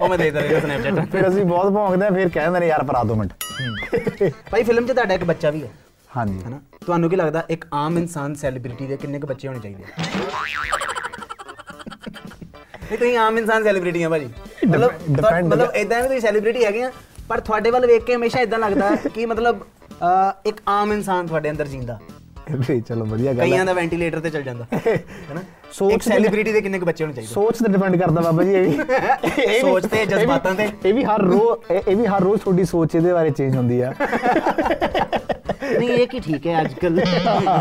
ਉਹ 0.00 0.08
ਮੈਂ 0.08 0.18
ਦੇਖਦਾ 0.18 0.40
ਰਿਹਾ 0.40 0.60
ਸਨੈਪਚੈਟ 0.60 1.10
ਫਿਰ 1.12 1.28
ਅਸੀਂ 1.28 1.44
ਬਹੁਤ 1.44 1.72
ਭੌਂਕਦੇ 1.72 2.06
ਆ 2.06 2.10
ਫਿਰ 2.10 2.28
ਕਹਿ 2.28 2.42
ਦਿੰਦੇ 2.44 2.60
ਨੇ 2.60 2.66
ਯਾਰ 2.66 2.84
ਪਰਾ 2.84 3.02
ਦੋ 3.04 3.14
ਮਿੰਟ। 3.14 3.32
ਭਾਈ 4.50 4.62
ਫਿਲਮ 4.62 4.86
'ਚ 4.86 4.92
ਤੁਹਾਡਾ 4.92 5.14
ਇੱਕ 5.14 5.24
ਬੱਚਾ 5.24 5.50
ਵੀ 5.50 5.62
ਹੈ। 5.62 5.68
ਹਾਂਜੀ। 6.16 6.38
ਹੈਨਾ? 6.44 6.60
ਤੁਹਾਨੂੰ 6.86 7.10
ਕੀ 7.10 7.16
ਲੱਗਦਾ 7.16 7.42
ਇੱਕ 7.50 7.66
ਆਮ 7.72 7.98
ਇਨਸਾਨ 7.98 8.34
ਸੈਲੀਬ੍ਰਿਟੀ 8.34 8.86
ਦੇ 8.86 8.96
ਕਿੰਨੇ 8.96 9.18
ਕੁ 9.18 9.26
ਬੱਚੇ 9.26 9.48
ਹੋਣੇ 9.48 9.58
ਚਾਹੀਦੇ 9.60 9.82
ਆ? 9.82 10.02
ਨਹੀਂ 12.82 12.98
ਤੁਸੀਂ 12.98 13.16
ਆਮ 13.18 13.38
ਇਨਸਾਨ 13.38 13.64
ਸੈਲੀਬ੍ਰਿਟੀ 13.64 14.02
ਆ 14.02 14.08
ਭਾਜੀ। 14.08 14.28
ਮਤਲਬ 14.62 14.90
ਮਤਲਬ 15.44 15.74
ਇਦਾਂ 15.74 16.00
ਵੀ 16.02 16.06
ਤੁਸੀਂ 16.08 16.20
ਸੈਲੀਬ੍ਰਿਟੀ 16.20 16.64
ਹੈਗੇ 16.64 16.82
ਆ 16.82 16.90
ਪਰ 17.28 17.40
ਤੁਹਾਡੇ 17.40 17.70
ਵੱਲ 17.70 17.86
ਵੇਖ 17.86 18.04
ਕੇ 18.04 18.14
ਹਮੇਸ਼ਾ 18.14 18.40
ਇਦਾਂ 18.40 18.58
ਲੱਗਦਾ 18.58 18.94
ਕਿ 19.14 19.26
ਮਤਲਬ 19.26 19.60
ਇੱਕ 20.46 20.60
ਆਮ 20.68 20.92
ਇਨਸਾਨ 20.92 21.26
ਤੁਹਾਡੇ 21.26 21.50
ਅੰਦਰ 21.50 21.66
ਜਿੰਦਾ। 21.66 21.98
ਵੀ 22.50 22.80
ਚਲੋ 22.80 23.04
ਵਧੀਆ 23.04 23.32
ਗੱਲ 23.32 23.40
ਕਈਆਂ 23.40 23.64
ਦਾ 23.64 23.72
ਵੈਂਟੀਲੇਟਰ 23.72 24.20
ਤੇ 24.20 24.30
ਚੱਲ 24.30 24.42
ਜਾਂਦਾ 24.42 24.64
ਹੈਨਾ 24.76 25.42
ਸੋਚ 25.72 26.02
ਸੈਲੀਬ੍ਰਿਟੀ 26.02 26.52
ਦੇ 26.52 26.60
ਕਿੰਨੇ 26.60 26.78
ਕੁ 26.78 26.86
ਬੱਚੇ 26.86 27.04
ਹੋਣੇ 27.04 27.14
ਚਾਹੀਦੇ? 27.14 27.32
ਸੋਚ 27.34 27.58
ਤੇ 27.58 27.68
ਡਿਪੈਂਡ 27.72 27.96
ਕਰਦਾ 27.96 28.20
ਬਾਬਾ 28.20 28.42
ਜੀ 28.42 28.54
ਇਹ 28.54 28.64
ਵੀ। 28.64 29.60
ਸੋਚ 29.60 29.86
ਤੇ 29.86 30.04
ਜਜ਼ਬਾਤਾਂ 30.06 30.54
ਤੇ। 30.54 30.68
ਇਹ 30.84 30.94
ਵੀ 30.94 31.04
ਹਰ 31.04 31.22
ਰੋਜ਼ 31.22 31.72
ਇਹ 31.72 31.80
ਇਹ 31.88 31.96
ਵੀ 31.96 32.06
ਹਰ 32.06 32.22
ਰੋਜ਼ 32.22 32.40
ਤੁਹਾਡੀ 32.42 32.64
ਸੋਚ 32.64 32.94
ਇਹਦੇ 32.94 33.12
ਬਾਰੇ 33.12 33.30
ਚੇਂਜ 33.30 33.56
ਹੁੰਦੀ 33.56 33.80
ਆ। 33.80 33.92
ਨਹੀਂ 35.62 35.88
ਇਹ 35.90 36.06
ਕੀ 36.08 36.20
ਠੀਕ 36.20 36.46
ਹੈ 36.46 36.60
ਅੱਜ 36.60 36.74
ਕੱਲ 36.74 37.00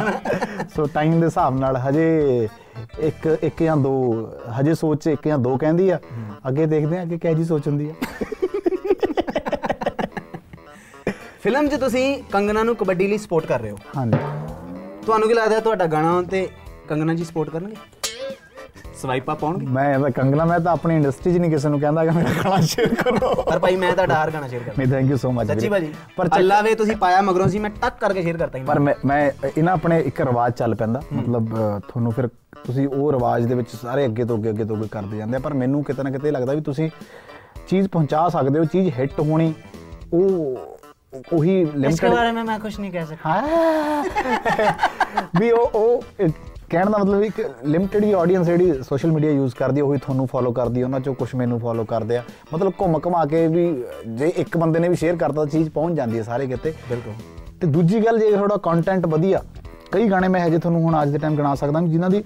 ਸੋ 0.76 0.86
ਟਾਈਮ 0.94 1.20
ਦੇ 1.20 1.26
ਹਿਸਾਬ 1.26 1.60
ਨਾਲ 1.60 1.78
ਹਜੇ 1.80 2.48
ਇੱਕ 3.00 3.38
ਇੱਕ 3.44 3.64
ਜਾਂ 3.64 3.78
ਦੋ 3.78 3.94
ਹਜੇ 4.60 4.76
ਸੋਚ 4.76 5.04
'ਚ 5.04 5.08
ਇੱਕ 5.08 5.28
ਜਾਂ 5.28 5.38
ਦੋ 5.38 5.58
ਕਹਿੰਦੀ 5.58 5.90
ਆ। 5.90 6.00
ਅੱਗੇ 6.48 6.66
ਦੇਖਦੇ 6.66 6.98
ਆ 6.98 7.06
ਕਿ 7.06 7.18
ਕਿਹੋ 7.18 7.34
ਜੀ 7.34 7.44
ਸੋਚ 7.44 7.68
ਹੁੰਦੀ 7.68 7.90
ਆ। 7.90 7.94
ਫਿਲਮ 11.44 11.68
'ਚ 11.68 11.76
ਤੁਸੀਂ 11.76 12.24
ਕੰਗਨਾ 12.32 12.64
ਨੂੰ 12.64 12.76
ਕਬੱਡੀ 12.76 13.08
ਲਈ 13.08 13.18
ਸਪੋਰਟ 13.18 13.46
ਕਰ 13.46 13.62
ਰਹੇ 13.62 13.72
ਹੋ। 13.72 13.78
ਹਾਂਜੀ। 13.98 14.18
ਤੁਹਾਨੂੰ 15.06 15.28
ਕੀ 15.28 15.34
ਲੱਗਦਾ 15.34 15.60
ਤੁਹਾਡਾ 15.60 15.86
ਗਾਣਾ 15.86 16.22
ਤੇ 16.22 16.50
ਕੰਗਨਾ 16.90 17.14
ਜੀ 17.14 17.24
ਸਪੋਰਟ 17.24 17.50
ਕਰਨਗੇ? 17.50 17.76
ਸਵਾਈਪਾ 19.02 19.34
ਪਾਉਣਗੇ 19.34 19.66
ਮੈਂ 19.68 20.00
ਤਾਂ 20.00 20.10
ਕੰਗਲਾ 20.12 20.46
ਮੈਂ 20.46 20.60
ਤਾਂ 20.60 20.72
ਆਪਣੀ 20.72 20.96
ਇੰਡਸਟਰੀ 20.96 21.34
'ਚ 21.34 21.38
ਨਹੀਂ 21.38 21.52
ਕਿਸੇ 21.52 21.70
ਨੂੰ 21.70 21.80
ਕਹਿੰਦਾ 21.80 22.04
ਕਿ 22.06 22.12
ਮੇਰਾ 22.16 22.30
ਗਾਣਾ 22.44 22.60
ਸ਼ੇਅਰ 22.72 22.96
ਕਰੋ। 22.96 23.34
ਪਰ 23.42 23.60
ਭਾਈ 23.60 23.76
ਮੈਂ 23.76 23.94
ਤਾਂ 23.96 24.08
ਡਾਰ 24.08 24.32
ਗਾਣਾ 24.32 24.48
ਸ਼ੇਅਰ 24.48 24.64
ਕਰਦਾ। 24.64 24.74
ਨਹੀਂ 24.78 24.92
ਥੈਂਕ 24.92 25.10
ਯੂ 25.12 25.18
ਸੋ 25.18 25.32
ਮਚ 25.32 25.48
ਸੱਚੀ 25.48 25.70
ਭਾਜੀ 25.70 25.94
ਪਰ 26.18 26.30
ਅੱਲਾ 26.38 26.62
ਵੇ 26.62 26.76
ਤੁਸੀਂ 26.76 26.96
ਪਾਇਆ 26.98 27.22
ਮਗਰੋਂ 27.22 27.48
ਸੀ 27.50 27.60
ਮੈਂ 27.60 27.70
ਟੱਕ 27.82 28.00
ਕਰਕੇ 28.02 28.22
ਸ਼ੇਅਰ 28.22 28.38
ਕਰਤਾ 28.38 28.60
ਪਰ 28.68 28.80
ਮੈਂ 28.80 28.94
ਮੈਂ 29.06 29.32
ਇਹਨਾਂ 29.48 29.74
ਆਪਣੇ 29.74 30.00
ਇੱਕ 30.02 30.22
ਰਿਵਾਜ 30.22 30.54
ਚੱਲ 30.54 30.76
ਪੈਂਦਾ। 30.76 31.02
ਮਤਲਬ 31.14 31.50
ਤੁਹਾਨੂੰ 31.88 32.12
ਫਿਰ 32.12 32.28
ਤੁਸੀਂ 32.66 32.88
ਉਹ 32.88 33.12
ਰਿਵਾਜ 33.12 33.46
ਦੇ 33.46 33.56
ਵਿੱਚ 33.56 33.76
ਸਾਰੇ 33.82 34.06
ਅੱਗੇ 34.06 34.26
ਤੋਂ 34.26 34.38
ਅੱਗੇ 34.38 34.50
ਅੱਗੇ 34.50 34.66
ਤੋਂ 34.66 34.76
ਅੱਗੇ 34.78 34.88
ਕਰਦੇ 34.92 35.18
ਜਾਂਦੇ 35.18 35.36
ਆ। 35.36 35.40
ਪਰ 35.40 35.54
ਮੈਨੂੰ 35.54 35.84
ਕਿਤੇ 35.84 36.04
ਨਾ 36.04 36.10
ਕਿਤੇ 36.10 36.32
ਲੱਗਦਾ 36.32 36.54
ਵੀ 36.54 36.62
ਤੁਸੀਂ 36.62 36.90
ਚੀਜ਼ 37.68 37.88
ਪਹੁੰਚਾ 37.88 38.28
ਸਕਦੇ 38.30 38.60
ਹੋ 38.60 38.66
ਚੀਜ਼ 38.66 38.90
ਹਿੱਟ 39.00 39.20
ਹੋਣੀ 39.20 39.54
ਉਹ 40.14 40.58
ਉਹੀ 41.34 41.54
ਲਿਮਟਡ 41.66 41.94
ਇਸ 41.94 42.04
ਬਾਰੇ 42.04 42.32
ਮੈਂ 42.32 42.60
ਕੁਝ 42.60 42.80
ਨਹੀਂ 42.80 42.92
ਕਹਿ 42.92 43.06
ਸਕਦਾ। 43.06 43.42
ਵੀ 45.40 45.52
ਉਹ 45.52 45.72
ਉਹ 45.76 46.04
ਕਹਿਣ 46.72 46.90
ਦਾ 46.90 46.98
ਮਤਲਬ 46.98 47.24
ਇੱਕ 47.24 47.52
ਲਿਮਟਿਡ 47.64 48.04
ਹੀ 48.04 48.14
ਆਡੀਅנס 48.14 48.44
ਜਿਹੜੀ 48.44 48.84
ਸੋਸ਼ਲ 48.84 49.12
ਮੀਡੀਆ 49.12 49.32
ਯੂਜ਼ 49.32 49.56
ਕਰਦੀ 49.56 49.80
ਹੈ 49.80 49.84
ਉਹੀ 49.84 49.98
ਤੁਹਾਨੂੰ 49.98 50.28
ਫੋਲੋ 50.28 50.52
ਕਰਦੀ 50.52 50.84
ਉਹਨਾਂ 50.84 51.00
ਚੋਂ 51.00 51.16
ਕੁਝ 51.16 51.36
ਮੈਨੂੰ 51.36 51.60
ਫੋਲੋ 51.60 51.84
ਕਰਦੇ 51.84 52.18
ਆ। 52.18 52.24
ਮਤਲਬ 52.54 52.74
ਘੁੰਮ 52.82 53.00
ਘਮਾ 53.08 53.26
ਕੇ 53.26 53.48
ਵੀ 53.48 53.84
ਜੇ 54.08 54.28
ਇੱਕ 54.28 54.58
ਬੰਦੇ 54.58 54.80
ਨੇ 54.80 54.90
ਵੀ 54.90 54.96
ਸ਼ੇਅਰ 54.96 55.16
ਕਰਤਾ 55.16 55.46
ਚੀਜ਼ 55.46 55.70
ਪਹੁੰਚ 55.70 55.96
ਜਾਂਦੀ 55.96 56.18
ਹੈ 56.18 56.24
ਸਾਰੇ 56.24 56.48
ਕਿਤੇ। 56.48 56.74
ਬਿਲਕੁਲ। 56.90 57.14
ਤੇ 57.62 57.68
ਦੂਜੀ 57.68 58.06
ਗੱਲ 58.06 58.20
ਜੇ 58.20 58.32
ਤੁਹਾਡਾ 58.32 58.58
ਕੰਟੈਂਟ 58.58 59.06
ਵਧੀਆ 59.06 59.44
ਕਈ 59.92 60.10
ਗਾਣੇ 60.10 60.28
ਮੈਂ 60.28 60.48
ਹਜੇ 60.48 60.58
ਤੁਹਾਨੂੰ 60.58 60.82
ਹੁਣ 60.82 61.04
ਅੱਜ 61.04 61.10
ਦੇ 61.10 61.18
ਟਾਈਮ 61.18 61.38
ਗਿਣਾ 61.38 61.56
ਸਕਦਾ 61.56 61.82
ਜਿਨ੍ਹਾਂ 61.82 62.10
ਦੀ 62.10 62.24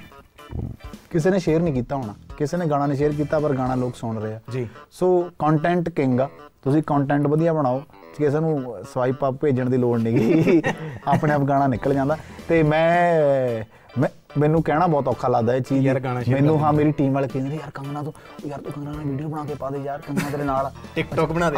ਕਿਸੇ 1.10 1.29
ਨੇ 1.29 1.39
ਸ਼ੇਅਰ 1.39 1.62
ਨਹੀਂ 1.62 1.73
ਕੀਤਾ 1.73 1.95
ਹੋਣਾ। 1.95 2.15
ਕਿਸੇ 2.38 2.58
ਨੇ 2.58 2.65
ਗਾਣਾ 2.65 2.86
ਨਹੀਂ 2.86 2.97
ਸ਼ੇਅਰ 2.97 3.12
ਕੀਤਾ 3.12 3.39
ਪਰ 3.39 3.53
ਗਾਣਾ 3.53 3.75
ਲੋਕ 3.75 3.95
ਸੁਣ 3.95 4.17
ਰਹੇ 4.17 4.34
ਆ। 4.34 4.39
ਜੀ। 4.51 4.67
ਸੋ 4.91 5.29
ਕੰਟੈਂਟ 5.39 5.89
ਕਿੰਗ 5.89 6.19
ਆ। 6.19 6.29
ਤੁਸੀਂ 6.63 6.84
ਕੰਟੈਂਟ 6.84 7.27
ਵਧੀਆ 7.27 7.53
ਬਣਾਓ। 7.53 7.81
ਕਿਸੇ 8.17 8.39
ਨੂੰ 8.39 8.75
ਸਵਾਈਪ 8.93 9.25
ਅਪ 9.25 9.34
ਭੇਜਣ 9.34 9.69
ਦੀ 9.69 9.77
ਲੋੜ 9.77 9.99
ਨਹੀਂ। 9.99 10.62
ਆਪਣੇ 11.08 11.34
ਆਪ 11.34 11.41
ਗਾਣਾ 11.41 11.67
ਨਿਕਲ 11.67 11.93
ਜਾਂਦਾ। 11.93 12.17
ਤੇ 12.49 12.63
ਮੈਂ 12.63 13.63
ਮੈਂ 13.99 14.10
ਮੈਨੂੰ 14.39 14.62
ਕਹਿਣਾ 14.63 14.88
ਬਹੁਤ 14.88 15.08
ਔਖਾ 15.08 15.27
ਲੱਗਦਾ 15.27 15.53
ਇਹ 15.55 15.62
ਚੀਜ਼ 15.62 15.88
ਮੈਨੂੰ 16.29 16.58
ਹਾਂ 16.60 16.71
ਮੇਰੀ 16.73 16.91
ਟੀਮ 16.91 17.13
ਵਾਲੇ 17.13 17.27
ਕਹਿੰਦੇ 17.27 17.55
ਯਾਰ 17.55 17.69
ਕੰਗਨਾ 17.71 18.01
ਤੋਂ 18.03 18.12
ਯਾਰ 18.47 18.62
ਤੂੰ 18.62 18.71
ਕੰਗਨਾ 18.71 18.91
ਨਾਲ 18.91 19.03
ਵੀਡੀਓ 19.05 19.27
ਬਣਾ 19.27 19.43
ਕੇ 19.45 19.55
ਪਾ 19.55 19.69
ਦੇ 19.69 19.79
ਯਾਰ 19.79 20.01
ਕੰਗਨਾ 20.01 20.29
ਤੇਰੇ 20.29 20.43
ਨਾਲ 20.43 20.69
ਟਿਕਟੌਕ 20.95 21.31
ਬਣਾ 21.31 21.49
ਦੇ। 21.51 21.58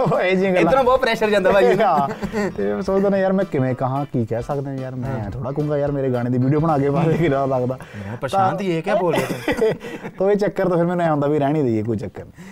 ਉਹ 0.00 0.20
ਇਹ 0.20 0.36
ਜੀ 0.36 0.44
ਗੱਲਾਂ। 0.44 0.60
ਇਤਨਾ 0.60 0.82
ਬਹੁਤ 0.82 1.00
ਪ੍ਰੈਸ਼ਰ 1.00 1.30
ਜਾਂਦਾ 1.30 1.50
ਭਾਈ। 1.52 1.76
ਹਾਂ। 1.78 2.08
ਤੇ 2.50 2.72
ਮੈਂ 2.74 2.82
ਸੋਚਦਾ 2.82 3.08
ਨਾ 3.08 3.16
ਯਾਰ 3.16 3.32
ਮੈਂ 3.32 3.44
ਕਿਵੇਂ 3.44 3.74
ਕਹਾਂ 3.74 4.04
ਕੀ 4.04 4.24
ਕਹਿ 4.26 4.42
ਸਕਦਾ 4.42 4.74
ਯਾਰ 4.74 4.94
ਮੈਂ 4.94 5.30
ਥੋੜਾ 5.30 5.52
ਕਹੂੰਗਾ 5.52 5.78
ਯਾਰ 5.78 5.92
ਮੇਰੇ 5.92 6.10
ਗਾਣੇ 6.10 6.30
ਦੀ 6.30 6.38
ਵੀਡੀਓ 6.38 6.60
ਬਣਾ 6.60 6.78
ਕੇ 6.78 6.90
ਪਾ 6.90 7.02
ਦੇ 7.02 7.12
ਕਿਹੜਾ 7.12 7.44
ਲੱਗਦਾ? 7.46 7.78
ਮੈਂ 7.98 8.16
ਪਛਾਣਦੀ 8.16 8.70
ਇਹ 8.70 8.82
ਕਿਆ 8.82 8.94
ਬੋਲ 8.94 9.14
ਰਿਹਾ 9.14 9.72
ਤੂੰ? 10.18 10.30
ਇਹ 10.30 10.36
ਚੱਕਰ 10.36 10.68
ਤਾਂ 10.68 10.76
ਫਿਰ 10.76 10.86
ਮੈਨੂੰ 10.86 11.04
ਐ 11.06 11.10
ਹੁੰਦਾ 11.10 11.26
ਵੀ 11.26 11.38
ਰਹਿਣੀ 11.38 11.62
ਦਈਏ 11.62 11.82
ਕੋਈ 11.82 11.96
ਚੱਕਰ 11.96 12.24
ਨਹੀਂ 12.24 12.44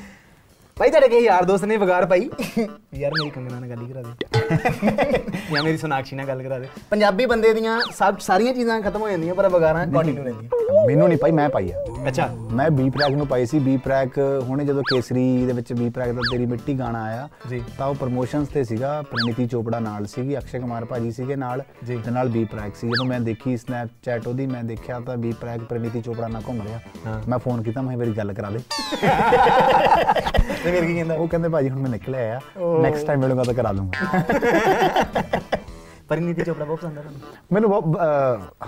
ਭਾਈ 0.82 0.90
ਤੁਹਾਡੇ 0.90 1.08
ਕਿਸੇ 1.08 1.20
ਯਾਰ 1.20 1.44
ਦੋਸਤ 1.44 1.64
ਨੇ 1.64 1.76
ਵਿਗਾੜ 1.76 2.04
ਪਾਈ। 2.04 2.30
ਯਾਰ 2.94 3.12
ਮੇਰੀ 3.12 3.30
ਕੰਗਨਾ 3.30 3.60
ਨਾਲ 3.60 3.70
ਗੱਲ 3.70 3.82
ਹੀ 3.82 3.92
ਕਰਾ 3.92 4.02
ਦੇ। 4.02 4.08
ਜਾਂ 5.54 5.62
ਮੇਰੀ 5.62 5.76
ਸੋਨਾਕਸ਼ੀ 5.76 6.16
ਨਾਲ 6.16 6.26
ਗੱਲ 6.26 6.42
ਕਰਾ 6.42 6.58
ਦੇ। 6.58 6.68
ਪੰਜਾਬੀ 6.90 7.26
ਬੰਦੇ 7.26 7.54
ਦੀਆਂ 7.54 7.80
ਸਭ 7.98 8.18
ਸਾਰੀਆਂ 8.18 8.54
ਚੀਜ਼ਾਂ 8.54 8.80
ਖਤਮ 8.80 9.00
ਹੋ 9.00 9.08
ਜਾਂਦੀਆਂ 9.08 9.34
ਪਰ 9.34 9.48
ਵਿਗਾੜਾਂ 9.48 9.86
ਕੰਟੀਨਿਊ 9.86 10.24
ਰਹਿੰਦੀਆਂ। 10.24 10.86
ਮੈਨੂੰ 10.86 11.08
ਨਹੀਂ 11.08 11.18
ਪਾਈ 11.18 11.30
ਮੈਂ 11.30 11.48
ਪਾਈ 11.48 11.72
ਆ। 11.72 11.84
ਅੱਛਾ। 12.08 12.36
ਮੈਂ 12.52 12.70
ਬੀ 12.70 12.90
ਪ੍ਰੈਕ 12.90 13.10
ਨੂੰ 13.10 13.26
ਪਾਈ 13.26 13.46
ਸੀ। 13.46 13.58
ਬੀ 13.58 13.76
ਪ੍ਰੈਕ 13.76 14.10
ਹੁਣੇ 14.42 14.64
ਜਦੋਂ 14.64 14.82
ਕੇਸਰੀ 14.82 15.46
ਦੇ 15.46 15.52
ਵਿੱਚ 15.52 15.72
ਬੀ 15.72 15.90
ਪ੍ਰੈਕ 15.90 16.08
ਦਾ 16.08 16.20
ਤੇਰੀ 16.32 16.46
ਮਿੱਟੀ 16.46 16.78
ਗਾਣਾ 16.78 17.02
ਆਇਆ 17.02 17.28
ਜੀ। 17.48 17.62
ਤਾਂ 17.78 17.86
ਉਹ 17.86 17.94
ਪ੍ਰੋਮੋਸ਼ਨਸ 17.94 18.48
ਤੇ 18.48 18.64
ਸੀਗਾ। 18.64 19.02
ਪ੍ਰਨੀਤੀ 19.02 19.46
ਚੋਪੜਾ 19.46 19.80
ਨਾਲ 19.80 20.06
ਸੀਗੀ 20.06 20.38
ਅਕਸ਼ੇ 20.38 20.58
ਕੁਮਾਰ 20.58 20.84
ਭਾਜੀ 20.84 21.12
ਸੀਗੇ 21.12 21.36
ਨਾਲ 21.36 21.62
ਜੀ। 21.84 21.96
ਤੇ 21.96 22.10
ਨਾਲ 22.10 22.28
ਬੀ 22.28 22.44
ਪ੍ਰੈਕ 22.44 22.76
ਸੀ। 22.76 22.88
ਜਦੋਂ 22.88 23.04
ਮੈਂ 23.04 23.20
ਦੇਖੀ 23.20 23.56
ਸਨੈਪਚੈਟ 23.56 24.26
ਉਹਦੀ 24.26 24.46
ਮੈਂ 24.46 24.64
ਦੇਖਿਆ 24.64 25.00
ਤਾਂ 25.00 25.16
ਬੀ 25.16 25.32
ਪ੍ਰੈਕ 25.32 25.60
ਪ੍ਰਨੀਤੀ 25.60 26.00
ਚੋਪੜਾ 26.00 26.28
ਨਾਲ 26.28 26.42
ਘੁੰਮ 26.48 26.62
ਰਿਹਾ। 26.62 26.80
ਮੈਂ 27.28 27.38
ਫੋਨ 27.38 27.62
ਕੀਤਾ 27.62 27.82
ਮੈਂ 27.82 27.96
ਮੇਰੀ 27.96 28.10
ਗੱਲ 28.10 28.32
ਕਰਾ 28.32 28.50
ਦੇ। 28.50 28.58
ਫਿਰ 30.72 30.84
ਕੀ 30.84 30.94
ਕਹਿੰਦਾ 30.94 31.14
ਉਹ 31.14 31.28
ਕਹਿੰਦੇ 31.28 31.48
ਭਾਜੀ 31.48 31.70
ਹੁਣ 31.70 31.80
ਮੈਂ 31.80 31.90
ਨਿਕਲਿਆ 31.90 32.36
ਆ 32.36 32.40
ਨੈਕਸਟ 32.82 33.06
ਟਾਈਮ 33.06 33.20
ਮਿਲੂੰਗਾ 33.20 33.44
ਤਾਂ 33.44 33.54
ਕਰਾ 33.54 33.72
ਦੂੰਗਾ। 33.72 34.20
ਪਰਿਨੀਤੀ 36.08 36.42
ਚੋਪੜਾ 36.42 36.64
ਬਹੁਤ 36.64 36.78
ਪਸੰਦ 36.78 36.96
ਹੈ 36.98 37.02
ਤੁਹਾਨੂੰ? 37.02 37.20
ਮੈਨੂੰ 37.52 37.70
ਬਹੁਤ 37.70 37.84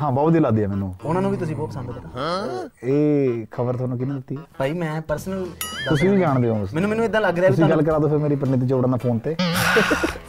ਹਾਂ 0.03 0.11
ਬਹੁਤ 0.13 0.29
ਵਧੀਆ 0.29 0.41
ਲੱਗਦੀ 0.41 0.63
ਆ 0.63 0.69
ਮੈਨੂੰ। 0.69 0.95
ਉਹਨਾਂ 1.05 1.23
ਨੂੰ 1.23 1.31
ਵੀ 1.31 1.37
ਤੁਸੀਂ 1.37 1.57
ਬਹੁਤ 1.57 1.69
ਪਸੰਦ 1.69 1.91
ਕਰੋ। 1.91 2.89
ਇਹ 2.89 3.47
ਖਬਰ 3.53 3.77
ਤੁਹਾਨੂੰ 3.77 3.99
ਕਿਹਨੇ 3.99 4.15
ਦਿੱਤੀ? 4.15 4.37
ਹੈ? 4.37 4.43
ਭਾਈ 4.59 4.73
ਮੈਂ 4.73 5.01
ਪਰਸਨਲ 5.09 5.47
ਤੁਸੀਂ 5.89 6.11
ਵੀ 6.11 6.19
ਜਾਣਦੇ 6.21 6.49
ਹੋ। 6.49 6.57
ਮੈਨੂੰ 6.75 6.91
ਮੈਨੂੰ 6.91 7.05
ਇਦਾਂ 7.05 7.21
ਲੱਗ 7.21 7.39
ਰਿਹਾ 7.39 7.51
ਵੀ 7.51 7.57
ਤੁਸੀਂ 7.57 7.71
ਗੱਲ 7.71 7.83
ਕਰਾ 7.83 7.99
ਦਿਓ 7.99 8.09
ਫਿਰ 8.09 8.19
ਮੇਰੀ 8.19 8.37
ਪ੍ਰਨੀਤੀ 8.37 8.69
ਚੋਪੜਾ 8.69 8.89
ਨਾਲ 8.89 8.99
ਫੋਨ 8.99 9.19
ਤੇ। 9.19 9.37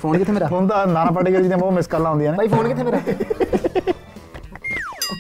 ਫੋਨ 0.01 0.17
ਕਿੱਥੇ 0.17 0.31
ਮੇਰਾ? 0.31 0.47
ਫੋਨ 0.47 0.67
ਤਾਂ 0.67 0.85
ਨਾਨਾ 0.87 1.11
ਪਾਟੇਕਰ 1.11 1.41
ਜੀ 1.41 1.47
ਦੀਆਂ 1.47 1.57
ਬਹੁਤ 1.57 1.73
ਮਿਸ 1.73 1.87
ਕਾਲਾਂ 1.87 2.11
ਆਉਂਦੀਆਂ 2.11 2.31
ਨੇ। 2.31 2.37
ਭਾਈ 2.37 2.47
ਫੋਨ 2.47 2.67
ਕਿੱਥੇ 2.67 2.83
ਮੇਰਾ? 2.83 2.99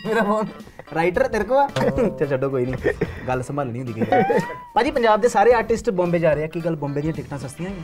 ਮੇਰਾ 0.07 0.23
ਫੋਨ 0.23 0.45
ਰਾਈਟਰ 0.94 1.26
ਤੇਰੇ 1.28 1.44
ਕੋ 1.44 1.58
ਆ 1.58 1.66
ਚੱਲ 1.68 2.26
ਛੱਡੋ 2.28 2.50
ਕੋਈ 2.50 2.66
ਨਹੀਂ 2.66 2.92
ਗੱਲ 3.28 3.42
ਸੰਭਾਲਣੀ 3.42 3.78
ਹੁੰਦੀ 3.78 3.92
ਕਈ 3.92 4.06
ਵਾਰ 4.10 4.40
ਭਾਜੀ 4.74 4.90
ਪੰਜਾਬ 4.90 5.20
ਦੇ 5.20 5.28
ਸਾਰੇ 5.28 5.52
ਆਰਟਿਸਟ 5.52 5.90
ਬੰਬੇ 5.92 6.18
ਜਾ 6.18 6.32
ਰਹੇ 6.34 6.44
ਆ 6.44 6.46
ਕੀ 6.46 6.60
ਗੱਲ 6.60 6.76
ਬੰਬੇ 6.76 7.00
ਦੀਆਂ 7.00 7.12
ਟਿਕਟਾਂ 7.12 7.38
ਸਸਤੀਆਂ 7.38 7.70
ਨੇ 7.70 7.76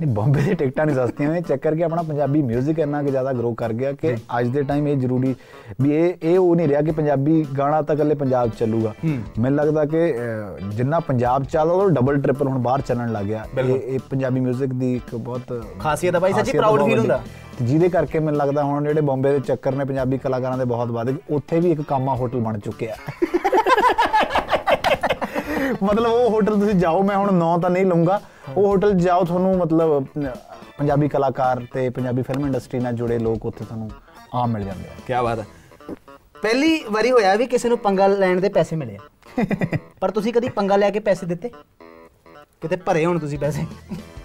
ਨਹੀਂ 0.00 0.10
ਬੰਬੇ 0.14 0.40
ਦੀ 0.40 0.54
ਟਿਕਟਾਂ 0.54 0.84
ਨਹੀਂ 0.86 0.96
ਸਸਤੀਆਂ 0.96 1.30
ਨੇ 1.30 1.40
ਚੱਕਰ 1.40 1.74
ਕਿ 1.74 1.84
ਆਪਣਾ 1.84 2.02
ਪੰਜਾਬੀ 2.02 2.42
뮤직 2.44 2.78
ਇੰਨਾ 2.78 3.02
ਕਿ 3.02 3.10
ਜ਼ਿਆਦਾ 3.10 3.32
ਗਰੋ 3.32 3.52
ਕਰ 3.54 3.72
ਗਿਆ 3.72 3.92
ਕਿ 3.92 4.14
ਅੱਜ 4.38 4.48
ਦੇ 4.48 4.62
ਟਾਈਮ 4.62 4.86
ਇਹ 4.88 4.96
ਜ਼ਰੂਰੀ 4.96 5.34
ਵੀ 5.80 5.90
ਇਹ 5.92 6.12
ਇਹ 6.22 6.38
ਉਹ 6.38 6.54
ਨਹੀਂ 6.56 6.68
ਰਿਹਾ 6.68 6.82
ਕਿ 6.82 6.90
ਪੰਜਾਬੀ 6.90 7.44
ਗਾਣਾ 7.58 7.80
ਤਾਂ 7.82 7.94
ਇਕੱਲੇ 7.94 8.14
ਪੰਜਾਬ 8.14 8.50
'ਚ 8.50 8.58
ਚੱਲੂਗਾ 8.58 8.92
ਮੈਨੂੰ 9.04 9.56
ਲੱਗਦਾ 9.56 9.84
ਕਿ 9.84 10.04
ਅਹ, 10.12 10.68
ਜਿੰਨਾ 10.68 11.00
ਪੰਜਾਬ 11.00 11.44
'ਚ 11.44 11.50
ਚੱਲਦਾ 11.50 11.74
ਉਹ 11.74 11.88
ਡਬਲ 11.90 12.20
ਟ੍ਰਿਪਲ 12.20 12.48
ਹੁਣ 12.48 12.58
ਬਾਹਰ 12.58 12.80
ਚੱਲਣ 12.80 13.12
ਲੱਗ 13.12 13.26
ਗਿਆ 13.26 13.44
ਇਹ 13.58 13.74
ਇਹ 13.74 13.98
ਪੰਜਾਬੀ 14.10 14.40
뮤직 14.40 14.74
ਦੀ 14.74 14.94
ਇੱਕ 14.96 15.14
ਬਹੁਤ 15.14 15.52
ਖਾਸੀਅਤ 15.80 16.14
ਆ 16.14 16.18
ਬਾਈ, 16.18 16.32
ਸੱਚੀ 16.32 16.42
ਖਾਸੀਅਤ 16.42 16.62
proud 16.62 16.68
ਬਹੁਤ 16.68 16.80
feel 16.80 16.90
ਵੱਡੀ। 16.90 16.98
ਹੁੰਦਾ। 17.00 17.20
ਤੇ 17.59 17.65
ਜਿਹਦੇ 17.65 17.89
ਕਰਕੇ 17.89 18.19
ਮੈਨੂੰ 18.19 18.39
ਲੱਗਦਾ 18.39 18.63
ਹੁਣ 18.63 18.83
ਜਿਹੜੇ 18.83 19.01
ਬੰਬੇ 19.01 19.31
ਦੇ 19.31 19.39
ਚੱਕਰ 19.39 19.75
ਨੇ 19.75 19.85
ਪੰਜਾਬੀ 19.85 20.17
ਕਲਾਕਾਰਾਂ 20.17 20.57
ਦੇ 20.57 20.65
ਬਹੁਤ 20.65 20.87
ਵੱਧ 20.87 21.09
ਗਏ। 21.09 21.17
ਉੱਥੇ 21.29 21.59
ਵੀ 21.59 21.71
ਇੱਕ 21.71 21.81
ਕਾਮਾ 21.81 22.15
ਹੋਟਲ 22.15 22.39
ਬਣ 22.39 22.59
ਚੁੱਕਿਆ। 22.59 22.95
ਮਤਲਬ 25.83 26.11
ਉਹ 26.11 26.29
ਹੋਟਲ 26.29 26.59
ਤੁਸੀਂ 26.59 26.75
ਜਾਓ 26.75 27.03
ਮੈਂ 27.03 27.17
ਹੁਣ 27.17 27.33
ਨਾਂ 27.33 27.57
ਤਾਂ 27.57 27.69
ਨਹੀਂ 27.69 27.85
ਲਊਂਗਾ। 27.85 28.21
ਉਹ 28.57 28.67
ਹੋਟਲ 28.67 28.93
ਜਾਓ 28.93 29.23
ਤੁਹਾਨੂੰ 29.23 29.57
ਮਤਲਬ 29.57 30.03
ਅਹ, 30.03 30.27
ਪੰਜਾਬੀ 30.77 31.09
ਕਲਾਕਾਰ 31.09 31.65
ਤੇ 31.73 31.89
ਪੰਜਾਬੀ 31.89 32.21
ਫਿਲਮ 32.21 32.45
ਇੰਡਸਟਰੀ 32.45 32.79
ਨਾਲ 32.79 32.93
ਜੁੜੇ 32.93 33.19
ਲੋਕ 33.19 33.45
ਉੱਥੇ 33.45 33.65
ਤੁਹਾਨੂੰ 33.65 33.89
ਆਮ 34.33 34.51
ਮਿਲ 34.51 34.63
ਜਾਂਦੇ 34.63 34.87
ਆ 34.87 34.91
ਕੀ 35.07 35.23
ਬਾਤ 35.23 35.39
ਹੈ। 35.39 35.45
ਪਹਿਲੀ 36.41 36.83
ਵਾਰੀ 36.91 37.11
ਹੋਇਆ 37.11 37.35
ਵੀ 37.35 37.47
ਕਿਸੇ 37.47 37.69
ਨੂੰ 37.69 37.77
ਪੰਗਾ 37.77 38.07
ਲੈਣ 38.07 38.41
ਦੇ 38.41 38.49
ਪੈਸੇ 38.49 38.75
ਮਿਲੇ 38.75 38.97
ਆ। 38.97 39.45
ਪਰ 39.99 40.11
ਤੁਸੀਂ 40.11 40.33
ਕਦੀ 40.33 40.49
ਪੰਗਾ 40.49 40.75
ਲੈ 40.75 40.89
ਕੇ 40.89 40.99
ਪੈਸੇ 40.99 41.25
ਦਿੱਤੇ? 41.25 41.49
ਕਿਤੇ 42.61 42.75
ਭਰੇ 42.75 43.05
ਹੋਣ 43.05 43.19
ਤੁਸੀਂ 43.19 43.39
ਪੈਸੇ? 43.39 43.65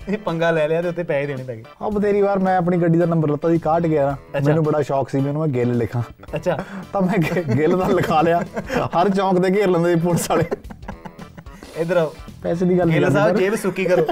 ਇਹ 0.09 0.19
ਪੰਗਾ 0.19 0.51
ਲੈ 0.51 0.67
ਲਿਆ 0.69 0.83
ਤੇ 0.83 0.89
ਉੱਤੇ 0.89 1.03
ਪੈਸੇ 1.03 1.27
ਦੇਣੇ 1.27 1.43
ਪੈ 1.43 1.55
ਗਏ। 1.57 1.63
ਆ 1.83 1.89
ਬਥੇਰੀ 1.89 2.21
ਵਾਰ 2.23 2.39
ਮੈਂ 2.39 2.57
ਆਪਣੀ 2.59 2.77
ਗੱਡੀ 2.77 2.99
ਦਾ 2.99 3.07
ਨੰਬਰ 3.07 3.31
ਲੱਤਾ 3.31 3.49
ਸੀ 3.49 3.59
61 3.59 3.89
ਗਿਆ 3.89 4.11
ਅੱਛਾ। 4.37 4.47
ਮੈਨੂੰ 4.47 4.65
ਬੜਾ 4.65 4.81
ਸ਼ੌਕ 4.83 5.09
ਸੀ 5.09 5.21
ਮੈਨੂੰ 5.21 5.41
ਮੈਂ 5.41 5.49
ਗਿੱਲ 5.49 5.73
ਲਿਖਾਂ। 5.79 6.03
ਅੱਛਾ। 6.37 6.57
ਤਾਂ 6.93 7.03
ਮੈਂ 7.03 7.19
ਗਿੱਲ 7.57 7.77
ਦਾ 7.79 7.89
ਲਿਖਾ 7.89 8.21
ਲਿਆ। 8.23 8.41
ਹਰ 8.97 9.09
ਚੌਂਕ 9.11 9.43
ਤੇ 9.43 9.51
ਘੇਰ 9.51 9.69
ਲੈਂਦੇ 9.69 9.95
ਪੁਲਿਸ 9.97 10.31
ਵਾਲੇ। 10.31 10.45
ਇਧਰ 11.77 11.97
ਆਓ। 11.97 12.15
ਪੈਸੇ 12.43 12.67
ਦੀ 12.67 12.79
ਗੱਲ 12.79 12.87
ਨਹੀਂ 12.87 13.01
ਗਿੱਲ 13.01 13.13
ਸਾਹਿਬ 13.13 13.37
ਜੇਬ 13.37 13.55
ਸੁੱਕੀ 13.55 13.85
ਕਰੋ। 13.85 14.07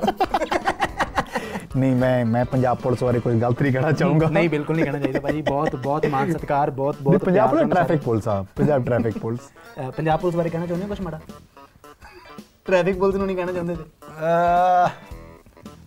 ਨਹੀਂ 1.77 1.95
ਮੈਂ 1.97 2.25
ਮੈਂ 2.27 2.45
ਪੰਜਾਬ 2.45 2.77
ਪੁਲਿਸ 2.77 3.03
ਬਾਰੇ 3.05 3.21
ਕੋਈ 3.21 3.41
ਗਲਤ 3.41 3.63
ਨਹੀਂ 3.63 3.73
ਕਹਿਣਾ 3.73 3.91
ਚਾਹੂੰਗਾ। 3.93 4.29
ਨਹੀਂ 4.29 4.49
ਬਿਲਕੁਲ 4.51 4.77
ਨਹੀਂ 4.77 4.85
ਕਹਿਣਾ 4.85 4.99
ਚਾਹੀਦਾ 4.99 5.21
ਭਾਜੀ। 5.21 5.43
ਬਹੁਤ 5.43 5.77
ਬਹੁਤ 5.77 6.07
ਮਾਨ 6.07 6.33
ਸਤਿਕਾਰ 6.33 6.71
ਬਹੁਤ 6.71 6.97
ਬਹੁਤ 7.03 7.25
ਪੰਜਾਬ 7.25 7.51
ਪੁਲਿਸ 7.51 7.69
ਟ੍ਰੈਫਿਕ 7.71 8.01
ਪੁਲਿਸ 8.03 8.29
ਆ 8.29 8.45
Punjab 8.57 8.85
traffic 8.85 9.19
police. 9.19 9.91
Punjab 9.97 10.21
police 10.21 10.37
ਬਾਰੇ 10.37 10.51
ਕਹਿਣਾ 10.51 10.67
ਚਾਹੁੰਦੇ 10.67 10.85
ਹੋ 10.85 10.89
ਕੁਝ 10.89 11.01
ਮਾੜਾ? 11.01 11.21
ਟ੍ਰੈਫਿਕ 12.67 12.99
ਪੁਲਿਸ 12.99 13.17
ਨੂੰ 13.17 13.27
ਨਹੀਂ 13.27 13.37
ਕਹਿਣਾ 13.37 13.53
ਚਾਹੁੰਦੇ 13.53 13.75
ਤੇ? 13.75 13.83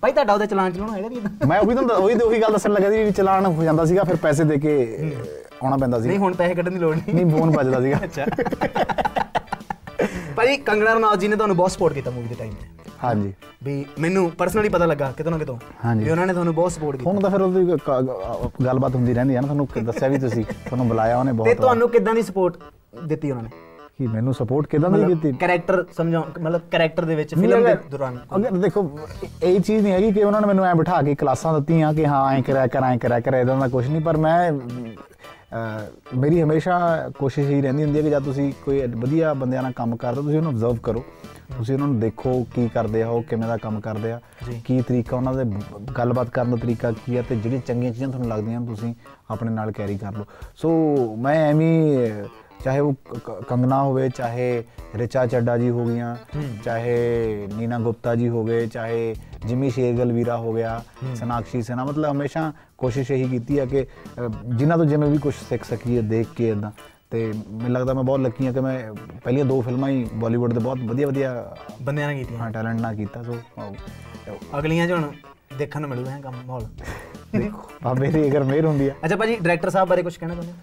ਭਾਈ 0.04 0.12
ਤੁਹਾਡਾ 0.12 0.34
ਉਹਦੇ 0.34 0.46
ਚਲਾਨ 0.48 0.72
ਚਲਾਉਣਾ 0.72 0.94
ਹੈਗਾ 0.98 1.08
ਏਦਾਂ? 1.08 1.48
ਮੈਂ 1.48 1.60
ਉਹੀ 1.60 1.76
ਤਾਂ 1.76 1.84
ਉਹੀ 1.96 2.16
ਉਹੀ 2.16 2.42
ਗੱਲ 2.42 2.52
ਦੱਸਣ 2.54 2.72
ਲੱਗਾ 2.72 2.90
ਸੀ 2.92 3.04
ਵੀ 3.04 3.12
ਚਲਾਨ 3.12 3.46
ਹੋ 3.46 3.64
ਜਾਂਦਾ 3.64 3.86
ਸੀਗਾ 3.86 4.04
ਫਿਰ 4.04 4.16
ਪੈਸੇ 4.22 4.44
ਦੇ 4.44 4.58
ਕੇ 4.58 4.74
ਆਉਣਾ 5.64 5.78
ਪੈਂਦਾ 5.78 6.00
ਸੀ। 6.02 6.08
ਨਹੀਂ 6.08 6.18
ਹੁਣ 6.20 6.34
ਪੈਸੇ 6.34 6.56
ਕੱਢਣ 6.56 6.72
ਦੀ 6.72 6.80
ਲੋੜ 6.80 6.96
ਨਹੀਂ। 6.96 7.16
ਨਹੀਂ 7.16 7.26
ਫੋਨ 7.32 7.50
ਵੱਜਦਾ 7.56 7.82
ਸੀਗਾ। 7.82 8.00
ਅੱਛਾ। 8.04 8.26
ਭਾਜੀ 10.36 10.56
ਕੰਗਣਾ 10.58 10.94
ਰਣੌਤ 10.94 11.20
ਜੀ 11.20 11.28
ਨੇ 11.28 11.36
ਤੁਹਾਨੂੰ 11.36 11.56
ਬਹੁਤ 11.58 11.72
ਸਪੋਰਟ 11.72 11.94
ਕੀਤਾ 11.94 12.12
ਮੂਵੀ 12.12 12.28
ਦੇ 12.28 12.36
ਟਾਈਮ 12.40 12.52
ਤੇ 12.54 12.92
ਹਾਂਜੀ। 13.04 13.34
ਵੀ 13.64 13.86
ਮੈਨੂੰ 14.00 14.30
ਪਰਸਨਲੀ 14.38 14.70
ਪਤਾ 14.70 14.86
ਲੱਗਾ 14.86 15.12
ਕਿਤੋਂ 15.18 15.32
ਨਾ 15.32 15.38
ਕਿਤੋਂ 15.38 15.58
ਹਾਂਜੀ। 15.86 16.04
ਵੀ 16.06 16.12
ਉਹਨਾਂ 16.12 16.28
ਨੇ 16.28 16.34
ਤੁਹਾਨੂੰ 16.34 16.54
ਬਹੁਤ 16.56 16.72
ਸਪੋਰਟ 16.72 16.98
ਕੀਤਾ। 16.98 17.10
ਹੁਣ 17.10 17.20
ਤਾਂ 17.22 17.30
ਫਿਰ 17.30 17.42
ਉਹਦੀ 17.42 18.66
ਗੱਲਬਾਤ 18.66 18.96
ਹੁੰਦੀ 18.96 19.14
ਰਹਿੰਦੀ 19.14 19.36
ਹੈ 19.36 19.42
ਨਾ 19.42 19.48
ਤੁਹਾਨੂੰ 19.48 19.68
ਦੱਸਿਆ 19.86 20.10
ਵੀ 20.10 20.18
ਤੁਸੀਂ 20.20 20.44
ਤੁਹਾਨੂੰ 20.46 20.88
ਬੁਲਾਇਆ 20.88 21.18
ਉਹਨੇ 21.20 21.32
ਤੇ 21.32 21.38
ਬਹੁਤ 21.38 21.48
ਵਾਰ। 21.48 21.56
ਤੁਹਾਨੂੰ 21.56 21.90
ਕਿੱਦਾਂ 21.90 22.14
ਦੀ 22.16 22.22
ਸਪੋਰਟ 22.22 22.58
ਦਿੱਤੀ 23.04 23.32
ਉਹਨਾਂ 23.32 23.44
ਨੇ? 23.44 23.50
ਕਿ 24.00 24.08
ਮੈਨੂੰ 24.08 24.34
ਸਪੋਰਟ 24.34 24.68
ਕਿਦਾਂ 24.68 24.90
ਦੀ 24.90 25.04
ਕੀਤੀ? 25.06 25.32
ਕੈਰੈਕਟਰ 25.40 25.84
ਸਮਝਾਉ 25.98 26.24
ਮਤਲਬ 26.42 26.62
ਕੈਰੈਕਟਰ 26.72 27.06
ਦੇ 27.06 27.16
ਵਿੱਚ 27.16 27.34
ਫਿਲਮ 27.36 27.64
ਦੇ 27.66 27.76
ਦੌਰਾਨ। 27.92 28.18
ਅਗਰ 28.36 28.52
ਦੇਖੋ 28.58 28.84
ਇਹ 29.44 29.60
ਚੀਜ਼ 29.60 29.84
ਨਹੀਂ 29.84 29.94
ਹੈਗੀ 29.94 30.12
ਕਿ 30.12 30.24
ਉਹਨਾਂ 30.24 30.42
ਨੇ 30.42 30.48
ਮੈਨੂੰ 30.48 30.66
ਐ 30.66 30.74
ਬਿਠਾ 30.74 31.02
ਕੇ 31.02 31.16
ਕਲਾਸਾਂ 31.16 31.54
ਦਿੱਤੀਆਂ 31.54 31.94
ਕਿ 31.94 32.06
ਹਾਂ 32.06 32.26
ਐਂ 32.34 32.42
ਕਰਿਆ 32.44 32.68
ਕਰ 32.68 32.84
ਐਂ 32.84 32.98
ਕਰਿਆ 32.98 33.20
ਕਰ 33.20 33.34
ਇਦਾਂ 33.34 33.58
ਦਾ 33.60 33.68
ਕੁਝ 33.68 33.88
ਨਹੀਂ 33.88 34.02
ਪਰ 34.02 34.18
ਮੈਂ 34.18 34.52
ਮੇਰੀ 36.16 36.42
ਹਮੇਸ਼ਾ 36.42 36.80
ਕੋਸ਼ਿਸ਼ 37.20 37.50
ਹੀ 37.50 37.62
ਰਹਿੰਦੀ 37.62 37.84
ਹੁੰਦੀ 37.84 37.98
ਹੈ 38.00 38.04
ਕਿ 38.04 38.10
ਜਦ 38.10 38.24
ਤੁਸੀਂ 38.24 38.52
ਕੋਈ 38.66 38.82
ਵਧੀਆ 38.96 39.34
ਬੰਦਿਆਂ 39.34 39.64
ਨਾਲ 39.64 39.72
ਕੰਮ 39.72 39.96
ਕਰਦੇ 39.96 40.18
ਹੋ 40.18 40.24
ਤੁਸੀਂ 40.24 40.38
ਉਹਨੂੰ 40.38 40.52
ਅਬਜ਼ਰਵ 40.52 40.76
ਕਰੋ। 40.84 41.04
ਤੁਸੀਂ 41.58 41.76
ਉਹਨਾਂ 41.76 41.88
ਨੂੰ 41.88 42.00
ਦੇਖੋ 42.00 42.34
ਕੀ 42.56 42.68
ਕਰਦੇ 42.74 43.02
ਆ 43.04 43.08
ਉਹ 43.10 43.24
ਕਿਵੇਂ 43.30 43.48
ਦਾ 43.48 43.58
ਕੰਮ 43.58 43.80
ਕਰਦੇ 43.82 44.12
ਆ। 44.12 44.20
ਕੀ 44.66 44.82
ਤਰੀਕਾ 44.82 45.18
ਉਹਨਾਂ 45.18 45.34
ਦੇ 45.34 45.44
ਗੱਲਬਾਤ 45.98 46.30
ਕਰਨ 46.30 46.52
ਦਾ 46.52 46.58
ਤਰੀਕਾ 46.58 46.92
ਕੀ 47.06 47.18
ਆ 47.18 47.22
ਤੇ 47.30 47.36
ਜਿਹੜੀਆਂ 47.36 47.62
ਚੰਗੀਆਂ 47.68 47.92
ਚੀਜ਼ਾਂ 47.92 48.10
ਤੁਹਾਨੂੰ 48.10 48.30
ਲੱਗਦੀਆਂ 48.30 48.62
ਤੁਸੀਂ 48.62 48.94
ਆਪਣੇ 49.32 49.52
ਨਾਲ 49.52 49.72
ਕੈਰੀ 49.72 49.98
ਕਰ 49.98 50.18
ਲਓ। 50.18 50.26
ਸੋ 50.56 50.70
ਮੈਂ 51.18 51.36
ਐਵੇਂ 51.48 52.12
ਚਾਹੇ 52.64 52.80
ਉਹ 52.80 52.94
ਕੰਗਨਾ 53.50 53.82
ਹੋਵੇ 53.84 54.10
ਚਾਹੇ 54.10 54.64
ਰਿਚਾ 54.96 55.26
ਚੱਡਾ 55.26 55.58
ਜੀ 55.58 55.70
ਹੋ 55.70 55.86
ਗਈਆਂ 55.86 56.16
ਚਾਹੇ 56.64 57.48
ਨੀਨਾ 57.54 57.80
ਗੁਪਤਾ 57.80 58.16
ਜੀ 58.16 58.30
ਹੋ 58.30 58.44
ਗਏ 58.46 58.68
ਚਾਹੇ 58.68 59.16
ਜਿਮੀ 59.46 59.70
ਸ਼ੇਰਗਲ 59.70 60.12
ਵੀਰਾ 60.12 60.38
ਹੋ 60.38 60.54
ਗਿਆ 60.54 60.84
ਸਨਾਕਸ਼ੀ 61.16 61.62
ਸਿਨਾ 61.62 61.86
ਮਤਲਬ 61.86 62.12
ਹਮੇਸ਼ਾ 62.12 62.52
ਕੋਸ਼ਿਸ਼ 62.78 63.12
ਇਹੀ 63.12 63.30
ਕੀਤੀ 63.30 63.60
ਆ 63.60 63.66
ਕਿ 63.66 63.86
ਜਿਨ੍ਹਾਂ 64.46 64.78
ਤੋਂ 64.78 64.86
ਜਿਵੇਂ 64.86 65.10
ਵੀ 65.10 65.18
ਕੁਝ 65.18 65.34
ਸਿੱਖ 65.50 65.64
ਸਕੀਏ 65.64 66.02
ਦੇਖ 66.02 66.28
ਕੇ 66.38 66.50
ਇਦਾਂ 66.50 66.72
ਤੇ 67.12 67.34
ਮੈਨੂੰ 67.50 67.72
ਲੱਗਦਾ 67.72 67.94
ਮੈਂ 67.94 68.04
ਬਹੁਤ 68.04 68.20
ਲੱਕੀ 68.20 68.48
ਆ 68.48 68.52
ਕਿ 68.52 68.60
ਮੈਂ 68.60 68.94
ਪਹਿਲੀਆਂ 69.24 69.46
ਦੋ 69.46 69.62
ਫਿਲਮਾਂ 69.62 69.90
ਹੀ 69.90 70.08
ਬਾਲੀਵੁੱਡ 70.14 70.54
ਦੇ 70.54 70.60
ਬਹੁਤ 70.60 70.80
ਵਧੀਆ 70.80 71.08
ਵਧੀਆ 71.08 71.58
ਬੰਦਿਆਂ 71.82 72.08
ਨੇ 72.08 72.18
ਕੀਤੀਆਂ। 72.20 72.40
ਹਾਂ 72.40 72.50
ਟੈਲੈਂਟ 72.52 72.80
ਨਾਲ 72.82 72.96
ਕੀਤਾ 72.96 73.24
ਸੋ 73.24 73.36
ਅਗਲੀਆਂ 74.60 74.88
ਚ 74.88 74.92
ਹੁਣ 74.92 75.12
ਦੇਖਣ 75.58 75.82
ਨੂੰ 75.82 75.90
ਮਿਲੂਗਾ 75.90 76.16
ਇਹ 76.18 76.22
ਕੰਮ 76.22 76.36
ਮਾਹੌਲ। 76.48 76.68
ਦੇਖੋ 77.38 77.70
ਬਾਬੇ 77.84 78.12
ਦੀ 78.12 78.28
ਅਗਰ 78.28 78.44
ਮਿਹਰ 78.44 78.66
ਹੁੰਦੀ 78.66 78.88
ਆ। 78.90 78.94
ਅੱਛਾ 79.06 79.16
ਭਾਜੀ 79.16 79.36
ਡਾਇਰੈਕਟਰ 79.36 79.70
ਸਾਹਿਬ 79.70 79.90
ਬਾਰੇ 79.90 80.04
ਕੁਝ 80.04 80.16
ਕਹਿਣਾ 80.18 80.36
ਚਾਹੁੰਦੇ 80.36 80.54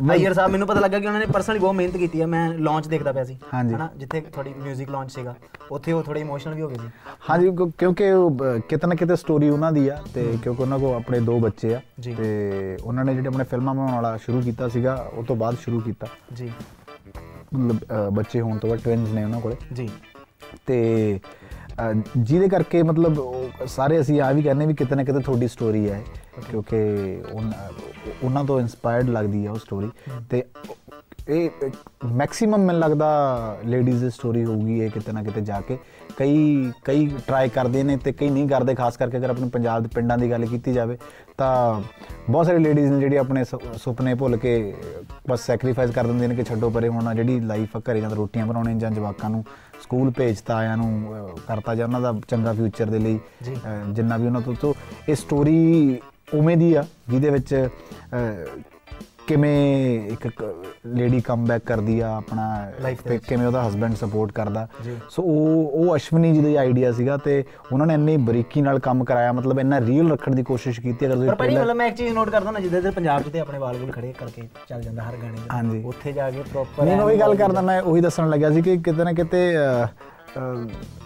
ਹੋ 0.00 0.12
ਅਈਅਰ 0.12 0.32
ਸਾਹਿਬ 0.32 0.52
ਮੈਨੂੰ 0.52 0.68
ਪਤਾ 0.68 0.80
ਲੱਗਾ 0.80 0.98
ਕਿ 0.98 1.06
ਉਹਨਾਂ 1.06 1.20
ਨੇ 1.20 1.26
ਪਰਸਨਲੀ 1.26 1.58
ਬਹੁਤ 1.58 1.74
ਮਿਹਨਤ 1.74 1.96
ਕੀਤੀ 1.96 2.20
ਹੈ 2.20 2.26
ਮੈਂ 2.26 2.54
ਲਾਂਚ 2.54 2.88
ਦੇਖਦਾ 2.88 3.12
ਪਿਆ 3.12 3.24
ਸੀ। 3.24 3.38
ਹਨਾ 3.60 3.88
ਜਿੱਥੇ 3.96 4.20
ਥੋੜੀ 4.20 4.50
뮤직 4.50 4.90
ਲਾਂਚ 4.90 5.12
ਸੀਗਾ 5.12 5.34
ਉੱਥੇ 5.70 5.92
ਉਹ 5.92 6.02
ਥੋੜੇ 6.02 6.20
ਇਮੋਸ਼ਨਲ 6.20 6.54
ਵੀ 6.54 6.62
ਹੋ 6.62 6.68
ਗਏ 6.68 6.74
ਸੀ। 6.74 6.88
ਹਾਂਜੀ 7.30 7.46
ਕਿਉਂ- 7.46 7.70
ਕਿਉਂਕਿ 7.78 8.10
ਉਹ 8.10 8.30
ਬ- 8.30 8.60
ਕਿਤੇ 8.96 9.16
ਸਟੋਰੀ 9.16 9.48
ਉਹਨਾਂ 9.48 9.72
ਦੀ 9.72 9.88
ਆ 9.88 10.02
ਤੇ 10.14 10.38
ਕਿਉਂਕਿ 10.42 10.62
ਉਹਨਾਂ 10.62 10.78
ਕੋਲ 10.78 10.96
ਆਪਣੇ 10.96 11.20
ਦੋ 11.20 11.40
ਬੱਚੇ 11.40 11.74
ਆ। 11.74 11.80
ਤੇ 12.16 12.78
ਉਹਨਾਂ 12.84 13.04
ਨੇ 13.04 13.14
ਜਿਹੜੇ 13.14 13.28
ਆਪਣੇ 13.28 13.44
ਫਿਲਮਾਂ 13.44 13.74
ਬਣਾਉਣ 13.74 13.92
ਵਾਲਾ 13.92 14.16
ਸ਼ੁਰੂ 14.16 14.40
ਕੀਤਾ 14.40 14.68
ਸੀਗਾ 14.68 15.10
ਉਹ 15.12 15.24
ਤੋਂ 15.24 15.36
ਬਾਅਦ 15.36 15.56
ਸ਼ੁਰੂ 15.58 15.80
ਕੀਤਾ। 15.80 16.06
ਜੀ। 16.32 16.52
ਬੱਚੇ 18.12 18.40
ਹੋਣ 18.40 18.58
ਤੋਂ 18.58 18.70
ਬਾਅਦ 18.70 18.80
ਟਵਿਨਸ 18.80 19.08
ਨੇ 19.08 19.24
ਉਹਨਾਂ 19.24 19.40
ਕੋਲੇ। 19.40 19.56
ਜੀ। 19.72 19.90
ਤੇ 20.66 21.20
ਜਿਹਦੇ 22.16 22.48
ਕਰਕੇ 22.48 22.82
ਮਤਲਬ 22.82 23.20
ਸਾਰੇ 23.66 24.00
ਅਸੀਂ 24.00 24.20
ਆ 24.20 24.32
ਵੀ 24.32 24.42
ਕਹਿੰਦੇ 24.42 24.66
ਵੀ 24.66 24.74
ਕਿਤੇ 24.74 24.94
ਨਾ 24.94 25.04
ਕਿਤੇ 25.04 25.20
ਤੁਹਾਡੀ 25.20 25.48
ਸਟੋਰੀ 25.48 25.90
ਹੈ 25.90 26.02
ਕਿਉਂਕਿ 26.50 27.22
ਉਹਨਾਂ 28.22 28.44
ਤੋਂ 28.44 28.60
ਇਨਸਪਾਇਰਡ 28.60 29.08
ਲੱਗਦੀ 29.08 29.46
ਹੈ 29.46 29.50
ਉਹ 29.50 29.56
ਸਟੋਰੀ 29.56 29.90
ਤੇ 30.30 30.44
ਇਹ 31.28 31.50
ਮੈਕਸਿਮਮ 32.04 32.60
ਮੈਨੂੰ 32.60 32.80
ਲੱਗਦਾ 32.80 33.08
ਲੇਡੀਜ਼ 33.64 34.04
ਦੀ 34.04 34.10
ਸਟੋਰੀ 34.10 34.44
ਹੋਊਗੀ 34.44 34.80
ਇਹ 34.80 34.90
ਕਿਤੇ 34.90 35.12
ਨਾ 35.12 35.22
ਕਿਤੇ 35.22 35.40
ਜਾ 35.40 35.60
ਕੇ। 35.60 35.78
ਕਈ 36.16 36.72
ਕਈ 36.84 37.06
ਟਰਾਈ 37.26 37.48
ਕਰਦੇ 37.48 37.82
ਨੇ 37.82 37.96
ਤੇ 37.96 38.12
ਕਈ 38.12 38.30
ਨਹੀਂ 38.30 38.48
ਕਰਦੇ 38.48 38.74
ਖਾਸ 38.74 38.96
ਕਰਕੇ 38.96 39.18
ਅਗਰ 39.18 39.30
ਆਪਣੇ 39.30 39.48
ਪੰਜਾਬ 39.48 39.82
ਦੇ 39.82 39.88
ਪਿੰਡਾਂ 39.94 40.18
ਦੀ 40.18 40.30
ਗੱਲ 40.30 40.46
ਕੀਤੀ 40.46 40.72
ਜਾਵੇ 40.72 40.98
ਤਾਂ 41.38 41.82
ਬਹੁਤ 42.30 42.46
ਸਾਰੇ 42.46 42.58
ਲੇਡੀਜ਼ 42.58 42.92
ਨੇ 42.92 43.00
ਜਿਹੜੀ 43.00 43.16
ਆਪਣੇ 43.16 43.44
ਸੁਪਨੇ 43.76 44.14
ਭੁੱਲ 44.14 44.36
ਕੇ 44.36 44.74
ਬਸ 45.28 45.46
ਸੈਕਰੀਫਾਈਸ 45.46 45.90
ਕਰ 45.90 46.06
ਦਿੰਦੇ 46.06 46.26
ਨੇ 46.26 46.34
ਕਿ 46.34 46.42
ਛੱਡੋ 46.44 46.70
ਪਰੇ 46.70 46.88
ਹੁਣ 46.88 47.14
ਜਿਹੜੀ 47.14 47.40
ਲਾਈਫ 47.40 47.76
ਆ 47.76 47.80
ਘਰੇ 47.80 48.00
ਜਾਂ 48.00 48.10
ਰੋਟੀਆਂ 48.10 48.46
ਬਣਾਉਣੇ 48.46 48.74
ਜਾਂ 48.74 48.90
ਜਵਾਕਾਂ 48.90 49.30
ਨੂੰ 49.30 49.44
ਸਕੂਲ 49.82 50.10
ਭੇਜਤਾ 50.10 50.56
ਆਇਆਂ 50.56 50.76
ਨੂੰ 50.76 51.38
ਕਰਤਾ 51.46 51.74
ਜਾਂ 51.74 51.86
ਉਹਨਾਂ 51.86 52.00
ਦਾ 52.00 52.14
ਚੰਗਾ 52.28 52.52
ਫਿਊਚਰ 52.52 52.90
ਦੇ 52.90 52.98
ਲਈ 52.98 53.18
ਜਿੰਨਾ 53.88 54.16
ਵੀ 54.16 54.26
ਉਹਨਾਂ 54.26 54.40
ਤੋਂ 54.40 54.74
ਇਹ 55.08 55.14
ਸਟੋਰੀ 55.14 56.00
ਉਵੇਂ 56.34 56.56
ਦੀ 56.56 56.72
ਆ 56.74 56.84
ਜਿਹਦੇ 57.08 57.30
ਵਿੱਚ 57.30 57.54
ਕਿਵੇਂ 59.26 60.10
ਇੱਕ 60.12 60.26
ਲੇਡੀ 60.86 61.20
ਕਮਬੈਕ 61.20 61.62
ਕਰਦੀ 61.64 61.98
ਆ 62.00 62.08
ਆਪਣਾ 62.16 62.46
ਦੇ 63.06 63.18
ਕਿਵੇਂ 63.18 63.46
ਉਹਦਾ 63.46 63.62
ਹਸਬੰਡ 63.68 63.94
ਸਪੋਰਟ 63.94 64.32
ਕਰਦਾ। 64.32 64.66
ਸੋ 65.10 65.22
ਉਹ 65.22 65.70
ਉਹ 65.74 65.94
ਅਸ਼ਵਨੀ 65.96 66.32
ਜੀ 66.32 66.40
ਦਾ 66.42 66.58
ਆਈਡੀਆ 66.60 66.92
ਸੀਗਾ 66.92 67.16
ਤੇ 67.16 67.42
ਉਹਨਾਂ 67.72 67.86
ਨੇ 67.86 67.94
ਇੰਨੀ 67.94 68.16
ਬਰੀਕੀ 68.26 68.60
ਨਾਲ 68.62 68.78
ਕੰਮ 68.78 69.04
ਕਰਾਇਆ 69.04 69.32
ਮਤਲਬ 69.32 69.60
ਇੰਨਾ 69.60 69.80
ਰੀਅਲ 69.80 70.10
ਰੱਖਣ 70.12 70.34
ਦੀ 70.34 70.42
ਕੋਸ਼ਿਸ਼ 70.42 70.80
ਕੀਤੀ 70.80 71.06
ਅਗਰ 71.06 71.14
ਪਰ 71.14 71.18
ਤੁਸੀਂ 71.18 71.36
ਭਾਜੀ 71.36 71.44
trailer- 71.46 71.62
ਮਤਲਬ 71.62 71.76
ਮੈਂ 71.76 71.86
ਇੱਕ 71.86 71.96
ਚੀਜ਼ 71.96 72.14
ਨੋਟ 72.14 72.30
ਕਰਦਾ 72.30 72.50
ਨਾ 72.50 72.60
ਜਿੱਦਾਂ 72.60 72.78
ਇੱਧਰ 72.78 72.90
ਪੰਜਾਬ 72.90 73.22
'ਚ 73.22 73.28
ਤੇ 73.28 73.40
ਆਪਣੇ 73.40 73.58
ਵਾਲ 73.58 73.76
ਵੂਲ 73.76 73.90
ਖੜੇ 73.92 74.12
ਕਰਕੇ 74.12 74.48
ਚੱਲ 74.68 74.82
ਜਾਂਦਾ 74.82 75.02
ਹਰ 75.02 75.16
ਗਾਣੇ 75.16 75.38
ਹਾਂਜੀ। 75.52 75.82
ਉੱਥੇ 75.86 76.12
ਜਾ 76.12 76.30
ਕੇ 76.30 76.42
ਪ੍ਰੋਪਰ 76.42 76.84
ਮੈਂ 76.84 77.00
ਉਹੀ 77.00 77.20
ਗੱਲ 77.20 77.34
ਕਰਦਾ 77.34 77.60
ਮੈਂ 77.60 77.80
ਉਹੀ 77.82 78.00
ਦੱਸਣ 78.00 78.28
ਲੱਗਿਆ 78.30 78.50
ਸੀ 78.50 78.62
ਕਿ 78.62 78.76
ਕਿਤੇ 78.78 79.04
ਨਾ 79.04 79.12
ਕਿਤੇ 79.12 79.44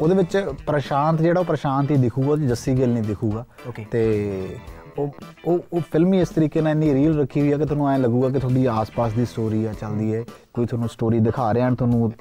ਉਹਦੇ 0.00 0.14
ਵਿੱਚ 0.14 0.36
ਪ੍ਰਸ਼ਾਂਤ 0.66 1.20
ਜਿਹੜਾ 1.22 1.40
ਉਹ 1.40 1.44
ਪ੍ਰਸ਼ਾਂਤ 1.44 1.90
ਹੀ 1.90 1.96
ਦਿਖੂਗਾ 1.96 2.36
ਜੱਸੀ 2.46 2.76
ਗਿੱਲ 2.78 2.88
ਨਹੀਂ 2.88 3.02
ਦਿਖੂਗਾ. 3.02 3.44
ਤੇ 3.90 4.58
ਉਹ 4.98 5.08
ਉਹ 5.44 5.58
ਉਹ 5.72 5.80
ਫਿਲਮੀ 5.80 6.20
ਇਸ 6.20 6.28
ਤਰੀਕੇ 6.28 6.60
ਨਾਲ 6.60 6.70
ਇੰਨੀ 6.70 6.94
ਰੀਲ 6.94 7.18
ਰੱਖੀ 7.18 7.40
ਹੋਈ 7.40 7.52
ਹੈ 7.52 7.58
ਕਿ 7.58 7.64
ਤੁਹਾਨੂੰ 7.64 7.88
ਐ 7.88 7.98
ਲੱਗੂਗਾ 7.98 8.28
ਕਿ 8.28 8.38
ਤੁਹਾਡੀ 8.38 8.66
ਆਸ-ਪਾਸ 8.66 9.12
ਦੀ 9.12 9.24
ਸਟੋਰੀ 9.24 9.64
ਆ, 9.64 9.72
ਚੱਲਦੀ 9.72 10.14
ਹੈ। 10.14 10.24
ਕੋਈ 10.54 10.66
ਤੁਹਾਨੂੰ 10.66 10.88
ਸਟੋਰੀ 10.88 11.18
ਦਿਖਾ 11.18 11.54
ਰਿਹਾ 11.54 11.68
ਹਨ 11.68 11.74
ਤੁਹਾਨੂੰ 11.74 12.12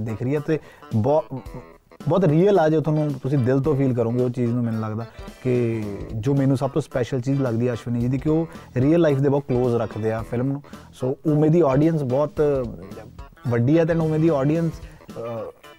ਦਿਖ 0.00 0.22
ਰਹੀ 0.22 0.34
ਹੈ 0.34 0.40
ਤੇ 0.40 0.58
ਬਹੁਤ 2.08 2.24
ਰੀਅਲ 2.24 2.58
ਆ 2.58 2.68
ਜੋ 2.68 2.80
ਤੁਹਾਨੂੰ 2.80 3.10
ਤੁਸੀਂ 3.22 3.38
ਦਿਲ 3.38 3.60
ਤੋਂ 3.60 3.76
ਫੀਲ 3.76 3.94
ਕਰੋਗੇ 3.94 4.24
ਉਹ 4.24 4.30
ਚੀਜ਼ 4.30 4.52
ਨੂੰ 4.52 4.64
ਮੈਨੂੰ 4.64 4.80
ਲੱਗਦਾ 4.80 5.06
ਕਿ 5.42 5.82
ਜੋ 6.14 6.34
ਮੈਨੂੰ 6.34 6.56
ਸਭ 6.56 6.70
ਤੋਂ 6.70 6.82
ਸਪੈਸ਼ਲ 6.82 7.20
ਚੀਜ਼ 7.20 7.42
ਲੱਗਦੀ 7.42 7.68
ਹੈ 7.68 7.72
ਅਸ਼ਵਨੀ 7.72 8.00
ਜੀ 8.00 8.08
ਦੀ 8.08 8.18
ਕਿ 8.18 8.28
ਉਹ 8.30 8.46
ਰੀਅਲ 8.76 9.00
ਲਾਈਫ 9.00 9.18
ਦੇ 9.18 9.28
ਬਹੁਤ 9.28 9.44
ক্লোਜ਼ 9.52 9.76
ਰੱਖਦੇ 9.76 10.12
ਆ 10.12 10.22
ਫਿਲਮ 10.30 10.46
ਨੂੰ। 10.46 10.62
ਸੋ 10.92 11.16
ਉਮੇ 11.26 11.48
ਦੀ 11.48 11.60
ਆਡੀਅנס 11.60 12.04
ਬਹੁਤ 12.04 12.64
ਵੱਡੀ 13.48 13.78
ਹੈ 13.78 13.84
ਤੇ 13.84 13.94
ਉਮੇ 13.94 14.18
ਦੀ 14.18 14.28
ਆਡੀਅנס 14.28 14.70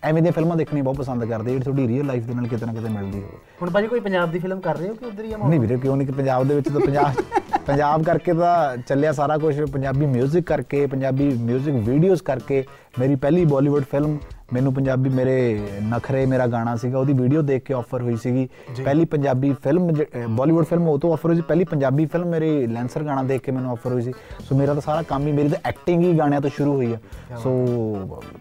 ਐਵੇਂ 0.04 0.22
ਦੀਆਂ 0.22 0.32
ਫਿਲਮਾਂ 0.32 0.56
ਦੇਖਣੀ 0.56 0.82
ਬਹੁਤ 0.82 0.96
ਪਸੰਦ 0.96 1.24
ਕਰਦੇ 1.24 1.50
ਜਿਹੜੀ 1.50 1.64
ਤੁਹਾਡੀ 1.64 1.86
ਰੀਅਲ 1.88 2.06
ਲਾਈਫ 2.06 2.24
ਦੇ 2.24 2.34
ਨਾਲ 2.34 2.46
ਕਿਤੇ 2.46 2.66
ਨਾ 2.66 2.72
ਕਿਤੇ 2.72 2.88
ਮਿਲਦੀ 2.88 3.18
ਹੋਵੇ 3.18 3.38
ਹੁਣ 3.62 3.70
ਭਾਜੀ 3.70 3.88
ਕੋਈ 3.88 4.00
ਪੰਜਾਬ 4.00 4.30
ਦੀ 4.30 4.38
ਫਿਲਮ 4.38 4.60
ਕਰ 4.60 4.76
ਰਹੇ 4.76 4.88
ਹੋ 4.88 4.94
ਕਿ 4.94 5.06
ਉਧਰ 5.06 5.24
ਹੀ 5.24 5.32
ਆ 5.32 5.38
ਨਹੀਂ 5.38 5.60
ਵੀਰੇ 5.60 5.76
ਕਿਉਂ 5.76 5.96
ਨਹੀਂ 5.96 6.06
ਕਿ 6.06 6.12
ਪੰਜਾਬ 6.12 6.46
ਦੇ 6.48 6.54
ਵਿੱਚ 6.54 6.68
ਤਾਂ 6.68 6.80
ਪੰਜਾਬ 6.80 7.22
ਪੰਜਾਬ 7.66 8.02
ਕਰਕੇ 8.02 8.32
ਤਾਂ 8.32 8.76
ਚੱਲਿਆ 8.78 9.12
ਸਾਰਾ 9.12 9.36
ਕੁਝ 9.38 9.54
ਪੰਜਾਬੀ 9.62 10.06
뮤직 10.08 10.42
ਕਰਕੇ 10.42 10.86
ਪੰਜਾਬੀ 10.86 11.28
뮤직 11.46 11.82
ਵੀਡੀਓਜ਼ 11.84 12.22
ਕਰਕੇ 12.22 12.64
ਮੇਰੀ 12.98 13.14
ਪਹਿਲੀ 13.16 13.44
ਬਾਲੀਵੁੱਡ 13.44 13.84
ਫਿਲਮ 13.84 14.18
ਮੈਨੂੰ 14.53 14.73
ਪੰਜਾਬੀ 14.73 15.09
ਮੇਰੇ 15.09 15.35
ਨਖਰੇ 15.83 16.25
ਮੇਰਾ 16.25 16.45
ਗਾਣਾ 16.47 16.75
ਸੀਗਾ 16.75 16.99
ਉਹਦੀ 16.99 17.13
ਵੀਡੀਓ 17.13 17.41
ਦੇਖ 17.41 17.63
ਕੇ 17.65 17.73
ਆਫਰ 17.73 18.01
ਹੋਈ 18.01 18.15
ਸੀਗੀ। 18.23 18.47
ਪਹਿਲੀ 18.83 19.05
ਪੰਜਾਬੀ 19.05 19.53
ਫਿਲਮ 19.63 19.91
ਬਾਲੀਵੁੱਡ 20.35 20.65
ਫਿਲਮ 20.65 20.87
ਉਹ 20.89 20.97
ਤੋਂ 20.99 21.11
ਆਫਰ 21.13 21.29
ਹੋਈ 21.29 21.35
ਸੀ 21.35 21.41
ਪਹਿਲੀ 21.47 21.63
ਪੰਜਾਬੀ 21.65 22.05
ਫਿਲਮ 22.05 22.27
ਮੇਰੀ 22.29 22.67
ਲੈਂਸਰ 22.67 23.03
ਗਾਣਾ 23.03 23.23
ਦੇਖ 23.23 23.41
ਕੇ 23.41 23.51
ਮੈਨੂੰ 23.51 23.71
ਆਫਰ 23.71 23.91
ਹੋਈ 23.91 24.01
ਸੀ। 24.01 24.13
ਸੋ 24.47 24.55
ਮੇਰਾ 24.55 24.73
ਤਾਂ 24.73 24.81
ਸਾਰਾ 24.81 25.01
ਕੰਮ 25.09 25.27
ਹੀ 25.27 25.31
ਮੇਰੀ 25.31 25.49
ਤਾਂ 25.49 25.59
ਐਕਟਿੰਗ 25.69 26.03
ਹੀ 26.03 26.17
ਗਾਣਿਆਂ 26.17 26.41
ਤੋਂ 26.41 26.49
ਸ਼ੁਰੂ 26.55 26.73
ਹੋਈ 26.75 26.93
ਆ। 26.93 27.37
ਸੋ 27.43 27.51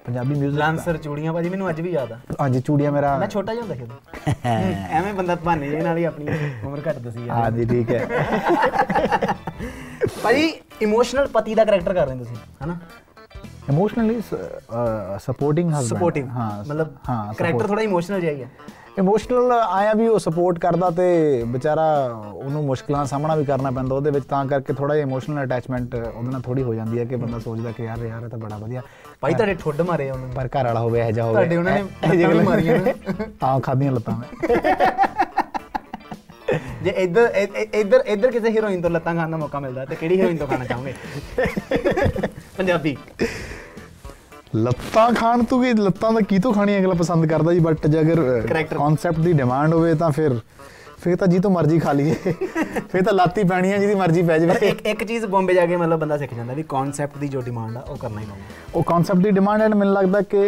ਪੰਜਾਬੀ 0.06 0.34
뮤직 0.34 0.58
ਲਾਂਸਰ 0.58 0.96
ਚੂੜੀਆਂ 0.96 1.32
ਭਾਜੀ 1.32 1.48
ਮੈਨੂੰ 1.48 1.68
ਅੱਜ 1.70 1.80
ਵੀ 1.80 1.90
ਯਾਦ 1.92 2.12
ਆ। 2.12 2.18
ਅੱਜ 2.46 2.58
ਚੂੜੀਆਂ 2.58 2.92
ਮੇਰਾ 2.92 3.16
ਮੈਂ 3.18 3.28
ਛੋਟਾ 3.28 3.54
ਜਿਹਾ 3.54 3.64
ਹੁੰਦਾ 3.64 3.74
ਸੀ 3.74 3.86
ਐਵੇਂ 4.92 5.14
ਬੰਦਾ 5.14 5.34
ਬਹਾਨੇ 5.34 5.68
ਜਿਹੇ 5.68 5.82
ਨਾਲ 5.82 5.96
ਹੀ 5.98 6.04
ਆਪਣੀ 6.04 6.26
ਉਮਰ 6.66 6.80
ਘੱਟ 6.88 6.98
ਦਸੀ 6.98 7.26
ਯਾਰ 7.26 7.38
ਹਾਂ 7.38 7.50
ਜੀ 7.50 7.64
ਠੀਕ 7.64 7.90
ਹੈ। 7.90 8.06
ਭਾਜੀ 10.22 10.52
ਇਮੋਸ਼ਨਲ 10.82 11.26
ਪਤੀ 11.32 11.54
ਦਾ 11.54 11.64
ਕੈਰੈਕਟਰ 11.64 11.94
ਕਰ 11.94 12.06
ਰਹੇ 12.06 12.18
ਤੁਸੀਂ 12.18 12.36
ਹਨਾ? 12.64 12.76
ਇਮੋਸ਼ਨਲੀ 13.70 14.20
ਸਪੋਰਟਿੰਗ 15.18 15.70
ਹਸਬੰਡ 15.70 15.86
ਸਪੋਰਟਿਵ 15.88 16.28
ਹਾਂ 16.28 16.50
ਮਤਲਬ 16.64 16.94
ਹਾਂ 17.08 17.34
ਕੈਰੈਕਟਰ 17.34 17.66
ਥੋੜਾ 17.66 17.82
ਇਮੋਸ਼ਨਲ 17.82 18.20
ਜਿਹਾ 18.20 18.32
ਹੀ 18.32 18.42
ਹੈ 18.42 18.48
ਇਮੋਸ਼ਨਲ 18.98 19.52
ਆਇਆ 19.52 19.92
ਵੀ 19.94 20.06
ਉਹ 20.08 20.18
ਸਪੋਰਟ 20.18 20.58
ਕਰਦਾ 20.58 20.88
ਤੇ 20.90 21.04
ਵਿਚਾਰਾ 21.48 21.84
ਉਹਨੂੰ 22.34 22.64
ਮੁਸ਼ਕਲਾਂ 22.64 23.04
ਸਾਹਮਣਾ 23.04 23.34
ਵੀ 23.36 23.44
ਕਰਨਾ 23.44 23.70
ਪੈਂਦਾ 23.70 23.94
ਉਹਦੇ 23.94 24.10
ਵਿੱਚ 24.10 24.24
ਤਾਂ 24.26 24.44
ਕਰਕੇ 24.46 24.72
ਥੋੜਾ 24.72 24.94
ਜਿਹਾ 24.94 25.06
ਇਮੋਸ਼ਨਲ 25.06 25.42
ਅਟੈਚਮੈਂਟ 25.44 25.94
ਉਹਦੇ 25.94 26.30
ਨਾਲ 26.30 26.40
ਥੋੜੀ 26.40 26.62
ਹੋ 26.62 26.74
ਜਾਂਦੀ 26.74 26.98
ਹੈ 26.98 27.04
ਕਿ 27.04 27.16
ਬੰਦਾ 27.16 27.38
ਸੋਚਦਾ 27.38 27.72
ਕਿ 27.72 27.84
ਯਾਰ 27.84 27.98
ਯਾਰ 27.98 28.22
ਇਹ 28.22 28.28
ਤਾਂ 28.28 28.38
ਬੜਾ 28.38 28.56
ਵਧੀਆ 28.56 28.82
ਭਾਈ 29.20 29.34
ਤੁਹਾਡੇ 29.34 29.54
ਠੁੱਡ 29.54 29.80
ਮਾਰੇ 29.80 30.10
ਉਹਨਾਂ 30.10 30.28
ਪਰ 30.28 30.48
ਘਰ 30.48 30.64
ਵਾਲਾ 30.64 30.80
ਹੋਵੇ 30.80 31.00
ਇਹ 31.00 31.12
ਜਾ 31.12 31.24
ਹੋਵੇ 31.24 31.34
ਤੁਹਾਡੇ 31.34 31.56
ਉਹਨਾਂ 31.56 31.72
ਨੇ 31.72 31.82
ਲੱਤਾਂ 31.82 32.28
ਵੀ 32.28 32.44
ਮਾਰੀਆਂ। 32.44 32.78
ਤਾਂ 33.40 33.58
ਖਾਦੀਆਂ 33.60 33.92
ਲੱਤਾਂ 33.92 34.16
ਮੈਂ 34.16 34.56
ਜੇ 36.82 36.90
ਇੱਧਰ 36.90 37.30
ਇੱਧਰ 37.74 38.02
ਇੱਧਰ 38.06 38.30
ਕਿਸੇ 38.30 38.50
ਹੀਰੋਇਨ 38.50 38.82
ਤੋਂ 38.82 38.90
ਲੱਤਾਂ 38.90 39.14
ਖਾਣ 39.14 39.30
ਦਾ 39.30 39.36
ਮੌਕਾ 39.36 39.60
ਮਿਲਦਾ 39.60 39.84
ਤੇ 39.84 39.96
ਕਿਹੜੀ 39.96 40.16
ਹੀਰੋਇਨ 40.16 40.36
ਤੋਂ 40.36 40.46
ਖਾਣਾ 40.46 40.64
ਚਾਹੋਗੇ? 40.64 40.94
ਪੰਜਾਬੀ। 42.58 42.96
ਲੱਤਾਂ 44.56 45.12
ਖਾਣ 45.12 45.42
ਤੋਂ 45.42 45.58
ਵੀ 45.58 45.72
ਲੱਤਾਂ 45.72 46.12
ਦਾ 46.12 46.20
ਕੀ 46.20 46.38
ਤੋਂ 46.38 46.52
ਖਾਣੀ 46.52 46.78
ਅਗਲਾ 46.78 46.94
ਪਸੰਦ 46.94 47.26
ਕਰਦਾ 47.26 47.52
ਜੀ? 47.52 47.58
ਬਟ 47.58 47.86
ਜੇ 47.86 48.00
ਅਗਰ। 48.00 48.64
ਕਨਸੈਪਟ 48.64 49.18
ਦੀ 49.18 49.32
ਡਿਮਾਂਡ 49.32 49.74
ਹੋਵੇ 49.74 49.94
ਤਾਂ 49.94 50.10
ਫਿਰ 50.10 50.38
ਫਿਰ 51.02 51.16
ਤਾਂ 51.16 51.26
ਜੀ 51.26 51.38
ਤੋਂ 51.38 51.50
ਮਰਜ਼ੀ 51.50 51.78
ਖਾ 51.78 51.92
ਲਈਏ। 51.92 52.14
ਫਿਰ 52.92 53.02
ਤਾਂ 53.02 53.12
ਲਾਤੀ 53.12 53.44
ਪੈਣੀ 53.44 53.72
ਹੈ 53.72 53.78
ਜਿਹਦੀ 53.78 53.94
ਮਰਜ਼ੀ 53.94 54.22
ਪੈ 54.22 54.38
ਜਾਵੇ। 54.38 54.68
ਇੱਕ 54.68 54.86
ਇੱਕ 54.86 55.04
ਚੀਜ਼ 55.04 55.26
ਬੰਬੇ 55.26 55.54
ਜਾ 55.54 55.66
ਕੇ 55.66 55.76
ਮਤਲਬ 55.76 56.00
ਬੰਦਾ 56.00 56.18
ਸਿੱਖ 56.18 56.34
ਜਾਂਦਾ 56.34 56.54
ਵੀ 56.54 56.62
ਕਨਸੈਪਟ 56.68 57.18
ਦੀ 57.18 57.28
ਜੋ 57.28 57.40
ਡਿਮਾਂਡ 57.40 57.76
ਆ 57.76 57.80
ਉਹ 57.80 57.96
ਕਰਨਾ 57.96 58.20
ਹੀ 58.20 58.26
ਪਊਗਾ 58.26 58.42
ਉਹ 58.74 58.82
ਕਨਸੈਪਟ 58.82 59.18
ਦੀ 59.18 59.30
ਡਿਮਾਂਡ 59.30 59.62
ਹੈ 59.62 59.68
ਮੈਨੂੰ 59.68 59.94
ਲੱਗਦਾ 59.94 60.20
ਕਿ 60.20 60.38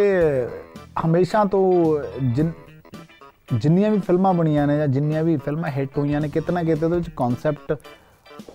ਹਮੇਸ਼ਾ 1.05 1.45
ਤੋਂ 1.45 1.63
ਜਿਨ 2.23 2.51
ਜਿੰਨੀਆਂ 3.53 3.91
ਵੀ 3.91 3.99
ਫਿਲਮਾਂ 3.99 4.33
ਬਣੀਆਂ 4.33 4.67
ਨੇ 4.67 4.77
ਜਾਂ 4.77 4.87
ਜਿੰਨੀਆਂ 4.87 5.23
ਵੀ 5.23 5.37
ਫਿਲਮਾਂ 5.37 5.69
ਹਿੱਟ 5.71 5.97
ਹੋਈਆਂ 5.97 6.21
ਨੇ 6.21 6.27
ਕਿਤੇ 6.29 6.53
ਨਾ 6.53 6.63
ਕਿਤੇ 6.63 6.85
ਉਹਦੇ 6.85 6.97
ਵਿੱਚ 6.97 7.09
ਕਨਸੈਪਟ 7.09 7.71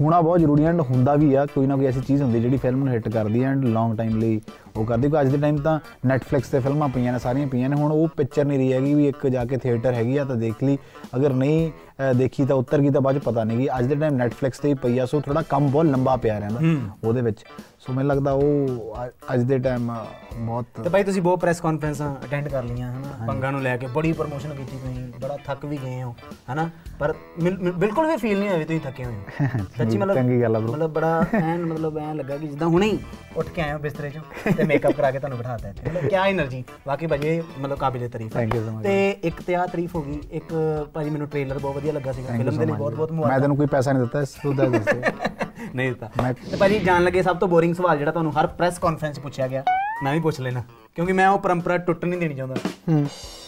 ਹੋਣਾ 0.00 0.20
ਬਹੁਤ 0.20 0.40
ਜ਼ਰੂਰੀ 0.40 0.64
ਹੈ 0.64 0.68
ਐਂਡ 0.68 0.80
ਹੁੰਦਾ 0.80 1.14
ਵੀ 1.14 1.34
ਆ 1.34 1.46
ਕੋਈ 1.46 1.66
ਨਾ 1.66 1.76
ਕੋਈ 1.76 1.86
ਐਸੀ 1.86 2.00
ਚੀਜ਼ 2.00 2.22
ਹੁੰਦੀ 2.22 2.40
ਜਿਹੜੀ 2.40 2.56
ਫਿਲਮ 2.56 2.78
ਨੂੰ 2.84 2.88
ਹਿੱਟ 2.94 3.08
ਕਰਦੀ 3.08 3.44
ਹੈ 3.44 3.48
ਐਂਡ 3.48 3.64
ਲੌਂਗ 3.64 3.96
ਟਾਈਮ 3.96 4.18
ਲਈ 4.18 4.40
ਉਹ 4.76 4.84
ਕਰਦੀ 4.84 5.08
ਕੋਈ 5.08 5.20
ਅੱਜ 5.20 5.28
ਦੇ 5.28 5.38
ਟਾਈਮ 5.38 5.56
ਤਾਂ 5.56 5.80
Netflix 6.08 6.40
ਤੇ 6.52 6.60
ਫਿਲਮਾਂ 6.60 6.88
ਪਈਆਂ 6.88 7.12
ਨੇ 7.12 7.18
ਸਾਰੀਆਂ 7.18 7.46
ਪਈਆਂ 7.46 7.68
ਨੇ 7.68 7.76
ਹੁਣ 7.76 7.92
ਉਹ 7.92 8.08
ਪਿਕਚਰ 8.08 8.44
ਨਹੀਂ 8.44 8.58
ਰਹੀ 8.58 8.72
ਹੈਗੀ 8.72 8.94
ਵੀ 8.94 9.08
ਇੱਕ 9.08 9.26
ਜਾ 9.26 9.44
ਕੇ 9.44 9.56
ਥੀਏਟਰ 9.56 9.92
ਹੈਗੀ 9.92 10.16
ਆ 10.16 10.24
ਤਾਂ 10.24 10.36
ਦੇਖ 10.36 10.54
ਲਈ। 10.64 10.78
ਅਗਰ 11.16 11.32
ਨਹੀਂ 11.32 11.70
ਅ, 11.70 11.89
ਦੇਖੀ 12.14 12.44
ਤਾਂ 12.44 12.56
ਉੱਤਰ 12.56 12.80
ਗਈ 12.80 12.90
ਤਾਂ 12.90 13.00
ਬਾਅਦ 13.00 13.18
ਪਤਾ 13.18 13.44
ਨਹੀਂ 13.44 13.58
ਕਿ 13.58 13.68
ਅੱਜ 13.78 13.86
ਦੇ 13.86 13.94
ਟਾਈਮ 13.94 14.14
ਨੈਟਫਲਿਕਸ 14.14 14.58
ਤੇ 14.58 14.68
ਹੀ 14.68 14.74
ਪਈ 14.74 14.98
ਆ 14.98 15.06
ਸੋ 15.06 15.20
ਥੋੜਾ 15.20 15.42
ਕੰਮ 15.42 15.68
ਬਹੁਤ 15.68 15.86
ਲੰਬਾ 15.86 16.16
ਪਿਆ 16.16 16.38
ਰਹਿੰਦਾ 16.38 16.60
ਉਹਦੇ 17.04 17.22
ਵਿੱਚ। 17.22 17.44
ਸੋ 17.78 17.92
ਮੈਨੂੰ 17.92 18.08
ਲੱਗਦਾ 18.08 18.32
ਉਹ 18.32 18.96
ਅੱਜ 19.34 19.42
ਦੇ 19.42 19.58
ਟਾਈਮ 19.58 19.90
ਬਹੁਤ 20.36 20.80
ਤੇ 20.82 20.88
ਭਾਈ 20.88 21.04
ਤੁਸੀਂ 21.04 21.22
ਬਹੁਤ 21.22 21.40
ਪ੍ਰੈਸ 21.40 21.60
ਕਾਨਫਰੰਸਾਂ 21.60 22.14
ਅਟੈਂਡ 22.24 22.48
ਕਰ 22.48 22.62
ਲਈਆਂ 22.62 22.90
ਹਨਾ? 22.90 23.26
ਪੰਗਾ 23.26 23.50
ਨੂੰ 23.50 23.62
ਲੈ 23.62 23.76
ਕੇ 23.76 23.86
ਬੜੀ 23.86 24.12
ਪ੍ਰੋਮੋਸ਼ਨ 24.12 24.54
ਕੀਤੀ 24.54 24.76
ਤੁਸੀਂ 24.78 25.04
ਬੜਾ 25.20 25.36
ਥੱਕ 25.46 25.64
ਵੀ 25.64 25.78
ਗਏ 25.78 26.02
ਹੋ 26.02 26.14
ਹਨਾ? 26.50 26.68
ਪਰ 26.98 27.14
ਬਿਲਕੁਲ 27.40 28.06
ਵੀ 28.06 28.16
ਫੀਲ 28.16 28.38
ਨਹੀਂ 28.38 28.48
ਹੋਇਆ 28.48 28.64
ਤੁਸੀਂ 28.64 28.80
ਥੱਕੇ 28.80 29.04
ਹੋਏ 29.04 29.46
ਸੱਚੀ 29.78 29.98
ਮਤਲਬ 29.98 30.14
ਚੰਗੀ 30.14 30.40
ਗੱਲ 30.42 30.56
ਆ 30.56 30.58
ਬ్రో 30.58 30.70
ਮਤਲਬ 30.72 30.92
ਬੜਾ 30.92 31.24
ਐਨ 31.34 31.64
ਮਤਲਬ 31.64 31.98
ਐ 31.98 32.12
ਲੱਗਾ 32.14 32.36
ਕਿ 32.36 32.46
ਜਿੱਦਾਂ 32.48 32.68
ਹੁਣੇ 32.68 32.86
ਹੀ 32.86 32.98
ਉੱਠ 33.36 33.48
ਕੇ 33.48 33.62
ਆਏ 33.62 33.72
ਹੋ 33.72 33.78
ਬਿਸਤਰੇ 33.78 34.10
'ਚੋਂ 34.10 34.52
ਤੇ 34.52 34.64
ਮੇਕਅਪ 34.64 34.92
ਕਰਾ 34.92 35.10
ਕੇ 35.10 35.18
ਤੁਹਾਨੂੰ 35.18 35.38
ਬਿਠਾਤਾ 35.38 35.68
ਇੱਥੇ। 35.68 35.90
ਮਤਲਬ 35.90 36.08
ਕੀ 36.08 36.16
એનર્ਜੀ 36.18 36.62
ਵਾਕਈ 36.86 37.06
ਭਾਜੀ 37.06 37.40
ਮਤਲਬ 37.58 37.78
ਕਾਬਿਲੇ 37.78 38.08
ਤਾਰੀਫ 38.08 38.32
ਥੈਂਕ 38.32 38.54
ਯੂ 38.54 38.64
ਸੋ 38.64 38.70
ਮਚ 38.70 38.82
ਤੇ 38.84 39.10
ਇੱਕ 39.24 39.42
ਤੇ 39.42 39.54
ਆ 39.54 39.66
ਤਾਰੀਫ 39.66 39.94
ਹੋ 39.96 40.02
ਗਈ 40.02 40.20
ਇੱਕ 40.32 40.54
ਭਾਜੀ 40.94 41.10
ਮੈਨੂੰ 41.10 41.28
ਟ੍ਰੇਲਰ 41.28 41.58
ਬਹੁਤ 41.58 41.76
ਵਧੀਆ 41.76 41.89
ਲੱਗਾ 41.92 42.12
ਸੀਗਾ। 42.12 42.36
ਫਿਲਮ 42.36 42.56
ਦੇ 42.58 42.66
ਲਈ 42.66 42.72
ਬਹੁਤ 42.72 42.94
ਬਹੁਤ 42.94 43.10
ਮੈਂ 43.10 43.16
ਮੁਬਾਰਕਾਂ 43.16 43.40
ਤੈਨੂੰ 43.40 43.56
ਕੋਈ 43.56 43.66
ਪੈਸਾ 43.66 43.92
ਨਹੀਂ 43.92 44.02
ਦਿੱਤਾ 44.02 44.20
ਇਸ 44.22 44.28
ਤੋਂ 44.28 44.54
ਦਾ। 44.54 44.64
ਨਹੀਂ 45.74 45.88
ਦਿੱਤਾ। 45.88 46.10
ਮੈਂ- 46.22 46.50
ਤੇ 46.50 46.56
ਭਾਜੀ 46.56 46.78
ਜਾਣ 46.78 47.04
ਲੱਗੇ 47.04 47.22
ਸਭ 47.22 47.36
ਤੋਂ 47.36 47.48
ਬੋਰਿੰਗ 47.48 47.74
ਸਵਾਲ 47.74 47.98
ਜਿਹੜਾ 47.98 48.10
ਤੁਹਾਨੂੰ 48.12 48.40
ਹਰ 48.40 48.46
ਪ੍ਰੈਸ 48.46 48.78
ਕਾਨਫਰੰਸ 48.78 49.18
ਪੁੱਛਿਆ 49.18 49.48
ਗਿਆ 49.48 49.64
ਮੈਂ 50.04 50.14
ਵੀ 50.14 50.20
ਪੁੱਛ 50.20 50.40
ਲੈਣਾ। 50.40 50.62
ਕਿਉਂਕਿ 50.94 51.12
ਮੈਂ 51.12 51.28
ਉਹ 51.28 51.38
ਪਰੰਪਰਾ 51.38 51.78
ਟੁੱਟ 51.78 52.04
ਨਹੀਂ 52.04 52.20
ਦੇਣੀ 52.20 52.34
ਚਾਹੁੰਦਾ। 52.34 52.56
ਹੂੰ। 52.92 53.06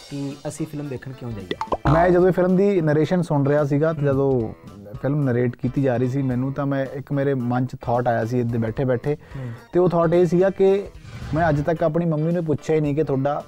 ਕਿ 0.09 0.35
ਅਸੀਂ 0.47 0.67
ਫਿਲਮ 0.67 0.87
ਦੇਖਣ 0.87 1.11
ਕਿਉਂ 1.11 1.31
ਜਾਈਏ? 1.31 1.91
ਮੈਂ 1.93 2.09
ਜਦੋਂ 2.09 2.27
ਇਹ 2.27 2.31
ਫਿਲਮ 2.31 2.55
ਦੀ 2.55 2.81
ਨਰੇਸ਼ਨ 2.81 3.21
ਸੁਣ 3.21 3.47
ਰਿਹਾ 3.47 3.63
ਸੀਗਾ 3.63 3.93
ਤੇ 3.93 4.01
ਜਦੋਂ 4.01 4.53
ਫਿਲਮ 5.01 5.23
ਨਰੇਟ 5.23 5.55
ਕੀਤੀ 5.55 5.81
ਜਾ 5.81 5.97
ਰਹੀ 5.97 6.07
ਸੀ 6.07 6.21
ਮੈਨੂੰ 6.21 6.53
ਤਾਂ 6.53 6.65
ਮੈਂ 6.65 6.85
ਇੱਕ 6.93 7.11
ਮੇਰੇ 7.11 7.33
ਮਨ 7.33 7.65
'ਚ 7.65 7.75
ਥਾਟ 7.81 8.07
ਆਇਆ 8.07 8.25
ਸੀ 8.25 8.39
ਇੱਥੇ 8.39 8.57
ਬੈਠੇ 8.57 8.85
ਬੈਠੇ 8.85 9.17
ਤੇ 9.73 9.79
ਉਹ 9.79 9.89
ਥਾਟ 9.89 10.13
ਇਹ 10.13 10.25
ਸੀਗਾ 10.25 10.49
ਕਿ 10.49 10.83
ਮੈਂ 11.33 11.49
ਅੱਜ 11.49 11.61
ਤੱਕ 11.61 11.83
ਆਪਣੀ 11.83 12.05
ਮੰਮੀ 12.05 12.31
ਨੂੰ 12.31 12.45
ਪੁੱਛਿਆ 12.45 12.75
ਹੀ 12.75 12.81
ਨਹੀਂ 12.81 12.95
ਕਿ 12.95 13.03
ਤੁਹਾਡਾ 13.03 13.43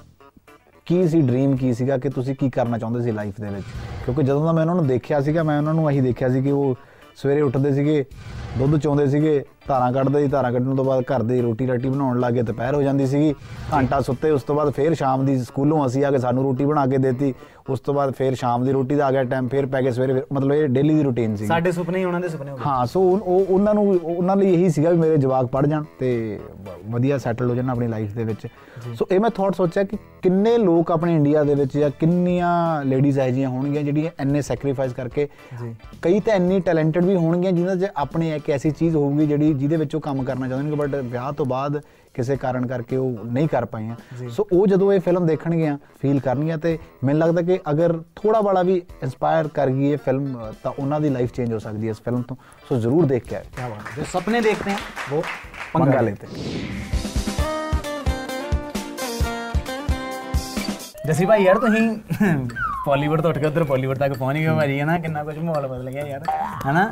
ਕੀ 0.86 1.08
ਸੀ 1.08 1.20
ਡ੍ਰੀਮ 1.22 1.56
ਕੀ 1.56 1.74
ਸੀਗਾ, 1.74 1.98
ਕਿ 1.98 2.08
ਤੁਸੀਂ 2.08 2.34
ਕੀ 2.34 2.50
ਕਰਨਾ 2.50 2.78
ਚਾਹੁੰਦੇ 2.78 3.02
ਸੀ 3.02 3.12
ਲਾਈਫ 3.12 3.40
ਦੇ 3.40 3.48
ਵਿੱਚ? 3.48 3.64
ਕਿਉਂਕਿ 4.04 4.22
ਜਦੋਂ 4.22 4.44
ਦਾ 4.44 4.52
ਮੈਂ 4.52 4.62
ਉਹਨਾਂ 4.62 4.74
ਨੂੰ 4.74 4.86
ਦੇਖਿਆ 4.86 5.20
ਸੀਗਾ, 5.20 5.42
ਮੈਂ 5.42 5.58
ਉਹਨਾਂ 5.58 5.74
ਨੂੰ 5.74 5.90
ਇਹੀ 5.90 6.00
ਦੇਖਿਆ 6.00 6.28
ਸੀ 6.28 6.42
ਕਿ 6.42 6.50
ਉਹ 6.50 6.76
ਸਵੇਰੇ 7.16 7.40
ਉੱਠਦੇ 7.40 7.72
ਸੀਗੇ, 7.72 8.04
ਦੁੱਧ 8.58 8.76
ਚੋਂਦੇ 8.76 9.06
ਸੀਗੇ 9.06 9.44
ਧਾਰਾਂ 9.68 9.92
ਕੱਢਦੇ 9.92 10.20
ਸੀ 10.22 10.28
ਧਾਰਾਂ 10.28 10.52
ਕੱਢਣ 10.52 10.74
ਤੋਂ 10.76 10.84
ਬਾਅਦ 10.84 11.02
ਘਰ 11.02 11.22
ਦੀ 11.22 11.40
ਰੋਟੀ 11.40 11.66
ਰਾਟੀ 11.66 11.88
ਬਣਾਉਣ 11.88 12.18
ਲੱਗੇ 12.20 12.42
ਦੁਪਹਿਰ 12.42 12.74
ਹੋ 12.74 12.82
ਜਾਂਦੀ 12.82 13.06
ਸੀਗੀ 13.06 13.34
ਘੰਟਾ 13.74 14.00
ਸੁੱਤੇ 14.00 14.30
ਉਸ 14.30 14.42
ਤੋਂ 14.42 14.54
ਬਾਅਦ 14.56 14.70
ਫੇਰ 14.70 14.94
ਸ਼ਾਮ 14.94 15.24
ਦੀ 15.26 15.38
ਸਕੂਲੋਂ 15.38 15.86
ਅਸੀਂ 15.86 16.04
ਆ 16.04 16.10
ਕੇ 16.10 16.18
ਸਾਨੂੰ 16.18 16.42
ਰੋਟੀ 16.42 16.64
ਬਣਾ 16.64 16.86
ਕੇ 16.86 16.98
ਦੇਤੀ 16.98 17.32
ਉਸ 17.70 17.80
ਤੋਂ 17.80 17.94
ਬਾਅਦ 17.94 18.12
ਫੇਰ 18.14 18.34
ਸ਼ਾਮ 18.34 18.64
ਦੀ 18.64 18.72
ਰੋਟੀ 18.72 18.94
ਦਾ 18.94 19.06
ਆ 19.06 19.10
ਗਿਆ 19.12 19.22
ਟਾਈਮ 19.24 19.48
ਫੇਰ 19.48 19.66
ਪੈ 19.66 19.80
ਗਏ 19.82 19.90
ਸਵੇਰੇ 19.90 20.22
ਮਤਲਬ 20.32 20.52
ਇਹ 20.52 20.66
ਡੇਲੀ 20.68 20.94
ਦੀ 20.94 21.02
ਰੂਟੀਨ 21.02 21.34
ਸੀ 21.36 21.46
ਸਾਡੇ 21.46 21.72
ਸੁਪਨੇ 21.72 21.98
ਹੀ 21.98 22.04
ਉਹਨਾਂ 22.04 22.20
ਦੇ 22.20 22.28
ਸੁਪਨੇ 22.28 22.50
ਹੋ 22.50 22.56
ਗਏ। 22.56 22.62
ਹਾਂ 22.66 22.84
ਸੋ 22.86 23.00
ਉਹ 23.02 23.18
ਉਹ- 23.18 23.46
ਉਹਨਾਂ 23.48 23.74
ਨੂੰ 23.74 23.86
ਉਹਨਾਂ 24.02 24.36
ਲਈ 24.36 24.52
ਇਹੀ 24.54 24.68
ਸੀਗਾ 24.70 24.90
ਵੀ 24.90 24.96
ਮੇਰੇ 24.96 25.16
ਜਵਾਕ 25.16 25.46
ਪੜ 25.46 25.66
ਜਾਣ 25.66 25.84
ਤੇ 25.98 26.38
ਵਧੀਆ 26.90 27.18
ਸੈਟਲ 27.18 27.50
ਹੋ 27.50 27.54
ਜਾਣ 27.54 27.70
ਆਪਣੀ 27.70 27.86
ਲਾਈਫ 27.88 28.12
ਦੇ 28.14 28.24
ਵਿੱਚ। 28.24 28.46
ਸੋ 28.94 29.06
ਇਹ 29.10 29.20
ਮੈਂ 29.20 29.30
ਥਾਟ 29.30 29.54
ਸੋਚਿਆ 29.54 29.82
ਕਿ 29.84 29.96
ਕਿੰਨੇ 30.22 30.56
ਲੋਕ 30.58 30.90
ਆਪਣੇ 30.92 31.14
ਇੰਡੀਆ 31.16 31.42
ਦੇ 31.44 31.54
ਵਿੱਚ 31.54 31.76
ਜਾਂ 31.78 31.90
ਕਿੰਨੀਆਂ 31.90 32.84
ਲੇਡੀਜ਼ 32.84 33.18
ਇਹੋ 33.18 33.28
ਜਿਹੀਆਂ 33.30 33.48
ਹੋਣਗੀਆਂ 33.48 33.82
ਜਿਹੜੀਆਂ 33.82 34.10
ਇੰਨੇ 34.20 34.42
ਸੈਕਰੀਫਾਈਸ 34.42 34.92
ਕਰਕੇ 34.92 35.28
ਜੀ। 35.60 35.74
ਕਈ 36.02 36.20
ਤਾਂ 36.20 36.34
ਇੰਨੀ 36.34 36.60
ਟੈਲੈਂਟਡ 36.60 37.04
ਵੀ 37.04 37.16
ਹੋਣਗੀਆਂ 37.16 37.52
ਜਿਨ੍ਹਾਂ 37.52 37.76
'ਚ 37.76 37.86
ਆਪਣੀ 37.96 38.30
ਇੱਕ 38.32 38.50
ਐਸੀ 38.50 38.70
ਚੀਜ਼ 38.70 38.96
ਹੋਊਗੀ 38.96 39.26
ਜਿਹੜੀ 39.26 39.52
ਜਿਹਦੇ 39.56 39.76
ਵਿੱਚ 39.76 39.94
ਉਹ 39.94 40.00
ਕੰਮ 40.00 40.22
ਕਰਨਾ 40.22 40.48
ਚਾਹੁੰਦੇ 40.48 40.70
ਨੇ 40.70 40.76
ਬਟ 40.76 40.94
ਵਿਆਹ 40.94 41.32
ਤੋਂ 41.32 41.46
ਬਾਅਦ 41.46 41.80
ਕਿਸੇ 42.14 42.36
ਕਾਰਨ 42.36 42.66
ਕਰਕੇ 42.66 42.96
ਉਹ 42.96 43.24
ਨਹੀਂ 43.24 43.48
ਕਰ 43.48 43.64
ਪਾਏ 43.64 43.88
ਆ। 43.88 43.96
ਸੋ 44.28 44.46
ਉਹ 44.52 44.66
ਜਦੋਂ 44.66 44.92
ਇਹ 44.92 45.00
ਫਿਲਮ 45.00 45.26
ਦੇਖਣਗੇ 45.26 45.66
ਆ 45.68 45.76
ਫੀਲ 46.02 46.20
ਕਰਨਗੇ 46.20 46.56
ਤੇ 46.56 46.78
ਮੈਨੂੰ 47.04 47.20
ਲੱਗਦਾ 47.20 47.42
ਕਿ 47.42 47.58
ਅਗਰ 47.70 47.98
ਥੋੜਾ 48.16 48.40
ਬੜਾ 48.40 48.62
ਵੀ 48.62 48.76
ਇਨਸਪਾਇਰ 49.02 49.48
ਕਰ 49.48 49.70
ਗਈ 49.70 49.90
ਇਹ 49.90 49.98
ਫਿਲਮ 50.04 50.38
ਤਾਂ 50.62 50.72
ਉਹਨਾਂ 50.78 51.00
ਦੀ 51.00 51.08
ਲਾਈਫ 51.08 51.32
ਚੇਂਜ 51.32 51.52
ਹੋ 51.52 51.58
ਸਕਦੀ 51.58 51.86
ਹੈ 51.86 51.90
ਇਸ 51.90 52.00
ਫਿਲਮ 52.04 52.22
ਤੋਂ। 52.22 52.36
ਸੋ 52.68 52.78
ਜ਼ਰੂਰ 52.80 53.06
ਦੇਖ 53.06 53.24
ਕੇ 53.24 53.36
ਆਓ 53.36 53.42
ਕੀ 53.56 53.62
ਬਾਤ 53.62 53.86
ਹੈ। 53.88 53.96
ਜੋ 53.96 54.04
ਸੁਪਨੇ 54.12 54.40
ਦੇਖਦੇ 54.40 54.70
ਹਨ 54.70 54.78
ਉਹ 55.12 55.22
ਪੰਗਾ 55.72 56.00
ਲੈਂਦੇ 56.00 56.26
ਹਨ 56.26 56.34
ਜਸੀ 61.06 61.24
ਭਾਈ 61.26 61.44
ਯਾਰ 61.44 61.58
ਤੁਸੀਂ 61.58 61.88
ਬਾਲੀਵੁੱਡ 62.86 63.20
ਤੋਂ 63.20 63.30
ਉੱਠ 63.30 63.38
ਕੇ 63.38 63.46
ਉਧਰ 63.46 63.64
ਬਾਲੀਵੁੱਡ 63.64 63.98
ਤੱਕ 63.98 64.12
ਪਹੁੰਚ 64.12 64.36
ਗਏ 64.38 64.46
ਭਾਜੀ 64.48 64.78
ਹੈ 64.80 64.84
ਨਾ 64.84 64.98
ਕਿੰਨਾ 64.98 65.24
ਕੁਝ 65.24 65.38
ਮਾਹੌਲ 65.38 65.66
ਬਦਲ 65.66 65.90
ਗਿਆ 65.90 66.06
ਯਾਰ 66.06 66.22
ਹੈ 66.66 66.72
ਨਾ 66.72 66.90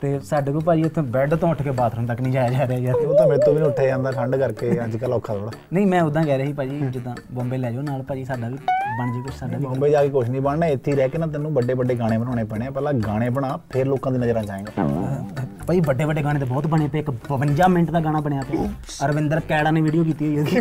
ਤੇ 0.00 0.18
ਸਾਡੇ 0.20 0.52
ਕੋਲ 0.52 0.62
ਭਾਜੀ 0.64 0.82
ਇੱਥੇ 0.82 1.00
ਬੈੱਡ 1.12 1.34
ਤੋਂ 1.34 1.48
ਉੱਠ 1.50 1.62
ਕੇ 1.62 1.70
ਬਾਥਰੂਮ 1.70 2.06
ਤੱਕ 2.06 2.20
ਨਹੀਂ 2.20 2.32
ਜਾਇਆ 2.32 2.48
ਜਾ 2.48 2.66
ਰਿਹਾ 2.68 2.78
ਯਾਰ। 2.78 2.94
ਉਹ 2.96 3.14
ਤਾਂ 3.18 3.26
ਮੇਰੇ 3.26 3.40
ਤੋਂ 3.44 3.52
ਵੀ 3.54 3.58
ਨਹੀਂ 3.60 3.68
ਉੱਠਿਆ 3.68 3.86
ਜਾਂਦਾ 3.86 4.10
ਠੰਡ 4.10 4.36
ਕਰਕੇ 4.36 4.70
ਅੱਜ 4.84 4.96
ਕੱਲ 4.96 5.12
ਔਖਾ 5.12 5.34
ਥੋੜਾ 5.34 5.50
ਨਹੀਂ 5.72 5.86
ਮੈਂ 5.86 6.02
ਉਦਾਂ 6.02 6.24
ਕਹਿ 6.24 6.36
ਰਿਹਾ 6.38 6.46
ਸੀ 6.46 6.52
ਭਾਜੀ 6.52 6.80
ਜਿੱਦਾਂ 6.92 7.14
ਬੰਬੇ 7.32 7.58
ਲੈ 7.58 7.70
ਜਾਓ 7.70 7.82
ਨਾਲ 7.82 8.02
ਭਾਜੀ 8.02 8.24
ਸਾਡਾ 8.24 8.48
ਵੀ 8.48 8.58
ਬਣ 8.98 9.12
ਜੇ 9.12 9.20
ਕੁਝ 9.22 9.34
ਸਾਡਾ 9.34 9.58
ਵੀ 9.58 9.64
ਬੰਬੇ 9.66 9.90
ਜਾ 9.90 10.02
ਕੇ 10.02 10.08
ਕੁਝ 10.08 10.28
ਨਹੀਂ 10.30 10.40
ਬਣਨਾ 10.40 10.66
ਇੱਥੇ 10.66 10.90
ਹੀ 10.90 10.96
ਰਹਿ 10.96 11.08
ਕੇ 11.08 11.18
ਨਾ 11.18 11.26
ਤੈਨੂੰ 11.26 11.52
ਵੱਡੇ 11.54 11.74
ਵੱਡੇ 11.74 11.94
ਗਾਣੇ 11.94 12.18
ਬਣਾਉਣੇ 12.18 12.44
ਪੈਣੇ 12.44 12.70
ਪਹਿਲਾਂ 12.70 12.92
ਗਾਣੇ 13.06 13.30
ਬਣਾ 13.30 13.58
ਫਿਰ 13.70 13.86
ਲੋਕਾਂ 13.86 14.12
ਦੀ 14.12 14.18
ਨਜ਼ਰਾਂ 14.18 14.42
'ਚ 14.42 14.50
ਆਏਗਾ। 14.50 15.24
ਭਾਈ 15.66 15.80
ਵੱਡੇ 15.80 16.04
ਵੱਡੇ 16.04 16.22
ਗਾਣੇ 16.22 16.40
ਤੇ 16.40 16.46
ਬਹੁਤ 16.46 16.66
ਬਣੇ 16.66 16.88
ਪਏ 16.88 16.98
ਇੱਕ 16.98 17.10
52 17.28 17.68
ਮਿੰਟ 17.68 17.90
ਦਾ 17.90 18.00
ਗਾਣਾ 18.00 18.20
ਬਣਿਆ 18.20 18.42
ਪਿਆ। 18.42 18.68
ਅਰਵਿੰਦਰ 19.04 19.40
ਕੈੜਾ 19.40 19.70
ਨੇ 19.70 19.80
ਵੀਡੀਓ 19.80 20.04
ਕੀਤੀ 20.04 20.36
ਹੋਈ 20.36 20.56
ਹੈ। 20.56 20.60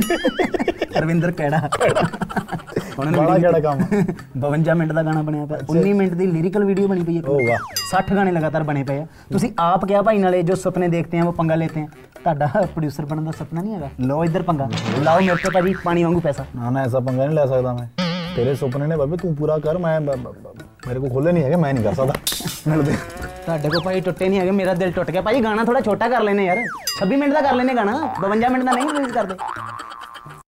ਅਰਵਿੰਦਰ 1.00 1.32
ਕੈੜਾ। 1.32 1.70
ਉਹਨਾਂ 3.00 3.12
ਨੇ 3.12 3.18
ਬੜਾ 3.18 3.38
ਕਿਹੜਾ 3.38 3.60
ਕੰਮ 3.60 3.84
ਕੀਤੀ। 3.84 4.14
52 4.42 4.76
ਮਿੰਟ 4.78 4.92
ਦਾ 4.92 5.04
ਗਾਣਾ 5.04 5.22
ਬਣਿਆ 5.22 5.46
ਪਿਆ। 5.46 5.58
19 5.70 5.94
ਮਿੰਟ 5.94 6.14
ਦੀ 6.14 6.28
ਲਿਰਿਕਲ 6.28 6.66
ਵੀਡੀਓ 6.66 6.88
ਬਣੀ 6.88 7.04
ਪਈ 7.04 7.18
ਹੈ 7.18 7.22
ਓ 7.28 7.38
ਵਾਹ। 7.48 7.58
60 7.90 8.16
ਗਾਣੇ 8.16 8.32
ਲਗਾਤਾਰ 8.32 8.64
ਬਣੇ 8.64 8.84
ਪਏ 8.84 9.00
ਆ। 9.00 9.06
ਤੁਸੀਂ 9.32 9.52
ਆਪ 9.60 9.86
ਕਿਹਾ 9.86 10.02
ਭਾਈ 10.02 10.18
ਨਾਲੇ 10.18 10.42
ਜੋ 10.44 10.56
ਸੁਪਨੇ 10.56 10.88
ਦੇਖਤੇ 10.88 11.20
ਆ 11.20 11.24
ਉਹ 11.24 11.34
ਪੰਗਾ 11.34 11.56
ਲੈਤੇ 11.56 11.82
ਆ। 11.82 11.88
ਤੁਹਾਡਾ 12.16 12.48
ਪ੍ਰੋਡਿਊਸਰ 12.48 13.06
ਬਣਨ 13.06 13.26
ਦਾ 13.26 13.32
ਸੁਪਨਾ 13.38 13.62
ਨਹੀਂ 13.62 13.74
ਹੈਗਾ? 13.76 13.90
ਲਓ 14.02 14.24
ਇੱਧਰ 14.26 14.42
ਪੰਗਾ। 14.42 14.70
ਲਾਓ 15.04 15.20
ਮੇਰੇ 15.22 15.44
ਤੇ 15.44 15.50
ਭਾਜੀ 15.54 15.74
ਪਾਣੀ 15.84 16.04
ਵਾਂਗੂ 16.04 16.20
ਪੈਸਾ। 16.20 16.46
ਨਾ 16.56 16.70
ਨਾ 16.70 16.84
ਐਸਾ 16.84 17.00
ਪੰਗਾ 17.00 17.26
ਨਹੀਂ 17.26 17.36
ਲੈ 17.36 17.46
ਸਕਦਾ 17.46 17.74
ਮੈਂ। 17.74 17.88
ਤੇਰੇ 18.36 18.54
ਸੁਪਨੇ 18.56 18.88
ਨੇ 18.88 18.96
ਬਾਬੇ 18.98 19.18
ਤੂੰ 19.18 19.36
ਪੂਰਾ 19.36 19.58
ਕਰ 19.66 19.78
ਮੈਂ 19.78 20.00
ਮੇਰੇ 20.02 21.00
ਕੋਲ 21.00 21.10
ਖੋਲੇ 21.10 21.32
ਨਹੀਂ 21.32 21.44
ਹੈਗੇ 21.44 21.56
ਮੈਂ 21.56 21.74
ਨਹੀਂ 21.74 21.84
ਕਰ 21.84 21.94
ਸਕਦਾ। 21.94 22.14
ਮਿਲਦੇ 22.68 22.96
ਤੁਹਾਡੇ 23.46 23.70
ਕੋਲ 23.70 23.82
ਭਾਈ 23.84 24.02
ਟੁੱਟੇ 24.02 24.30
ਨਹੀਂ 24.30 24.40
ਹੈਗੇ 24.40 24.52
ਮੇਰਾ 24.52 24.74
ਦਿਲ 24.74 24.92
ਟੁੱਟ 24.92 25.12
ਗਿਆ। 25.12 25.22
ਭਾਈ 25.22 25.42
ਗਾਣਾ 25.44 25.64
ਥੋੜਾ 25.64 25.82
ਛੋਟਾ 25.82 26.08
ਕਰ 26.10 26.22
ਲੈਨੇ 26.24 26.46
ਯਾਰ। 26.46 26.64
26 27.00 27.18
ਮਿੰਟ 27.18 27.34
ਦਾ 27.34 27.42
ਕਰ 27.42 27.54
ਲੈਨੇ 27.56 27.76
ਗਾਣਾ। 27.76 27.94
52 28.22 28.50
ਮਿੰਟ 28.50 28.64
ਦਾ 28.64 28.72
ਨਹੀਂ 28.72 28.90
ਰਿਲੀਜ਼ 28.90 29.14
ਕਰਦੇ। 29.14 29.36